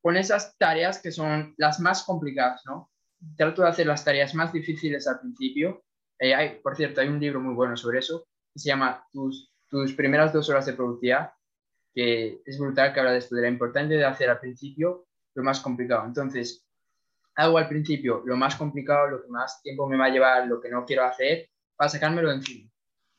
con 0.00 0.16
esas 0.16 0.56
tareas 0.56 1.02
que 1.02 1.10
son 1.10 1.54
las 1.56 1.80
más 1.80 2.04
complicadas, 2.04 2.62
¿no? 2.64 2.90
Trato 3.36 3.62
de 3.62 3.68
hacer 3.68 3.86
las 3.86 4.04
tareas 4.04 4.34
más 4.34 4.52
difíciles 4.52 5.06
al 5.08 5.18
principio. 5.18 5.84
Eh, 6.18 6.34
hay, 6.34 6.60
por 6.60 6.76
cierto, 6.76 7.00
hay 7.00 7.08
un 7.08 7.18
libro 7.18 7.40
muy 7.40 7.54
bueno 7.54 7.76
sobre 7.76 7.98
eso, 7.98 8.26
que 8.52 8.60
se 8.60 8.68
llama 8.68 9.04
Tus, 9.12 9.52
tus 9.68 9.92
primeras 9.94 10.32
dos 10.32 10.48
horas 10.48 10.66
de 10.66 10.74
productividad, 10.74 11.32
que 11.94 12.42
es 12.44 12.58
brutal 12.58 12.92
que 12.92 13.00
habla 13.00 13.12
de 13.12 13.18
esto, 13.18 13.36
de 13.36 13.42
la 13.42 13.48
importancia 13.48 13.96
de 13.96 14.04
hacer 14.04 14.30
al 14.30 14.40
principio 14.40 15.06
lo 15.34 15.42
más 15.42 15.60
complicado. 15.60 16.06
Entonces, 16.06 16.66
hago 17.34 17.58
al 17.58 17.68
principio 17.68 18.22
lo 18.24 18.36
más 18.36 18.56
complicado, 18.56 19.08
lo 19.08 19.22
que 19.22 19.28
más 19.28 19.60
tiempo 19.62 19.88
me 19.88 19.96
va 19.96 20.06
a 20.06 20.10
llevar, 20.10 20.46
lo 20.46 20.60
que 20.60 20.68
no 20.68 20.84
quiero 20.84 21.04
hacer, 21.04 21.48
para 21.76 21.88
sacármelo 21.88 22.30
encima. 22.30 22.70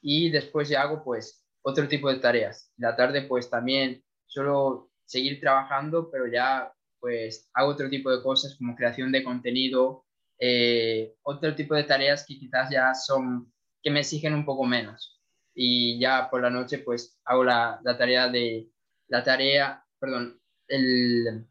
Y 0.02 0.30
después 0.30 0.70
ya 0.70 0.82
hago 0.82 1.04
pues 1.04 1.44
otro 1.62 1.88
tipo 1.88 2.10
de 2.10 2.20
tareas. 2.20 2.72
La 2.78 2.96
tarde 2.96 3.24
pues 3.24 3.50
también 3.50 4.04
suelo 4.28 4.92
seguir 5.06 5.40
trabajando, 5.40 6.10
pero 6.12 6.28
ya 6.28 6.72
pues 7.00 7.50
hago 7.54 7.72
otro 7.72 7.90
tipo 7.90 8.10
de 8.12 8.24
cosas 8.24 8.56
como 8.56 8.76
creación 8.76 9.12
de 9.12 9.24
contenido, 9.24 10.06
eh, 10.40 11.16
otro 11.24 11.56
tipo 11.56 11.76
de 11.76 11.84
tareas 11.84 12.26
que 12.26 12.40
quizás 12.40 12.70
ya 12.70 12.94
son, 12.94 13.52
que 13.82 13.92
me 13.92 14.00
exigen 14.00 14.34
un 14.34 14.46
poco 14.46 14.66
menos. 14.66 15.22
Y 15.56 16.00
ya 16.00 16.30
por 16.30 16.42
la 16.42 16.50
noche 16.50 16.80
pues 16.80 17.20
hago 17.26 17.44
la, 17.44 17.80
la 17.84 17.98
tarea 17.98 18.28
de, 18.30 18.70
la 19.08 19.24
tarea, 19.24 19.86
perdón, 20.00 20.40
el, 20.68 21.46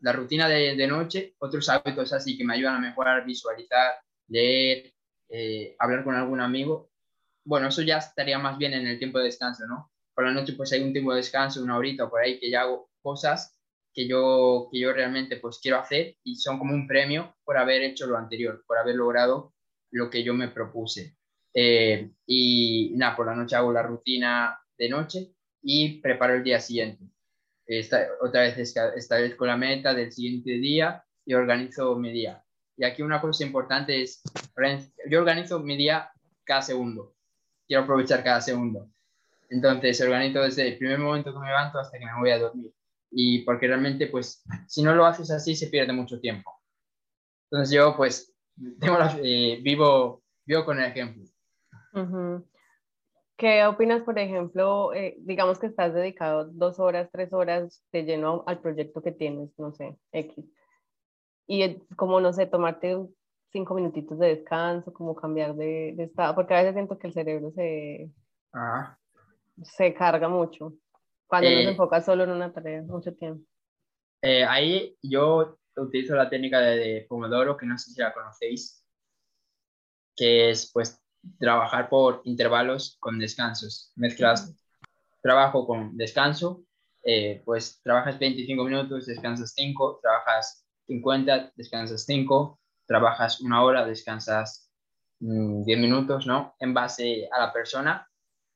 la 0.00 0.12
rutina 0.12 0.48
de, 0.48 0.76
de, 0.76 0.86
noche, 0.86 1.34
otros 1.38 1.68
hábitos 1.68 2.12
así 2.12 2.36
que 2.36 2.44
me 2.44 2.54
ayudan 2.54 2.76
a 2.76 2.80
mejorar, 2.80 3.24
visualizar, 3.24 3.94
leer, 4.28 4.92
eh, 5.28 5.74
hablar 5.78 6.04
con 6.04 6.14
algún 6.14 6.40
amigo. 6.40 6.90
Bueno, 7.44 7.68
eso 7.68 7.82
ya 7.82 7.98
estaría 7.98 8.38
más 8.38 8.58
bien 8.58 8.74
en 8.74 8.86
el 8.86 8.98
tiempo 8.98 9.18
de 9.18 9.24
descanso, 9.24 9.66
¿no? 9.66 9.90
Por 10.14 10.24
la 10.24 10.32
noche 10.32 10.52
pues 10.52 10.72
hay 10.72 10.82
un 10.82 10.92
tiempo 10.92 11.10
de 11.12 11.18
descanso, 11.18 11.62
una 11.62 11.76
horita 11.76 12.08
por 12.08 12.20
ahí 12.20 12.38
que 12.38 12.50
ya 12.50 12.62
hago 12.62 12.90
cosas 13.00 13.58
que 13.92 14.06
yo, 14.06 14.68
que 14.70 14.78
yo 14.78 14.92
realmente 14.92 15.36
pues 15.36 15.58
quiero 15.58 15.78
hacer 15.78 16.16
y 16.22 16.36
son 16.36 16.58
como 16.58 16.74
un 16.74 16.86
premio 16.86 17.34
por 17.44 17.56
haber 17.58 17.82
hecho 17.82 18.06
lo 18.06 18.16
anterior, 18.16 18.62
por 18.66 18.78
haber 18.78 18.96
logrado 18.96 19.54
lo 19.90 20.10
que 20.10 20.22
yo 20.22 20.34
me 20.34 20.48
propuse. 20.48 21.16
Eh, 21.54 22.10
y 22.26 22.92
nada, 22.96 23.16
por 23.16 23.26
la 23.26 23.34
noche 23.34 23.56
hago 23.56 23.72
la 23.72 23.82
rutina 23.82 24.58
de 24.78 24.88
noche 24.88 25.32
y 25.62 26.00
preparo 26.00 26.34
el 26.34 26.44
día 26.44 26.60
siguiente 26.60 27.12
esta, 27.66 28.08
otra 28.20 28.42
vez 28.42 28.58
establezco 28.58 29.46
la 29.46 29.56
meta 29.56 29.94
del 29.94 30.12
siguiente 30.12 30.52
día 30.52 31.04
y 31.24 31.34
organizo 31.34 31.96
mi 31.96 32.12
día. 32.12 32.44
Y 32.76 32.84
aquí 32.84 33.02
una 33.02 33.20
cosa 33.20 33.44
importante 33.44 34.02
es, 34.02 34.22
yo 35.08 35.20
organizo 35.20 35.60
mi 35.60 35.76
día 35.76 36.10
cada 36.44 36.62
segundo. 36.62 37.14
Quiero 37.66 37.84
aprovechar 37.84 38.24
cada 38.24 38.40
segundo. 38.40 38.90
Entonces, 39.48 40.00
organizo 40.00 40.40
desde 40.42 40.68
el 40.68 40.78
primer 40.78 40.98
momento 40.98 41.32
que 41.32 41.38
me 41.38 41.46
levanto 41.46 41.78
hasta 41.78 41.98
que 41.98 42.06
me 42.06 42.18
voy 42.18 42.30
a 42.30 42.38
dormir. 42.38 42.72
Y 43.10 43.40
porque 43.40 43.66
realmente, 43.66 44.06
pues, 44.06 44.42
si 44.66 44.82
no 44.82 44.94
lo 44.94 45.04
haces 45.04 45.30
así, 45.30 45.54
se 45.54 45.66
pierde 45.66 45.92
mucho 45.92 46.18
tiempo. 46.18 46.50
Entonces, 47.50 47.74
yo, 47.74 47.94
pues, 47.96 48.34
tengo 48.80 48.98
eh, 49.22 49.60
vivo, 49.62 50.22
vivo 50.46 50.64
con 50.64 50.80
el 50.80 50.90
ejemplo. 50.90 51.24
¿Qué 53.42 53.64
opinas, 53.66 54.02
por 54.02 54.18
ejemplo, 54.18 54.94
eh, 54.94 55.16
digamos 55.18 55.58
que 55.58 55.66
estás 55.66 55.92
dedicado 55.92 56.44
dos 56.44 56.78
horas, 56.78 57.08
tres 57.10 57.32
horas 57.32 57.82
de 57.90 58.04
lleno 58.04 58.44
al 58.46 58.60
proyecto 58.60 59.02
que 59.02 59.10
tienes, 59.10 59.50
no 59.58 59.72
sé, 59.72 59.96
X, 60.12 60.44
y 61.48 61.76
como, 61.96 62.20
no 62.20 62.32
sé, 62.32 62.46
tomarte 62.46 62.96
cinco 63.50 63.74
minutitos 63.74 64.18
de 64.18 64.36
descanso, 64.36 64.92
como 64.92 65.14
cambiar 65.14 65.54
de, 65.56 65.90
estado, 65.98 66.34
porque 66.34 66.54
a 66.54 66.58
veces 66.58 66.74
siento 66.74 66.98
que 66.98 67.08
el 67.08 67.12
cerebro 67.12 67.50
se, 67.50 68.10
se 69.62 69.92
carga 69.92 70.28
mucho 70.28 70.74
cuando 71.26 71.48
uno 71.48 71.58
se 71.58 71.64
eh. 71.64 71.70
enfoca 71.70 72.00
solo 72.00 72.24
en 72.24 72.30
una 72.30 72.52
tarea 72.52 72.82
mucho 72.82 73.12
tiempo. 73.14 73.44
Eh, 74.22 74.44
ahí 74.44 74.96
yo 75.02 75.58
utilizo 75.76 76.14
la 76.14 76.30
técnica 76.30 76.60
de, 76.60 76.76
de 76.76 77.06
Pomodoro, 77.08 77.56
que 77.56 77.66
no 77.66 77.76
sé 77.76 77.90
si 77.90 78.00
la 78.00 78.14
conocéis, 78.14 78.86
que 80.14 80.50
es 80.50 80.70
pues 80.72 81.01
trabajar 81.38 81.88
por 81.88 82.22
intervalos 82.24 82.96
con 83.00 83.18
descansos. 83.18 83.92
Mezclas 83.96 84.54
trabajo 85.22 85.66
con 85.66 85.96
descanso, 85.96 86.64
eh, 87.04 87.42
pues 87.44 87.80
trabajas 87.82 88.18
25 88.18 88.64
minutos, 88.64 89.06
descansas 89.06 89.52
5, 89.54 90.00
trabajas 90.02 90.66
50, 90.86 91.52
descansas 91.56 92.04
5, 92.04 92.60
trabajas 92.86 93.40
una 93.40 93.62
hora, 93.62 93.86
descansas 93.86 94.70
10 95.20 95.78
mm, 95.78 95.80
minutos, 95.80 96.26
¿no? 96.26 96.54
En 96.58 96.74
base 96.74 97.28
a 97.32 97.40
la 97.40 97.52
persona. 97.52 98.08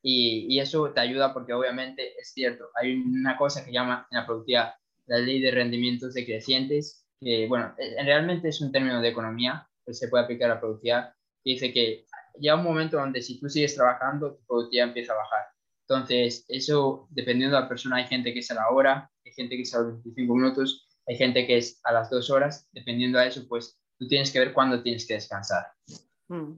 Y, 0.03 0.47
y, 0.49 0.61
eso 0.61 0.93
te 0.93 1.01
ayuda 1.01 1.33
porque 1.33 1.53
obviamente 1.53 2.15
es 2.21 2.33
cierto, 2.33 2.69
hay 2.75 2.95
una 2.95 3.37
cosa 3.37 3.65
que 3.65 3.73
llama 3.73 4.07
en 4.11 4.19
la 4.19 4.27
productividad 4.27 4.75
la 5.07 5.19
ley 5.19 5.41
de 5.41 5.51
rendimientos 5.51 6.15
decrecientes, 6.15 7.07
que 7.21 7.47
bueno, 7.49 7.75
eh, 7.79 7.97
realmente 8.05 8.49
es 8.49 8.61
un 8.61 8.73
término 8.73 9.01
de 9.01 9.09
economía 9.09 9.69
que 9.85 9.95
se 9.95 10.09
puede 10.09 10.25
aplicar 10.25 10.51
a 10.51 10.55
la 10.55 10.61
productividad, 10.61 11.15
que 11.43 11.51
dice 11.51 11.73
que 11.73 12.07
llega 12.39 12.57
un 12.57 12.65
momento 12.65 12.97
donde 12.97 13.23
si 13.23 13.41
tú 13.41 13.49
sigues 13.49 13.75
trabajando, 13.75 14.35
tu 14.35 14.45
productividad 14.47 14.89
empieza 14.89 15.13
a 15.13 15.17
bajar. 15.17 15.47
Entonces, 15.89 16.45
eso, 16.49 17.07
dependiendo 17.11 17.57
de 17.57 17.63
la 17.63 17.69
persona, 17.69 17.97
hay 17.97 18.07
gente 18.07 18.33
que 18.33 18.41
es 18.41 18.51
a 18.51 18.55
la 18.55 18.71
hora, 18.71 19.11
hay 19.25 19.33
gente 19.33 19.57
que 19.57 19.63
es 19.63 19.75
a 19.75 19.81
los 19.81 20.03
25 20.03 20.35
minutos, 20.35 20.89
hay 21.07 21.17
gente 21.17 21.47
que 21.47 21.59
es 21.59 21.81
a 21.85 21.93
las 21.93 22.11
dos 22.11 22.29
horas. 22.31 22.69
Dependiendo 22.73 23.19
de 23.19 23.29
eso, 23.29 23.47
pues 23.49 23.81
tú 23.99 24.09
tienes 24.09 24.33
que 24.33 24.41
ver 24.41 24.53
cuándo 24.53 24.83
tienes 24.83 25.07
que 25.07 25.15
descansar. 25.15 25.67
Mm. 26.29 26.55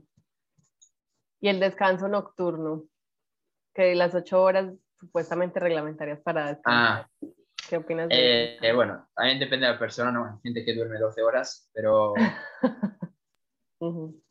Y 1.41 1.49
el 1.49 1.61
descanso 1.61 2.09
nocturno, 2.09 2.85
que 3.74 3.95
las 3.95 4.14
ocho 4.14 4.43
horas 4.43 4.72
supuestamente 4.99 5.61
reglamentarias 5.61 6.20
para 6.20 6.49
descansar. 6.49 7.07
Ah, 7.07 7.11
¿Qué 7.68 7.76
opinas 7.76 8.09
de 8.09 8.55
eso? 8.55 8.64
Eh, 8.64 8.72
bueno, 8.72 9.07
también 9.14 9.39
depende 9.39 9.66
de 9.66 9.72
la 9.72 9.79
persona, 9.79 10.11
¿no? 10.11 10.24
Hay 10.24 10.41
gente 10.43 10.64
que 10.64 10.74
duerme 10.74 10.99
12 10.99 11.22
horas, 11.22 11.70
pero... 11.72 12.14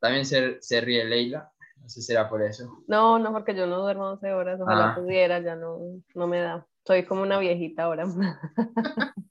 También 0.00 0.24
se, 0.24 0.60
se 0.60 0.80
ríe 0.80 1.04
Leila, 1.04 1.52
no 1.76 1.88
sé 1.88 2.00
si 2.00 2.06
será 2.06 2.28
por 2.28 2.42
eso. 2.42 2.82
No, 2.88 3.18
no, 3.18 3.32
porque 3.32 3.54
yo 3.54 3.66
no 3.66 3.80
duermo 3.80 4.06
12 4.08 4.32
horas, 4.32 4.60
ojalá 4.60 4.90
ah. 4.90 4.94
pudiera, 4.96 5.40
ya 5.40 5.54
no, 5.56 5.78
no 6.14 6.26
me 6.26 6.40
da. 6.40 6.66
Soy 6.86 7.04
como 7.04 7.22
una 7.22 7.38
viejita 7.38 7.84
ahora. 7.84 8.06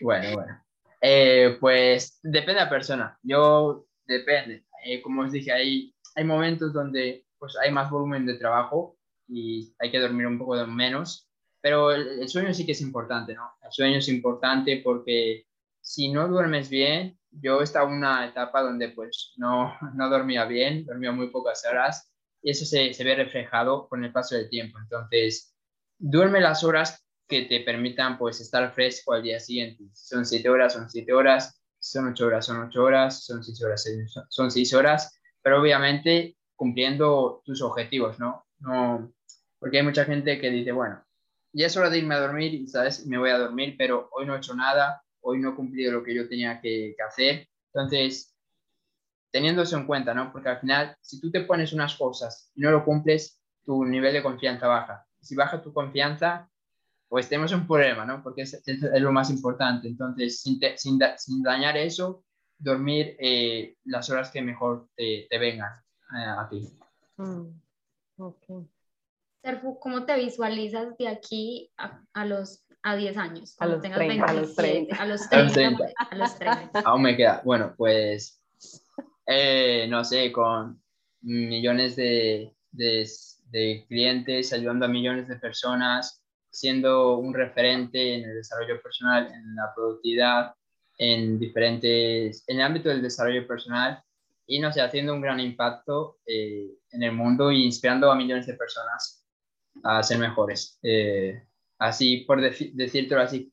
bueno, 0.00 0.34
bueno. 0.34 0.64
Eh, 1.00 1.56
pues 1.60 2.18
depende 2.22 2.54
de 2.54 2.64
la 2.64 2.68
persona. 2.68 3.18
Yo, 3.22 3.86
depende. 4.04 4.66
Eh, 4.84 5.00
como 5.00 5.22
os 5.22 5.32
dije, 5.32 5.52
hay, 5.52 5.94
hay 6.16 6.24
momentos 6.24 6.72
donde 6.72 7.24
pues, 7.38 7.56
hay 7.56 7.70
más 7.70 7.90
volumen 7.90 8.26
de 8.26 8.34
trabajo 8.34 8.98
y 9.28 9.72
hay 9.78 9.90
que 9.90 10.00
dormir 10.00 10.26
un 10.26 10.38
poco 10.38 10.56
menos, 10.66 11.30
pero 11.60 11.92
el, 11.92 12.20
el 12.20 12.28
sueño 12.28 12.52
sí 12.52 12.66
que 12.66 12.72
es 12.72 12.80
importante, 12.80 13.34
¿no? 13.34 13.52
El 13.62 13.70
sueño 13.70 13.98
es 13.98 14.08
importante 14.08 14.80
porque 14.82 15.46
si 15.90 16.08
no 16.08 16.28
duermes 16.28 16.70
bien, 16.70 17.18
yo 17.32 17.62
estaba 17.62 17.90
en 17.90 17.96
una 17.96 18.24
etapa 18.24 18.62
donde 18.62 18.90
pues 18.90 19.32
no, 19.38 19.76
no 19.94 20.08
dormía 20.08 20.44
bien, 20.44 20.86
dormía 20.86 21.10
muy 21.10 21.30
pocas 21.30 21.66
horas 21.68 22.12
y 22.40 22.52
eso 22.52 22.64
se, 22.64 22.94
se 22.94 23.02
ve 23.02 23.16
reflejado 23.16 23.88
con 23.88 24.04
el 24.04 24.12
paso 24.12 24.36
del 24.36 24.48
tiempo. 24.48 24.78
Entonces, 24.78 25.52
duerme 25.98 26.40
las 26.40 26.62
horas 26.62 27.04
que 27.26 27.42
te 27.42 27.58
permitan 27.62 28.18
pues 28.18 28.40
estar 28.40 28.72
fresco 28.72 29.14
al 29.14 29.24
día 29.24 29.40
siguiente. 29.40 29.82
Si 29.92 30.06
son 30.06 30.24
siete 30.24 30.48
horas, 30.48 30.74
son 30.74 30.88
siete 30.88 31.12
horas, 31.12 31.60
son 31.80 32.06
ocho 32.06 32.26
horas, 32.26 32.46
son 32.46 32.60
ocho 32.60 32.84
horas, 32.84 33.24
son 33.24 33.42
seis 33.42 33.60
horas, 33.60 33.84
son 34.28 34.50
seis 34.52 34.72
horas, 34.72 35.20
pero 35.42 35.60
obviamente 35.60 36.36
cumpliendo 36.54 37.42
tus 37.44 37.62
objetivos, 37.62 38.16
¿no? 38.20 38.46
No, 38.60 39.12
porque 39.58 39.78
hay 39.78 39.82
mucha 39.82 40.04
gente 40.04 40.40
que 40.40 40.50
dice, 40.50 40.70
bueno, 40.70 41.04
ya 41.52 41.66
es 41.66 41.76
hora 41.76 41.90
de 41.90 41.98
irme 41.98 42.14
a 42.14 42.20
dormir, 42.20 42.68
¿sabes? 42.68 43.04
Me 43.08 43.18
voy 43.18 43.30
a 43.30 43.38
dormir, 43.38 43.74
pero 43.76 44.08
hoy 44.12 44.24
no 44.24 44.36
he 44.36 44.38
hecho 44.38 44.54
nada, 44.54 45.02
hoy 45.20 45.38
no 45.38 45.50
he 45.50 45.54
cumplido 45.54 45.92
lo 45.92 46.02
que 46.02 46.14
yo 46.14 46.28
tenía 46.28 46.60
que, 46.60 46.94
hacer. 47.06 47.48
Entonces, 47.72 48.34
teniendo 49.30 49.62
eso 49.62 49.76
en 49.76 49.86
cuenta, 49.86 50.14
¿no? 50.14 50.32
Porque 50.32 50.48
al 50.48 50.60
final, 50.60 50.96
si 51.00 51.20
tú 51.20 51.30
te 51.30 51.42
pones 51.42 51.72
unas 51.72 51.94
cosas 51.96 52.50
y 52.54 52.60
no 52.60 52.70
lo 52.70 52.84
cumples, 52.84 53.40
tu 53.64 53.84
nivel 53.84 54.12
de 54.12 54.22
confianza 54.22 54.66
baja. 54.66 55.06
Si 55.20 55.34
baja 55.34 55.62
tu 55.62 55.72
confianza, 55.72 56.50
pues 57.08 57.28
tenemos 57.28 57.52
un 57.52 57.66
problema, 57.66 58.04
¿no? 58.04 58.22
Porque 58.22 58.42
es, 58.42 58.62
lo 58.66 59.12
más 59.12 59.30
importante. 59.30 59.88
Entonces, 59.88 60.40
sin, 60.40 60.60
sin, 60.76 61.42
dañar 61.42 61.76
eso, 61.76 62.24
dormir 62.58 63.16
eh, 63.18 63.76
las 63.84 64.10
horas 64.10 64.30
que 64.30 64.42
mejor 64.42 64.88
te, 64.96 65.26
te 65.28 65.38
vengan 65.38 65.72
eh, 66.16 66.24
a 66.38 66.48
ti. 66.48 66.68
Mm, 67.16 67.60
okay. 68.16 68.68
¿cómo 69.80 70.04
te 70.04 70.16
visualizas 70.16 70.96
de 70.98 71.08
aquí 71.08 71.70
a, 71.76 72.02
a 72.12 72.24
los 72.24 72.64
a 72.82 72.96
10 72.96 73.16
años. 73.16 73.56
A 73.58 73.66
los, 73.66 73.80
30, 73.82 74.24
a 74.24 74.32
los 74.32 74.54
30. 74.54 74.96
A 74.96 75.06
los 75.06 75.28
30. 75.28 75.92
A 75.96 76.14
los 76.14 76.38
30. 76.38 76.80
Aún 76.84 77.02
me 77.02 77.16
queda. 77.16 77.42
Bueno, 77.44 77.74
pues, 77.76 78.42
eh, 79.26 79.86
no 79.88 80.04
sé, 80.04 80.32
con 80.32 80.82
millones 81.22 81.96
de, 81.96 82.54
de, 82.72 83.08
de, 83.50 83.84
clientes, 83.88 84.52
ayudando 84.52 84.86
a 84.86 84.88
millones 84.88 85.28
de 85.28 85.36
personas, 85.36 86.24
siendo 86.50 87.18
un 87.18 87.34
referente 87.34 88.14
en 88.14 88.24
el 88.24 88.36
desarrollo 88.36 88.80
personal, 88.82 89.26
en 89.26 89.54
la 89.54 89.72
productividad, 89.74 90.54
en 90.98 91.38
diferentes, 91.38 92.44
en 92.46 92.58
el 92.58 92.62
ámbito 92.62 92.88
del 92.88 93.02
desarrollo 93.02 93.46
personal 93.46 94.02
y 94.46 94.58
no 94.58 94.72
sé, 94.72 94.80
haciendo 94.80 95.14
un 95.14 95.20
gran 95.20 95.38
impacto 95.38 96.18
eh, 96.26 96.76
en 96.90 97.02
el 97.04 97.12
mundo 97.12 97.52
y 97.52 97.64
inspirando 97.64 98.10
a 98.10 98.16
millones 98.16 98.46
de 98.46 98.54
personas 98.54 99.24
a 99.84 100.02
ser 100.02 100.18
mejores. 100.18 100.78
Eh, 100.82 101.40
así, 101.80 102.18
por 102.18 102.40
decirlo 102.40 103.20
así, 103.20 103.52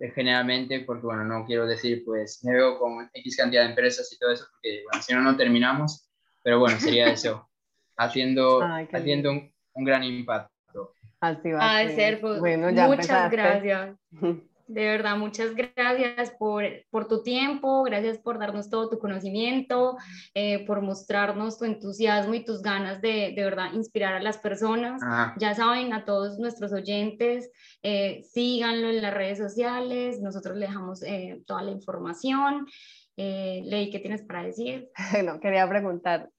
eh, 0.00 0.10
generalmente, 0.14 0.80
porque 0.80 1.06
bueno, 1.06 1.24
no 1.24 1.44
quiero 1.46 1.66
decir, 1.66 2.02
pues 2.04 2.42
me 2.42 2.54
veo 2.54 2.78
con 2.78 3.08
X 3.12 3.36
cantidad 3.36 3.62
de 3.62 3.68
empresas 3.68 4.10
y 4.12 4.18
todo 4.18 4.32
eso, 4.32 4.46
porque 4.50 4.82
bueno, 4.84 5.02
si 5.02 5.14
no, 5.14 5.20
no 5.20 5.36
terminamos, 5.36 6.10
pero 6.42 6.58
bueno, 6.58 6.80
sería 6.80 7.12
eso, 7.12 7.48
haciendo, 7.96 8.62
haciendo 8.92 9.30
un, 9.30 9.52
un, 9.74 9.84
gran 9.84 10.02
impacto. 10.02 10.94
Así 11.20 11.52
va. 11.52 11.78
a 11.78 11.88
ser, 11.88 12.20
pues, 12.20 12.40
bueno, 12.40 12.70
ya 12.70 12.88
muchas 12.88 13.30
gracias. 13.30 13.96
De 14.70 14.84
verdad, 14.84 15.16
muchas 15.16 15.52
gracias 15.56 16.30
por, 16.38 16.62
por, 16.90 17.08
tu 17.08 17.24
tiempo, 17.24 17.82
gracias 17.82 18.18
por 18.18 18.38
darnos 18.38 18.70
todo 18.70 18.88
tu 18.88 19.00
conocimiento, 19.00 19.96
eh, 20.32 20.64
por 20.64 20.80
mostrarnos 20.80 21.58
tu 21.58 21.64
entusiasmo 21.64 22.34
y 22.34 22.44
tus 22.44 22.62
ganas 22.62 23.00
de, 23.00 23.32
de 23.34 23.42
verdad 23.42 23.72
inspirar 23.72 24.14
a 24.14 24.22
las 24.22 24.38
personas. 24.38 25.02
Ya 25.38 25.56
saben, 25.56 25.92
a 25.92 26.04
todos 26.04 26.38
nuestros 26.38 26.72
oyentes, 26.72 27.50
eh, 27.82 28.22
síganlo 28.30 28.90
en 28.90 29.02
las 29.02 29.12
redes 29.12 29.38
sociales, 29.38 30.20
nosotros 30.20 30.56
le 30.56 30.66
dejamos 30.66 31.02
eh, 31.02 31.42
toda 31.46 31.62
la 31.62 31.72
información. 31.72 32.66
Ley, 33.16 33.90
¿qué 33.90 33.98
tienes 33.98 34.22
para 34.22 34.44
decir? 34.44 34.88
No, 35.24 35.40
quería 35.40 35.68
preguntar, 35.68 36.30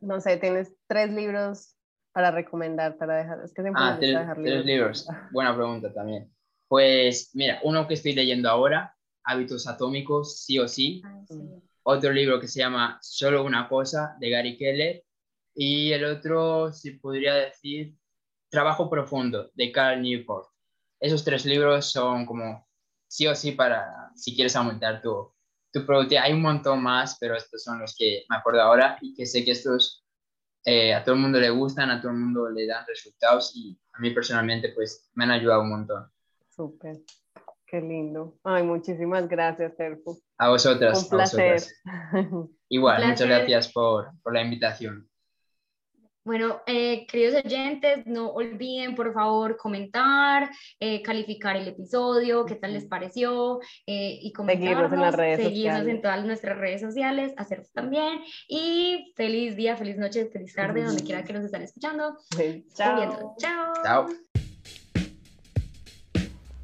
no 0.00 0.20
sé, 0.20 0.36
tienes 0.36 0.72
tres 0.86 1.12
libros 1.12 1.76
para 2.12 2.30
recomendar, 2.30 2.96
para 2.96 3.16
dejar, 3.16 3.40
es 3.44 3.52
que 3.52 3.62
siempre 3.62 3.82
ah, 3.84 3.96
tres, 3.98 4.16
dejar 4.16 4.38
libros. 4.38 4.64
libros. 4.64 5.08
Buena 5.32 5.52
pregunta 5.52 5.92
también. 5.92 6.31
Pues 6.72 7.32
mira, 7.34 7.60
uno 7.64 7.86
que 7.86 7.92
estoy 7.92 8.14
leyendo 8.14 8.48
ahora, 8.48 8.96
Hábitos 9.24 9.66
Atómicos, 9.66 10.40
sí 10.40 10.58
o 10.58 10.66
sí. 10.66 11.02
Otro 11.82 12.10
libro 12.10 12.40
que 12.40 12.48
se 12.48 12.60
llama 12.60 12.98
Solo 13.02 13.44
una 13.44 13.68
cosa, 13.68 14.16
de 14.18 14.30
Gary 14.30 14.56
Keller. 14.56 15.04
Y 15.54 15.92
el 15.92 16.02
otro, 16.06 16.72
si 16.72 16.92
podría 16.92 17.34
decir, 17.34 17.94
Trabajo 18.48 18.88
Profundo, 18.88 19.50
de 19.52 19.70
Carl 19.70 20.00
Newport. 20.00 20.48
Esos 20.98 21.22
tres 21.22 21.44
libros 21.44 21.92
son 21.92 22.24
como 22.24 22.66
sí 23.06 23.26
o 23.26 23.34
sí 23.34 23.52
para 23.52 24.10
si 24.16 24.34
quieres 24.34 24.56
aumentar 24.56 25.02
tu, 25.02 25.30
tu 25.70 25.84
productividad. 25.84 26.24
Hay 26.24 26.32
un 26.32 26.40
montón 26.40 26.82
más, 26.82 27.18
pero 27.20 27.36
estos 27.36 27.62
son 27.62 27.80
los 27.80 27.94
que 27.94 28.24
me 28.30 28.36
acuerdo 28.36 28.62
ahora 28.62 28.96
y 29.02 29.12
que 29.12 29.26
sé 29.26 29.44
que 29.44 29.50
estos 29.50 30.06
eh, 30.64 30.94
a 30.94 31.04
todo 31.04 31.16
el 31.16 31.20
mundo 31.20 31.38
le 31.38 31.50
gustan, 31.50 31.90
a 31.90 32.00
todo 32.00 32.12
el 32.12 32.18
mundo 32.18 32.48
le 32.48 32.66
dan 32.66 32.86
resultados 32.86 33.52
y 33.56 33.78
a 33.92 33.98
mí 33.98 34.10
personalmente 34.12 34.70
pues 34.70 35.10
me 35.12 35.24
han 35.24 35.32
ayudado 35.32 35.60
un 35.60 35.68
montón. 35.68 36.10
Súper. 36.62 37.00
Qué 37.66 37.80
lindo. 37.80 38.38
Ay, 38.44 38.62
muchísimas 38.62 39.28
gracias, 39.28 39.74
Sergio. 39.76 40.16
A 40.38 40.50
vosotras. 40.50 41.02
Un 41.02 41.08
placer. 41.08 41.60
Igual, 42.68 43.08
muchas 43.08 43.26
gracias 43.26 43.72
por, 43.72 44.10
por, 44.22 44.32
la 44.32 44.42
invitación. 44.42 45.08
Bueno, 46.24 46.60
eh, 46.66 47.04
queridos 47.08 47.44
oyentes, 47.44 48.06
no 48.06 48.28
olviden 48.28 48.94
por 48.94 49.12
favor 49.12 49.56
comentar, 49.56 50.48
eh, 50.78 51.02
calificar 51.02 51.56
el 51.56 51.66
episodio, 51.66 52.46
qué 52.46 52.54
tal 52.54 52.74
les 52.74 52.84
pareció 52.84 53.58
eh, 53.88 54.20
y 54.22 54.32
comentarnos, 54.32 54.88
seguirnos 54.88 54.92
en 54.92 55.00
las 55.00 55.14
redes 55.16 55.44
seguirnos 55.44 55.86
en 55.88 56.00
todas 56.00 56.24
nuestras 56.24 56.58
redes 56.58 56.80
sociales, 56.80 57.34
hacerlo 57.36 57.64
también 57.74 58.20
y 58.46 59.12
feliz 59.16 59.56
día, 59.56 59.76
feliz 59.76 59.98
noche, 59.98 60.30
feliz 60.32 60.54
tarde, 60.54 60.84
donde 60.84 61.02
quiera 61.02 61.24
que 61.24 61.32
nos 61.32 61.44
estén 61.44 61.62
escuchando. 61.62 62.16
Chao. 62.72 63.34
Chao. 63.38 63.72
Chao. 63.82 64.06